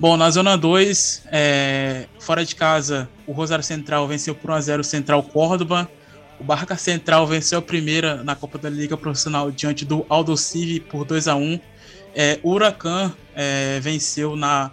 Bom, 0.00 0.16
na 0.16 0.30
Zona 0.30 0.56
2, 0.56 1.24
é, 1.30 2.06
fora 2.18 2.42
de 2.42 2.56
casa, 2.56 3.06
o 3.26 3.32
Rosário 3.32 3.62
Central 3.62 4.08
venceu 4.08 4.34
por 4.34 4.50
1x0 4.50 4.80
o 4.80 4.82
Central 4.82 5.22
Córdoba. 5.22 5.90
O 6.40 6.42
Barca 6.42 6.74
Central 6.74 7.26
venceu 7.26 7.58
a 7.58 7.62
primeira 7.62 8.24
na 8.24 8.34
Copa 8.34 8.56
da 8.56 8.70
Liga 8.70 8.96
Profissional 8.96 9.50
diante 9.50 9.84
do 9.84 10.06
Aldo 10.08 10.34
Civi 10.38 10.80
por 10.80 11.04
2 11.04 11.28
a 11.28 11.36
1 11.36 11.60
é, 12.14 12.40
O 12.42 12.52
Huracan 12.52 13.14
é, 13.36 13.78
venceu 13.80 14.36
na, 14.36 14.70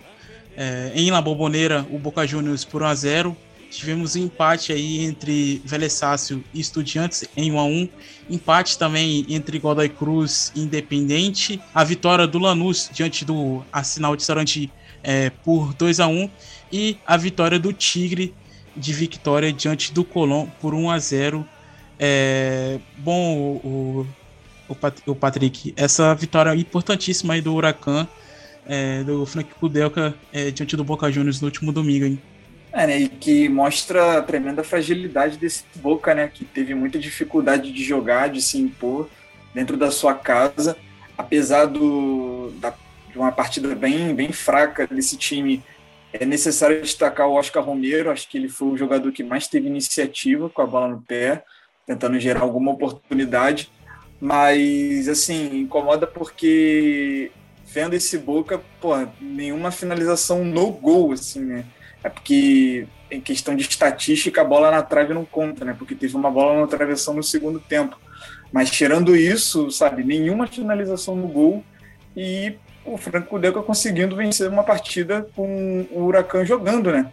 é, 0.55 0.93
em 0.95 1.11
La 1.11 1.21
Bombonera 1.21 1.85
o 1.91 1.99
Boca 1.99 2.25
Juniors 2.25 2.63
por 2.63 2.81
1 2.81 2.85
a 2.85 2.95
0 2.95 3.37
Tivemos 3.69 4.15
um 4.15 4.23
empate 4.23 4.71
aí 4.71 5.03
entre 5.03 5.61
Velesácio 5.65 6.41
e 6.53 6.61
Estudiantes 6.61 7.25
em 7.35 7.51
1 7.51 7.59
a 7.59 7.65
1 7.65 7.89
Empate 8.29 8.77
também 8.77 9.25
entre 9.27 9.59
Godoy 9.59 9.89
Cruz 9.89 10.53
e 10.55 10.61
Independente. 10.61 11.61
A 11.73 11.83
vitória 11.83 12.25
do 12.25 12.39
Lanús 12.39 12.89
diante 12.93 13.25
do 13.25 13.61
Arsenal 13.73 14.15
de 14.15 14.23
Sarandi 14.23 14.71
é, 15.07 15.29
por 15.29 15.73
2 15.73 16.01
a 16.01 16.07
1 16.07 16.29
E 16.69 16.97
a 17.07 17.15
vitória 17.15 17.57
do 17.57 17.71
Tigre 17.71 18.35
de 18.75 18.91
Vitória 18.91 19.53
diante 19.53 19.93
do 19.93 20.03
Colón 20.03 20.47
por 20.59 20.73
1 20.73 20.91
a 20.91 20.99
0 20.99 21.47
é, 21.99 22.77
bom, 22.97 23.59
o, 23.63 24.07
o, 24.69 24.77
o, 25.07 25.15
Patrick, 25.15 25.73
essa 25.75 26.13
vitória 26.13 26.53
importantíssima 26.53 27.33
aí 27.33 27.41
do 27.41 27.55
Huracan, 27.55 28.07
é, 28.67 29.03
do 29.03 29.25
Frank 29.25 29.49
Kudelka, 29.55 30.13
é, 30.31 30.51
diante 30.51 30.75
do 30.77 30.83
Boca 30.83 31.11
Juniors 31.11 31.41
no 31.41 31.47
último 31.47 31.71
domingo, 31.71 32.05
hein? 32.05 32.21
É, 32.71 32.85
né, 32.85 32.99
e 32.99 33.09
que 33.09 33.49
mostra 33.49 34.19
a 34.19 34.21
tremenda 34.21 34.63
fragilidade 34.63 35.37
desse 35.37 35.63
Boca, 35.77 36.13
né, 36.13 36.29
que 36.31 36.45
teve 36.45 36.75
muita 36.75 36.99
dificuldade 36.99 37.71
de 37.71 37.83
jogar, 37.83 38.29
de 38.29 38.41
se 38.41 38.59
impor 38.59 39.09
dentro 39.55 39.75
da 39.75 39.89
sua 39.89 40.13
casa, 40.13 40.77
apesar 41.17 41.65
do, 41.65 42.51
da, 42.59 42.75
uma 43.21 43.31
partida 43.31 43.73
bem, 43.75 44.13
bem 44.13 44.31
fraca 44.31 44.87
desse 44.87 45.17
time, 45.17 45.63
é 46.13 46.25
necessário 46.25 46.81
destacar 46.81 47.27
o 47.27 47.33
Oscar 47.33 47.63
Romero, 47.63 48.11
acho 48.11 48.29
que 48.29 48.37
ele 48.37 48.49
foi 48.49 48.69
o 48.69 48.77
jogador 48.77 49.11
que 49.11 49.23
mais 49.23 49.47
teve 49.47 49.67
iniciativa 49.67 50.49
com 50.49 50.61
a 50.61 50.65
bola 50.65 50.87
no 50.87 51.01
pé, 51.01 51.43
tentando 51.85 52.19
gerar 52.19 52.41
alguma 52.41 52.71
oportunidade, 52.71 53.69
mas 54.19 55.07
assim, 55.07 55.59
incomoda 55.59 56.07
porque 56.07 57.31
vendo 57.65 57.93
esse 57.93 58.17
Boca, 58.17 58.61
pô, 58.79 58.93
nenhuma 59.19 59.71
finalização 59.71 60.43
no 60.43 60.71
gol, 60.71 61.11
assim, 61.11 61.41
né? 61.41 61.65
É 62.03 62.09
porque 62.09 62.87
em 63.11 63.21
questão 63.21 63.55
de 63.55 63.63
estatística, 63.63 64.41
a 64.41 64.45
bola 64.45 64.71
na 64.71 64.81
trave 64.81 65.13
não 65.13 65.25
conta, 65.25 65.63
né? 65.63 65.75
Porque 65.77 65.95
teve 65.95 66.15
uma 66.15 66.31
bola 66.31 66.61
na 66.61 66.67
travessão 66.67 67.13
no 67.13 67.23
segundo 67.23 67.59
tempo. 67.59 67.97
Mas 68.51 68.69
tirando 68.69 69.15
isso, 69.15 69.69
sabe, 69.71 70.03
nenhuma 70.03 70.47
finalização 70.47 71.15
no 71.15 71.27
gol 71.27 71.63
e 72.15 72.55
o 72.87 72.97
Franco 72.97 73.37
Deca 73.37 73.61
conseguindo 73.61 74.15
vencer 74.15 74.49
uma 74.49 74.63
partida 74.63 75.27
com 75.35 75.85
o 75.91 76.05
Huracan 76.05 76.45
jogando, 76.45 76.91
né? 76.91 77.11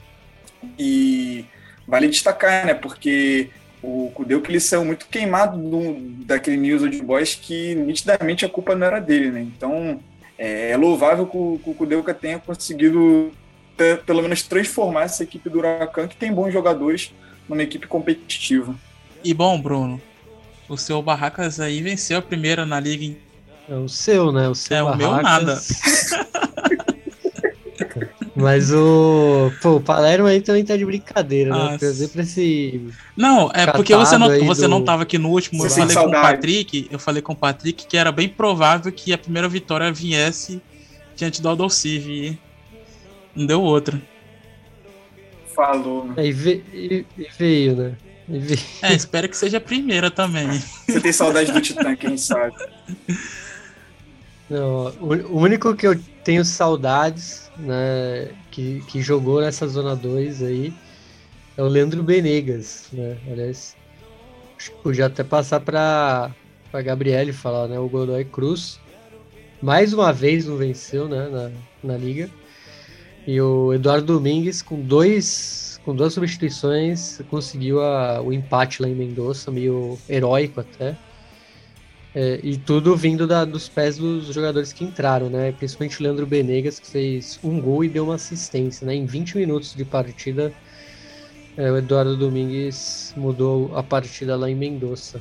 E 0.79 1.45
vale 1.87 2.09
destacar, 2.09 2.66
né? 2.66 2.75
Porque 2.75 3.51
o 3.83 4.11
Kudeu 4.14 4.41
que 4.41 4.51
ele 4.51 4.61
saiu 4.61 4.85
muito 4.85 5.07
queimado 5.07 5.59
do, 5.59 5.95
daquele 6.25 6.57
News 6.57 6.83
Old 6.83 7.03
Boys 7.03 7.35
que 7.35 7.75
nitidamente 7.75 8.45
a 8.45 8.49
culpa 8.49 8.75
não 8.75 8.87
era 8.87 9.01
dele, 9.01 9.31
né? 9.31 9.41
Então 9.43 10.01
é, 10.39 10.70
é 10.70 10.77
louvável 10.77 11.27
que 11.27 11.37
o, 11.37 12.03
que 12.05 12.14
tenha 12.14 12.39
conseguido 12.39 13.31
ter, 13.77 14.03
pelo 14.03 14.22
menos 14.22 14.43
transformar 14.43 15.05
essa 15.05 15.22
equipe 15.22 15.51
do 15.51 15.59
Huracan, 15.59 16.09
que 16.09 16.16
tem 16.16 16.33
bons 16.33 16.53
jogadores, 16.53 17.12
numa 17.49 17.62
equipe 17.62 17.87
competitiva. 17.87 18.75
E 19.22 19.35
bom, 19.35 19.61
Bruno, 19.61 20.01
o 20.68 20.77
seu 20.77 21.03
Barracas 21.03 21.61
aí 21.61 21.83
venceu 21.83 22.18
a 22.18 22.22
primeira 22.22 22.64
na 22.64 22.81
liga? 22.81 23.16
É 23.69 23.75
o 23.75 23.89
seu, 23.89 24.31
né? 24.31 24.49
O 24.49 24.55
seu 24.55 24.77
é 24.77 24.83
Barracas. 24.83 25.01
o 25.01 25.12
meu 25.12 25.23
nada. 25.23 25.61
Mas 28.37 28.73
o. 28.73 29.53
Pô, 29.62 29.77
o 29.77 29.81
Palermo 29.81 30.27
aí 30.27 30.41
também 30.41 30.65
tá 30.65 30.77
de 30.77 30.85
brincadeira, 30.85 31.55
né? 31.55 31.79
Perder 31.79 32.09
pra 32.09 32.23
esse. 32.23 32.89
Não, 33.17 33.49
é 33.55 33.67
porque 33.71 33.95
você 33.95 34.19
não, 34.19 34.29
você 34.45 34.62
do... 34.62 34.69
não 34.69 34.85
tava 34.85 35.05
aqui 35.05 35.19
no 35.19 35.31
último. 35.31 35.65
Eu 35.65 35.71
falei 35.71 35.95
com 35.95 36.07
o 36.07 36.11
Patrick. 36.11 36.89
Eu 36.91 36.99
falei 36.99 37.23
com 37.23 37.33
o 37.33 37.37
Patrick 37.37 37.87
que 37.87 37.97
era 37.97 38.11
bem 38.11 38.29
provável 38.29 38.91
que 38.91 39.12
a 39.12 39.19
primeira 39.19 39.49
vitória 39.49 39.93
viesse 39.93 40.61
diante 41.15 41.41
do 41.41 41.49
Aldocive. 41.49 42.39
Não 43.37 43.47
deu 43.47 43.62
outra. 43.62 44.03
Falou. 45.55 46.11
É, 46.17 46.27
e, 46.27 46.31
e, 46.73 47.07
e 47.17 47.29
veio, 47.39 47.77
né? 47.77 47.93
E 48.29 48.39
veio. 48.39 48.61
É, 48.83 48.93
espero 48.93 49.29
que 49.29 49.37
seja 49.37 49.59
a 49.59 49.61
primeira 49.61 50.11
também. 50.11 50.49
Você 50.89 51.01
tem 51.01 51.12
saudade 51.12 51.53
do 51.53 51.61
Titã, 51.61 51.95
quem 51.95 52.17
sabe? 52.17 52.57
Não, 54.49 54.92
o 55.01 55.38
único 55.38 55.74
que 55.74 55.86
eu 55.86 55.99
tenho 56.22 56.45
saudades, 56.45 57.51
né, 57.57 58.28
que, 58.51 58.80
que 58.88 59.01
jogou 59.01 59.40
nessa 59.40 59.66
zona 59.66 59.97
2 59.97 60.42
aí, 60.42 60.74
é 61.57 61.62
o 61.62 61.68
Leandro 61.68 62.03
Benegas, 62.03 62.88
né? 62.92 63.16
Aliás, 63.30 63.76
podia 64.82 65.07
até 65.07 65.22
passar 65.22 65.61
para 65.61 66.30
a 66.72 66.82
Gabriele 66.82 67.32
falar, 67.32 67.68
né? 67.68 67.78
O 67.78 67.88
Godoy 67.88 68.24
Cruz, 68.24 68.80
mais 69.62 69.92
uma 69.92 70.12
vez 70.12 70.47
não 70.47 70.57
venceu, 70.57 71.09
né, 71.09 71.28
na, 71.28 71.51
na 71.82 71.97
liga. 71.97 72.28
E 73.26 73.40
o 73.40 73.72
Eduardo 73.72 74.07
Domingues 74.07 74.61
com 74.61 74.80
dois 74.80 75.64
com 75.84 75.95
duas 75.95 76.14
substituições, 76.14 77.20
conseguiu 77.28 77.82
a, 77.82 78.20
o 78.22 78.32
empate 78.32 78.80
lá 78.80 78.88
em 78.88 78.95
Mendoza, 78.95 79.51
meio 79.51 79.99
heróico 80.09 80.61
até. 80.61 80.97
É, 82.15 82.39
e 82.45 82.57
tudo 82.57 82.97
vindo 82.97 83.27
da, 83.27 83.45
dos 83.45 83.69
pés 83.69 83.99
dos 83.99 84.27
jogadores 84.27 84.73
que 84.73 84.85
entraram, 84.85 85.29
né? 85.29 85.51
Principalmente 85.51 86.01
o 86.01 86.03
Leandro 86.05 86.25
Benegas, 86.25 86.79
que 86.79 86.87
fez 86.87 87.41
um 87.43 87.61
gol 87.61 87.85
e 87.85 87.89
deu 87.89 88.05
uma 88.05 88.15
assistência, 88.15 88.87
né? 88.87 88.95
Em 88.95 89.05
20 89.05 89.37
minutos 89.37 89.75
de 89.75 89.85
partida, 89.85 90.53
é, 91.57 91.73
o 91.73 91.77
Eduardo 91.77 92.17
Domingues 92.17 93.12
mudou 93.17 93.77
a 93.77 93.83
partida 93.83 94.37
lá 94.37 94.49
em 94.49 94.55
Mendoza. 94.55 95.21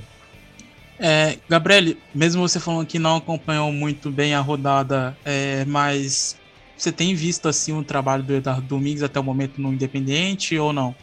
É, 1.00 1.40
Gabriel, 1.50 1.96
mesmo 2.14 2.48
você 2.48 2.60
falando 2.60 2.86
que 2.86 3.00
não 3.00 3.18
acompanhou 3.18 3.72
muito 3.72 4.12
bem 4.12 4.36
a 4.36 4.40
rodada, 4.40 5.18
é, 5.26 5.66
mas 5.66 6.38
você 6.78 6.92
tem 6.92 7.16
visto 7.16 7.48
assim 7.48 7.74
o 7.74 7.84
trabalho 7.84 8.22
do 8.22 8.36
Eduardo 8.36 8.68
Domingues 8.68 9.02
até 9.02 9.20
o 9.20 9.24
momento 9.24 9.60
no 9.60 9.74
Independente 9.74 10.60
ou 10.60 10.72
não? 10.72 10.94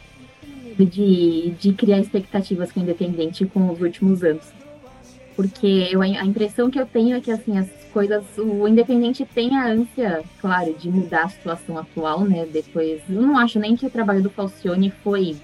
De, 0.79 1.53
de 1.59 1.73
criar 1.73 1.99
expectativas 1.99 2.71
com 2.71 2.79
o 2.79 2.83
Independente 2.83 3.45
com 3.45 3.69
os 3.69 3.81
últimos 3.81 4.23
anos 4.23 4.60
porque 5.35 5.89
eu, 5.91 6.01
a 6.01 6.25
impressão 6.25 6.69
que 6.69 6.79
eu 6.79 6.85
tenho 6.85 7.15
é 7.15 7.21
que 7.21 7.31
assim 7.31 7.57
as 7.57 7.69
coisas, 7.91 8.23
o 8.37 8.67
Independente 8.67 9.25
tem 9.25 9.57
a 9.57 9.67
ânsia, 9.67 10.23
claro, 10.39 10.73
de 10.73 10.89
mudar 10.89 11.23
a 11.23 11.29
situação 11.29 11.77
atual, 11.77 12.21
né? 12.21 12.45
Depois, 12.51 13.01
eu 13.09 13.21
não 13.21 13.37
acho 13.37 13.59
nem 13.59 13.75
que 13.75 13.85
o 13.85 13.89
trabalho 13.89 14.23
do 14.23 14.29
Falcione 14.29 14.91
foi 15.03 15.35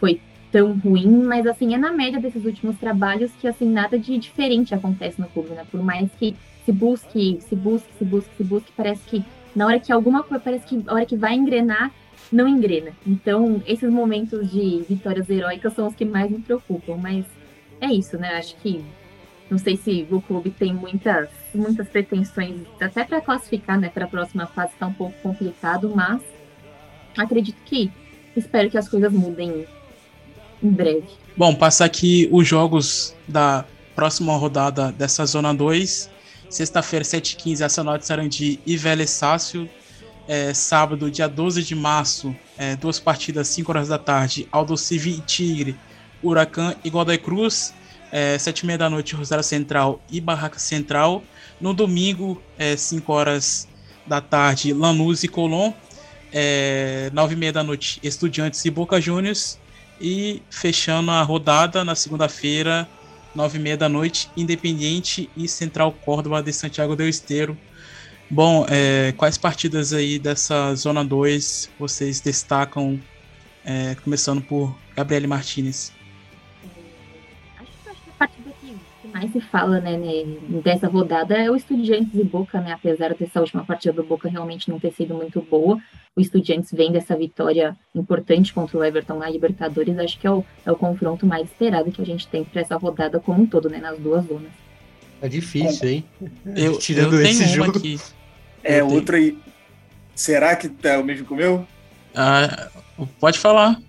foi 0.00 0.20
tão 0.50 0.76
ruim, 0.78 1.22
mas 1.22 1.46
assim 1.46 1.74
é 1.74 1.78
na 1.78 1.92
média 1.92 2.20
desses 2.20 2.44
últimos 2.44 2.76
trabalhos 2.76 3.30
que 3.40 3.46
assim 3.46 3.64
nada 3.64 3.98
de 3.98 4.18
diferente 4.18 4.74
acontece 4.74 5.20
no 5.20 5.28
clube, 5.28 5.50
né? 5.50 5.64
Por 5.70 5.82
mais 5.82 6.10
que 6.18 6.34
se 6.64 6.72
busque, 6.72 7.38
se 7.40 7.54
busque, 7.56 7.88
se 7.98 8.04
busque, 8.04 8.30
se 8.36 8.44
busque, 8.44 8.72
parece 8.76 9.02
que 9.04 9.24
na 9.54 9.66
hora 9.66 9.80
que 9.80 9.92
alguma 9.92 10.22
coisa, 10.22 10.42
parece 10.42 10.66
que 10.66 10.82
a 10.86 10.94
hora 10.94 11.06
que 11.06 11.16
vai 11.16 11.34
engrenar, 11.34 11.92
não 12.30 12.48
engrena. 12.48 12.92
Então, 13.06 13.62
esses 13.66 13.90
momentos 13.90 14.50
de 14.50 14.84
vitórias 14.88 15.28
heróicas 15.28 15.74
são 15.74 15.86
os 15.86 15.94
que 15.94 16.04
mais 16.04 16.30
me 16.30 16.38
preocupam, 16.38 16.96
mas 16.96 17.24
é 17.82 17.92
isso, 17.92 18.16
né? 18.16 18.36
Acho 18.38 18.54
que 18.56 18.82
não 19.50 19.58
sei 19.58 19.76
se 19.76 20.06
o 20.10 20.22
clube 20.22 20.50
tem 20.50 20.72
muitas, 20.72 21.28
muitas 21.54 21.88
pretensões, 21.88 22.62
até 22.80 23.04
para 23.04 23.20
classificar 23.20 23.78
né, 23.78 23.90
para 23.90 24.06
a 24.06 24.08
próxima 24.08 24.46
fase 24.46 24.72
está 24.72 24.86
um 24.86 24.92
pouco 24.92 25.14
complicado, 25.20 25.92
mas 25.94 26.22
acredito 27.18 27.58
que 27.66 27.90
espero 28.34 28.70
que 28.70 28.78
as 28.78 28.88
coisas 28.88 29.12
mudem 29.12 29.66
em 30.62 30.70
breve. 30.70 31.08
Bom, 31.36 31.54
passar 31.54 31.84
aqui 31.84 32.28
os 32.32 32.46
jogos 32.46 33.14
da 33.26 33.66
próxima 33.94 34.34
rodada 34.36 34.92
dessa 34.92 35.26
Zona 35.26 35.52
2. 35.52 36.10
Sexta-feira, 36.48 37.04
7h15, 37.04 37.62
Arsenal 37.62 37.98
de 37.98 38.06
Sarandi 38.06 38.60
e 38.64 38.76
Vélez 38.76 39.10
Sácio. 39.10 39.68
É, 40.28 40.54
sábado, 40.54 41.10
dia 41.10 41.26
12 41.26 41.64
de 41.64 41.74
março, 41.74 42.34
é, 42.56 42.76
duas 42.76 43.00
partidas, 43.00 43.48
5 43.48 43.72
horas 43.72 43.88
da 43.88 43.98
tarde, 43.98 44.46
Aldo 44.52 44.76
Civi 44.76 45.16
e 45.16 45.20
Tigre 45.20 45.76
Huracan 46.22 46.74
e 46.84 46.90
Godoy 46.90 47.18
Cruz, 47.18 47.74
é, 48.12 48.38
sete 48.38 48.60
e 48.60 48.66
meia 48.66 48.78
da 48.78 48.90
noite, 48.90 49.14
Rosário 49.14 49.42
Central 49.42 50.00
e 50.10 50.20
Barraca 50.20 50.58
Central. 50.58 51.24
No 51.60 51.72
domingo, 51.72 52.40
é, 52.58 52.76
5 52.76 53.12
horas 53.12 53.66
da 54.06 54.20
tarde, 54.20 54.72
Lanús 54.72 55.24
e 55.24 55.28
Colón. 55.28 55.72
É, 56.32 57.10
nove 57.12 57.34
e 57.34 57.36
meia 57.36 57.52
da 57.52 57.62
noite, 57.62 58.00
Estudiantes 58.02 58.64
e 58.64 58.70
Boca 58.70 59.00
Juniors. 59.00 59.58
E 60.00 60.42
fechando 60.50 61.10
a 61.10 61.22
rodada 61.22 61.84
na 61.84 61.94
segunda-feira, 61.94 62.88
nove 63.34 63.58
e 63.58 63.62
meia 63.62 63.76
da 63.76 63.88
noite, 63.88 64.28
Independiente 64.36 65.30
e 65.36 65.46
Central 65.48 65.92
Córdoba 65.92 66.42
de 66.42 66.52
Santiago 66.52 66.96
del 66.96 67.08
Esteiro. 67.08 67.56
Bom, 68.28 68.66
é, 68.68 69.12
quais 69.16 69.36
partidas 69.38 69.92
aí 69.92 70.18
dessa 70.18 70.74
Zona 70.74 71.04
2 71.04 71.70
vocês 71.78 72.20
destacam, 72.20 73.00
é, 73.64 73.94
começando 74.02 74.42
por 74.42 74.76
Gabriele 74.96 75.26
Martinez? 75.26 75.92
Mais 79.12 79.30
se 79.32 79.40
fala 79.40 79.80
né, 79.80 79.96
dessa 80.64 80.88
rodada 80.88 81.36
é 81.36 81.50
o 81.50 81.56
Estudiantes 81.56 82.14
e 82.14 82.24
Boca, 82.24 82.60
né? 82.60 82.72
Apesar 82.72 83.14
dessa 83.14 83.40
última 83.40 83.64
partida 83.64 83.92
do 83.92 84.02
Boca 84.02 84.28
realmente 84.28 84.68
não 84.68 84.80
ter 84.80 84.92
sido 84.92 85.14
muito 85.14 85.40
boa, 85.42 85.78
o 86.16 86.20
Estudiantes 86.20 86.72
vem 86.72 86.90
dessa 86.90 87.16
vitória 87.16 87.76
importante 87.94 88.52
contra 88.52 88.78
o 88.78 88.84
Everton 88.84 89.18
na 89.18 89.30
Libertadores. 89.30 89.98
Acho 89.98 90.18
que 90.18 90.26
é 90.26 90.30
o, 90.30 90.44
é 90.64 90.72
o 90.72 90.76
confronto 90.76 91.26
mais 91.26 91.46
esperado 91.46 91.92
que 91.92 92.02
a 92.02 92.06
gente 92.06 92.26
tem 92.28 92.44
para 92.44 92.60
essa 92.60 92.76
rodada 92.76 93.20
como 93.20 93.42
um 93.42 93.46
todo, 93.46 93.68
né? 93.68 93.78
Nas 93.78 93.98
duas 93.98 94.24
zonas. 94.26 94.50
É 95.20 95.28
difícil, 95.28 95.88
hein? 95.88 96.04
Eu, 96.56 96.78
Tirando 96.80 97.14
eu 97.14 97.22
esse 97.22 97.46
jogo. 97.46 97.78
Aqui. 97.78 98.00
É, 98.64 98.82
outra 98.82 99.16
aí. 99.16 99.38
Será 100.14 100.56
que 100.56 100.68
tá 100.68 100.98
o 100.98 101.04
mesmo 101.04 101.26
que 101.26 101.32
o 101.32 101.36
meu? 101.36 101.66
Ah, 102.14 102.68
pode 103.18 103.38
falar. 103.38 103.80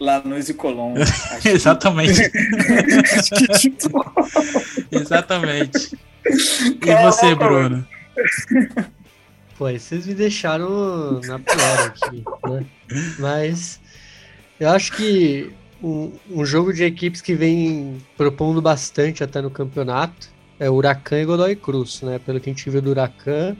Lanús 0.00 0.48
e 0.48 0.54
Colón. 0.54 0.94
Exatamente. 1.44 2.32
Exatamente. 4.90 5.98
E 6.24 7.02
você, 7.02 7.34
Bruno? 7.34 7.86
Pô, 9.58 9.70
vocês 9.70 10.06
me 10.06 10.14
deixaram 10.14 11.20
na 11.20 11.38
pior 11.38 11.86
aqui, 11.86 12.24
né? 12.48 12.64
Mas 13.18 13.78
eu 14.58 14.70
acho 14.70 14.92
que 14.92 15.52
um, 15.82 16.12
um, 16.30 16.46
jogo 16.46 16.72
de 16.72 16.82
equipes 16.82 17.20
que 17.20 17.34
vem 17.34 17.98
propondo 18.16 18.62
bastante 18.62 19.22
até 19.22 19.42
no 19.42 19.50
campeonato 19.50 20.28
é 20.58 20.70
o 20.70 20.74
Huracan 20.74 21.20
e 21.20 21.24
Godoy 21.26 21.56
Cruz, 21.56 22.00
né? 22.00 22.18
Pelo 22.18 22.40
que 22.40 22.48
a 22.48 22.52
gente 22.52 22.70
viu 22.70 22.80
do 22.80 22.90
Huracan 22.90 23.54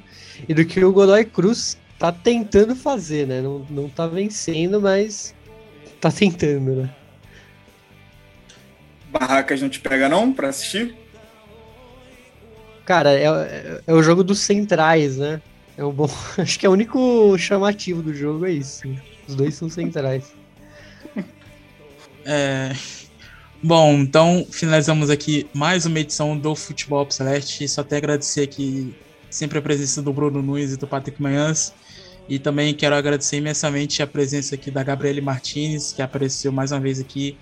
e 0.49 0.55
do 0.55 0.65
que 0.65 0.83
o 0.83 0.93
Godoy 0.93 1.27
Cruz 1.27 1.77
tá 1.99 2.11
tentando 2.11 2.75
fazer, 2.75 3.27
né? 3.27 3.43
Não, 3.43 3.67
não 3.69 3.89
tá 3.89 4.07
vencendo, 4.07 4.81
mas 4.81 5.35
tá 6.01 6.11
tentando, 6.11 6.77
né? 6.83 6.91
Barracas 9.11 9.61
não 9.61 9.69
te 9.69 9.81
pega 9.81 10.09
não 10.09 10.33
pra 10.33 10.49
assistir? 10.49 10.95
Cara, 12.85 13.13
é, 13.13 13.25
é, 13.25 13.81
é, 13.87 13.93
o 13.93 14.03
jogo 14.03 14.25
dos 14.25 14.41
centrais, 14.41 15.17
né? 15.17 15.41
É 15.77 15.85
um 15.85 15.93
bom. 15.93 16.09
Acho 16.39 16.59
que 16.59 16.67
é 16.67 16.69
o 16.69 16.73
único 16.73 17.37
chamativo 17.39 18.03
do 18.03 18.15
jogo 18.15 18.47
é 18.47 18.53
isso. 18.53 18.83
Os 19.29 19.35
dois 19.35 19.55
são 19.55 19.69
centrais. 19.69 20.33
É. 22.25 22.73
Bom, 23.63 23.95
então 23.95 24.47
finalizamos 24.51 25.11
aqui 25.11 25.47
mais 25.53 25.85
uma 25.87 26.01
edição 26.01 26.37
do 26.37 26.55
Futebol 26.55 27.09
Celeste. 27.11 27.69
Só 27.69 27.83
até 27.83 27.97
agradecer 27.99 28.43
aqui 28.43 28.95
sempre 29.29 29.59
a 29.59 29.63
presença 29.63 30.03
do 30.03 30.13
Bruno 30.13 30.43
Nunes 30.43 30.73
e 30.73 30.77
do 30.77 30.87
Patrick 30.87 31.21
Manhãs. 31.21 31.73
E 32.31 32.39
também 32.39 32.73
quero 32.73 32.95
agradecer 32.95 33.39
imensamente 33.39 34.05
a 34.05 34.07
presença 34.07 34.55
aqui 34.55 34.71
da 34.71 34.85
Gabriele 34.85 35.21
Martinez, 35.21 35.93
que 35.93 36.01
apareceu 36.01 36.53
mais 36.53 36.71
uma 36.71 36.79
vez 36.79 37.01
aqui 37.01 37.37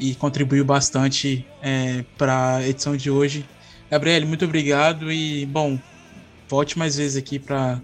e 0.00 0.12
contribuiu 0.16 0.64
bastante 0.64 1.46
é, 1.62 2.04
para 2.18 2.56
a 2.56 2.68
edição 2.68 2.96
de 2.96 3.08
hoje. 3.08 3.46
Gabriele, 3.88 4.26
muito 4.26 4.44
obrigado 4.44 5.12
e, 5.12 5.46
bom, 5.46 5.78
volte 6.48 6.76
mais 6.76 6.96
vezes 6.96 7.16
aqui 7.16 7.38
para 7.38 7.80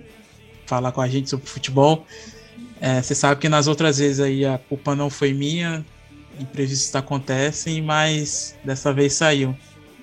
falar 0.67 0.91
com 0.91 1.01
a 1.01 1.07
gente 1.07 1.31
sobre 1.31 1.47
futebol. 1.47 2.05
É, 2.81 3.01
você 3.01 3.15
sabe 3.15 3.41
que 3.41 3.49
nas 3.49 3.69
outras 3.69 3.99
vezes 3.99 4.19
aí 4.19 4.45
a 4.45 4.59
culpa 4.59 4.97
não 4.97 5.09
foi 5.09 5.33
minha, 5.33 5.87
imprevistos 6.41 6.93
acontecem, 6.97 7.81
mas 7.81 8.59
dessa 8.65 8.93
vez 8.93 9.13
saiu. 9.13 9.57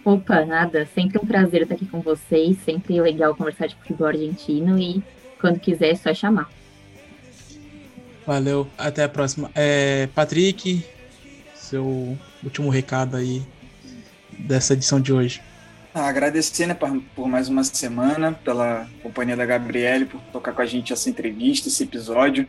Opa, 0.05 0.45
nada, 0.45 0.87
sempre 0.95 1.19
um 1.21 1.25
prazer 1.25 1.63
estar 1.63 1.75
aqui 1.75 1.85
com 1.85 1.99
vocês, 1.99 2.55
sempre 2.63 3.01
legal 3.01 3.35
conversar 3.35 3.67
de 3.67 3.75
futebol 3.75 4.07
argentino 4.07 4.79
e 4.79 5.03
quando 5.39 5.59
quiser 5.59 5.91
é 5.91 5.95
só 5.95 6.13
chamar. 6.13 6.49
Valeu, 8.25 8.67
até 8.77 9.03
a 9.03 9.09
próxima. 9.09 9.49
É, 9.55 10.07
Patrick, 10.13 10.83
seu 11.55 12.17
último 12.43 12.69
recado 12.69 13.15
aí 13.15 13.41
dessa 14.38 14.73
edição 14.73 14.99
de 14.99 15.13
hoje. 15.13 15.41
Ah, 15.93 16.07
agradecer 16.09 16.67
né, 16.67 16.75
por, 16.75 17.27
mais 17.27 17.49
uma 17.49 17.63
semana, 17.63 18.31
pela 18.31 18.88
companhia 19.01 19.35
da 19.35 19.45
Gabriele, 19.45 20.05
por 20.05 20.21
tocar 20.31 20.51
com 20.51 20.61
a 20.61 20.65
gente 20.65 20.93
essa 20.93 21.09
entrevista, 21.09 21.69
esse 21.69 21.83
episódio. 21.83 22.47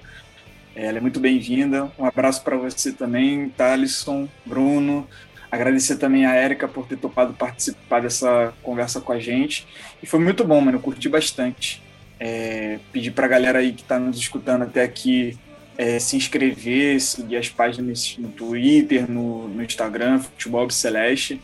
É, 0.76 0.86
ela 0.86 0.98
é 0.98 1.00
muito 1.00 1.18
bem-vinda. 1.18 1.90
Um 1.98 2.04
abraço 2.04 2.42
para 2.42 2.56
você 2.56 2.92
também, 2.92 3.48
Thalisson, 3.50 4.28
Bruno. 4.44 5.08
Agradecer 5.50 5.96
também 5.96 6.26
a 6.26 6.34
Érica 6.34 6.68
por 6.68 6.86
ter 6.86 6.98
topado 6.98 7.32
participar 7.32 8.02
dessa 8.02 8.52
conversa 8.62 9.00
com 9.00 9.12
a 9.12 9.18
gente. 9.18 9.66
E 10.02 10.06
foi 10.06 10.20
muito 10.20 10.44
bom, 10.44 10.60
mano. 10.60 10.76
Eu 10.76 10.82
curti 10.82 11.08
bastante. 11.08 11.82
É, 12.20 12.78
pedir 12.92 13.12
para 13.12 13.26
a 13.26 13.28
galera 13.28 13.60
aí 13.60 13.72
que 13.72 13.82
está 13.82 13.98
nos 13.98 14.18
escutando 14.18 14.62
até 14.62 14.82
aqui 14.82 15.38
é, 15.76 15.98
se 16.00 16.16
inscrever, 16.16 17.00
seguir 17.00 17.36
as 17.36 17.48
páginas 17.48 18.16
no 18.18 18.28
Twitter, 18.28 19.08
no, 19.08 19.46
no 19.48 19.62
Instagram, 19.62 20.18
Futebol 20.18 20.68
Celeste, 20.70 21.40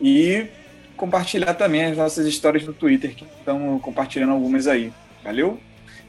e 0.00 0.46
compartilhar 0.96 1.52
também 1.54 1.84
as 1.84 1.96
nossas 1.96 2.26
histórias 2.26 2.64
no 2.64 2.72
Twitter, 2.72 3.14
que 3.14 3.24
estão 3.24 3.78
compartilhando 3.78 4.32
algumas 4.32 4.66
aí. 4.66 4.90
Valeu? 5.22 5.60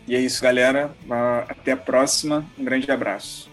E 0.07 0.15
é 0.15 0.19
isso, 0.19 0.41
galera. 0.41 0.91
Até 1.49 1.73
a 1.73 1.77
próxima. 1.77 2.45
Um 2.57 2.63
grande 2.63 2.89
abraço. 2.89 3.49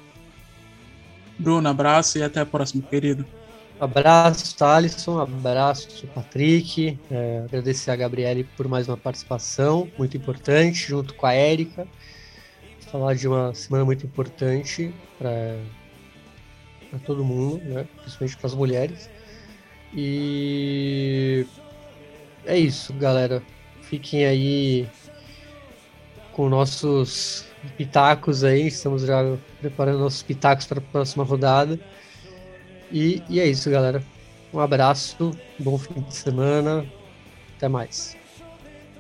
Bruno, 1.37 1.69
abraço 1.69 2.19
e 2.19 2.23
até 2.23 2.41
a 2.41 2.47
próxima, 2.47 2.83
querido. 2.83 3.27
Abraço, 3.81 4.57
Thalisson, 4.57 5.19
abraço, 5.19 6.07
Patrick. 6.09 6.99
É, 7.11 7.43
agradecer 7.45 7.91
a 7.91 7.97
Gabriele 7.97 8.45
por 8.57 8.69
mais 8.69 8.89
uma 8.89 8.97
participação 8.97 9.91
muito 9.99 10.17
importante, 10.17 10.89
junto 10.89 11.13
com 11.15 11.27
a 11.27 11.33
Érica. 11.33 11.87
falar 12.91 13.15
de 13.15 13.27
uma 13.27 13.53
semana 13.53 13.85
muito 13.85 14.07
importante 14.07 14.95
para 15.19 15.59
todo 17.05 17.25
mundo, 17.25 17.65
né? 17.65 17.87
principalmente 18.01 18.37
para 18.37 18.47
as 18.47 18.55
mulheres. 18.55 19.11
E 19.93 21.45
é 22.47 22.57
isso, 22.57 22.93
galera. 22.93 23.43
Fiquem 23.83 24.25
aí 24.25 24.89
com 26.33 26.49
nossos 26.49 27.45
pitacos 27.77 28.45
aí. 28.45 28.69
Estamos 28.69 29.03
já 29.03 29.37
preparando 29.61 29.99
nossos 29.99 30.23
pitacos 30.23 30.65
para 30.65 30.79
a 30.79 30.83
próxima 30.83 31.25
rodada. 31.25 31.79
E, 32.95 33.21
e 33.29 33.41
é 33.41 33.47
isso, 33.49 33.69
galera. 33.69 34.01
Um 34.53 34.61
abraço, 34.61 35.37
bom 35.59 35.77
fim 35.77 36.01
de 36.01 36.15
semana. 36.15 36.87
Até 37.57 37.67
mais. 37.67 38.17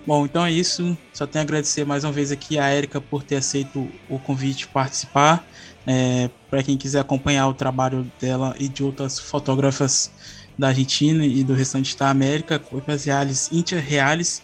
Bom, 0.05 0.25
então 0.25 0.45
é 0.45 0.51
isso. 0.51 0.99
Só 1.13 1.29
tenho 1.29 1.43
a 1.43 1.45
agradecer 1.45 1.87
mais 1.87 2.03
uma 2.03 2.11
vez 2.11 2.33
aqui 2.33 2.59
a 2.59 2.67
Érica 2.67 3.01
por 3.01 3.23
ter 3.23 3.37
aceito 3.37 3.89
o 4.11 4.19
convite 4.19 4.67
participar. 4.67 5.47
É, 5.87 6.29
Para 6.51 6.61
quem 6.65 6.77
quiser 6.77 6.99
acompanhar 6.99 7.47
o 7.47 7.55
trabalho 7.55 8.11
dela 8.21 8.57
e 8.59 8.67
de 8.67 8.83
outras 8.83 9.21
fotógrafas 9.21 10.11
da 10.59 10.69
Argentina 10.69 11.25
e 11.25 11.45
do 11.45 11.55
restante 11.55 11.97
da 11.97 12.11
América, 12.11 12.59
Coipas 12.59 13.05
Reales, 13.05 13.49
Intia 13.53 13.79
Reales. 13.79 14.43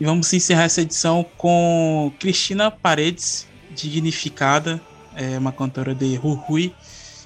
E 0.00 0.04
vamos 0.04 0.32
encerrar 0.32 0.62
essa 0.62 0.80
edição 0.80 1.26
com 1.36 2.12
Cristina 2.20 2.70
Paredes, 2.70 3.48
dignificada, 3.74 4.80
é 5.16 5.36
uma 5.36 5.50
cantora 5.50 5.92
de 5.92 6.14
Rui. 6.14 6.72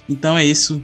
Então 0.09 0.35
é 0.35 0.43
isso. 0.43 0.83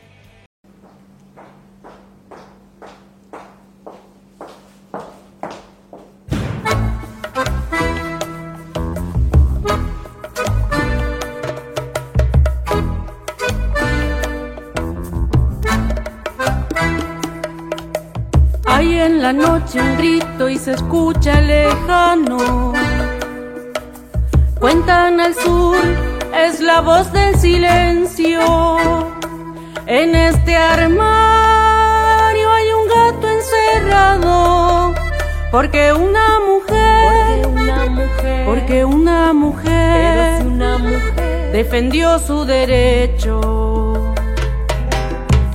Porque 35.71 35.93
una 35.93 36.39
mujer, 36.41 37.43
porque 37.43 37.47
una 37.47 37.85
mujer, 37.85 38.45
porque 38.45 38.83
una 38.83 39.31
mujer, 39.31 40.45
una 40.45 40.77
mujer 40.77 41.51
defendió 41.53 42.19
su 42.19 42.43
derecho. 42.43 44.13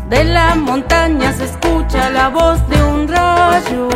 De 0.09 0.25
la 0.25 0.55
montaña 0.55 1.35
se 1.35 1.45
escucha 1.45 2.09
la 2.09 2.31
voz 2.31 2.67
de 2.71 2.83
un 2.83 3.07
rayo. 3.09 3.89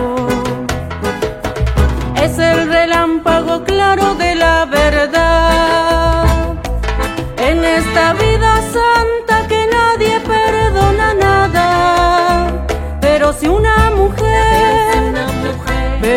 Es 2.17 2.39
el 2.39 2.69
relámpago 2.69 3.65
claro 3.65 4.15
de 4.17 4.35
la 4.35 4.67
verdad. 4.67 6.55
En 7.39 7.65
esta 7.65 8.13
vida 8.13 8.30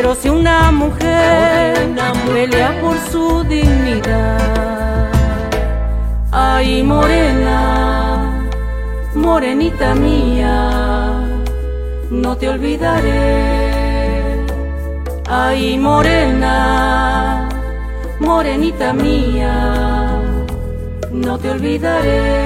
pero 0.04 0.16
si 0.16 0.28
una 0.28 0.70
mujer 0.74 1.96
pelea 2.34 2.78
por 2.82 2.98
su 3.10 3.42
dignidad. 3.46 5.10
Ay, 6.30 6.84
morena 6.84 8.14
morenita 9.16 9.96
mía, 9.96 11.22
no 12.10 12.36
te 12.36 12.50
olvidaré. 12.50 14.44
Ay, 15.30 15.78
morena, 15.78 17.48
morenita 18.20 18.92
mía, 18.92 20.22
no 21.12 21.38
te 21.38 21.52
olvidaré. 21.52 22.44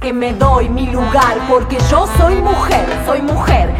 Que 0.00 0.12
me 0.12 0.32
doy 0.32 0.68
mi 0.68 0.86
lugar 0.86 1.38
porque 1.48 1.78
yo 1.88 2.08
soy 2.18 2.34
mujer, 2.36 2.86
soy 3.06 3.22
mujer, 3.22 3.72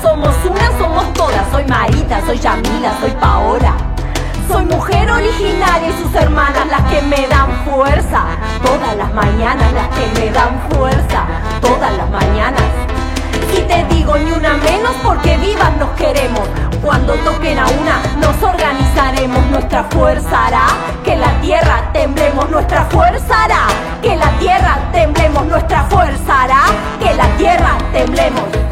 somos 0.00 0.34
una, 0.44 0.78
somos 0.78 1.12
todas. 1.12 1.50
Soy 1.50 1.64
Marita, 1.64 2.24
soy 2.26 2.38
Yamila, 2.38 2.92
soy 3.00 3.10
Paola. 3.12 3.74
Soy 4.48 4.64
mujer 4.64 5.10
originaria 5.10 5.88
y 5.88 6.02
sus 6.02 6.14
hermanas 6.14 6.66
las 6.70 6.82
que 6.90 7.02
me 7.02 7.26
dan 7.28 7.50
fuerza. 7.64 8.24
Todas 8.64 8.96
las 8.96 9.12
mañanas 9.12 9.72
las 9.72 9.88
que 9.88 10.20
me 10.20 10.30
dan 10.30 10.60
fuerza. 10.70 11.26
Todas 11.60 11.92
las 11.96 12.10
mañanas. 12.10 12.62
Y 13.54 13.60
te 13.60 13.84
digo 13.94 14.16
ni 14.16 14.32
una 14.32 14.54
menos 14.54 14.92
porque 15.02 15.36
vivas 15.36 15.76
nos 15.78 15.90
queremos. 15.90 16.48
Cuando 16.82 17.14
toquen 17.16 17.58
a 17.58 17.66
una 17.66 18.02
nos 18.20 18.42
organizaremos. 18.42 19.44
Nuestra 19.50 19.84
fuerza 19.84 20.46
hará 20.46 20.66
que 21.04 21.16
la 21.16 21.30
tierra 21.40 21.90
temblemos. 21.92 22.48
Nuestra 22.50 22.84
fuerza 22.86 23.44
hará 23.44 23.66
que 24.00 24.16
la 24.16 24.30
tierra 24.38 24.78
temblemos. 24.92 25.44
Nuestra 25.46 25.84
fuerza 25.84 26.42
hará 26.42 26.62
que 26.98 27.14
la 27.14 27.26
tierra 27.36 27.76
temblemos. 27.92 28.71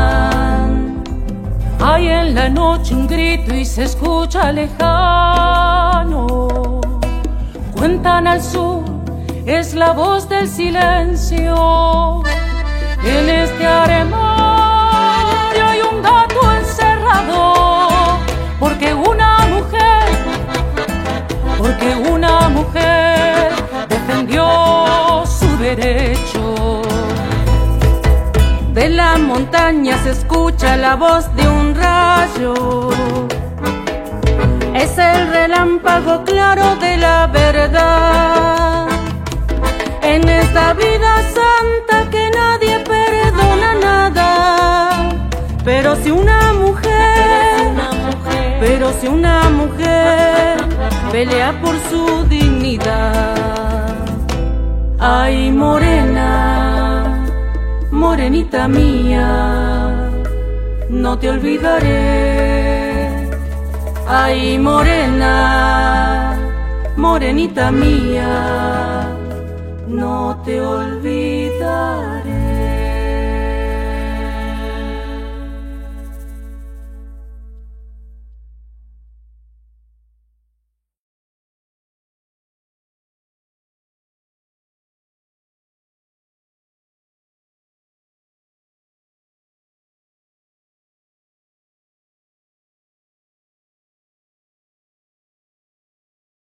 Hay 1.83 2.09
en 2.09 2.35
la 2.35 2.47
noche 2.47 2.93
un 2.93 3.07
grito 3.07 3.55
y 3.55 3.65
se 3.65 3.85
escucha 3.85 4.51
lejano. 4.51 6.47
Cuentan 7.75 8.27
al 8.27 8.39
sur, 8.39 8.83
es 9.47 9.73
la 9.73 9.91
voz 9.91 10.29
del 10.29 10.47
silencio. 10.47 12.21
En 13.03 13.29
este 13.29 13.65
armario 13.65 15.65
hay 15.65 15.79
un 15.91 16.03
gato 16.03 16.51
encerrado. 16.59 18.19
Porque 18.59 18.93
una 18.93 19.39
mujer, 19.47 20.03
porque 21.57 21.95
una 21.95 22.47
mujer 22.49 23.10
la 28.91 29.17
montaña 29.17 29.97
se 30.03 30.11
escucha 30.11 30.75
la 30.77 30.95
voz 30.95 31.33
de 31.35 31.47
un 31.47 31.75
rayo. 31.75 32.89
Es 34.75 34.97
el 34.97 35.29
relámpago 35.29 36.23
claro 36.23 36.75
de 36.75 36.97
la 36.97 37.27
verdad. 37.27 38.87
En 40.01 40.27
esta 40.27 40.73
vida 40.73 41.11
santa 41.37 42.09
que 42.09 42.29
nadie 42.31 42.79
perdona 42.79 43.75
nada. 43.75 45.09
Pero 45.63 45.95
si 45.95 46.11
una 46.11 46.53
mujer, 46.53 47.71
pero 48.59 48.91
si 48.99 49.07
una 49.07 49.49
mujer 49.49 50.57
pelea 51.11 51.59
por 51.61 51.75
su 51.89 52.25
dignidad. 52.25 53.35
Ay, 54.99 55.51
morena, 55.51 56.70
morenita 58.01 58.67
mía, 58.67 59.27
no 60.89 61.11
te 61.19 61.29
olvidaré. 61.29 61.91
Ay, 64.07 64.57
morena, 64.57 66.35
morenita 66.97 67.71
mía, 67.71 69.05
no 69.87 70.41
te 70.43 70.59
olvidaré. 70.59 71.40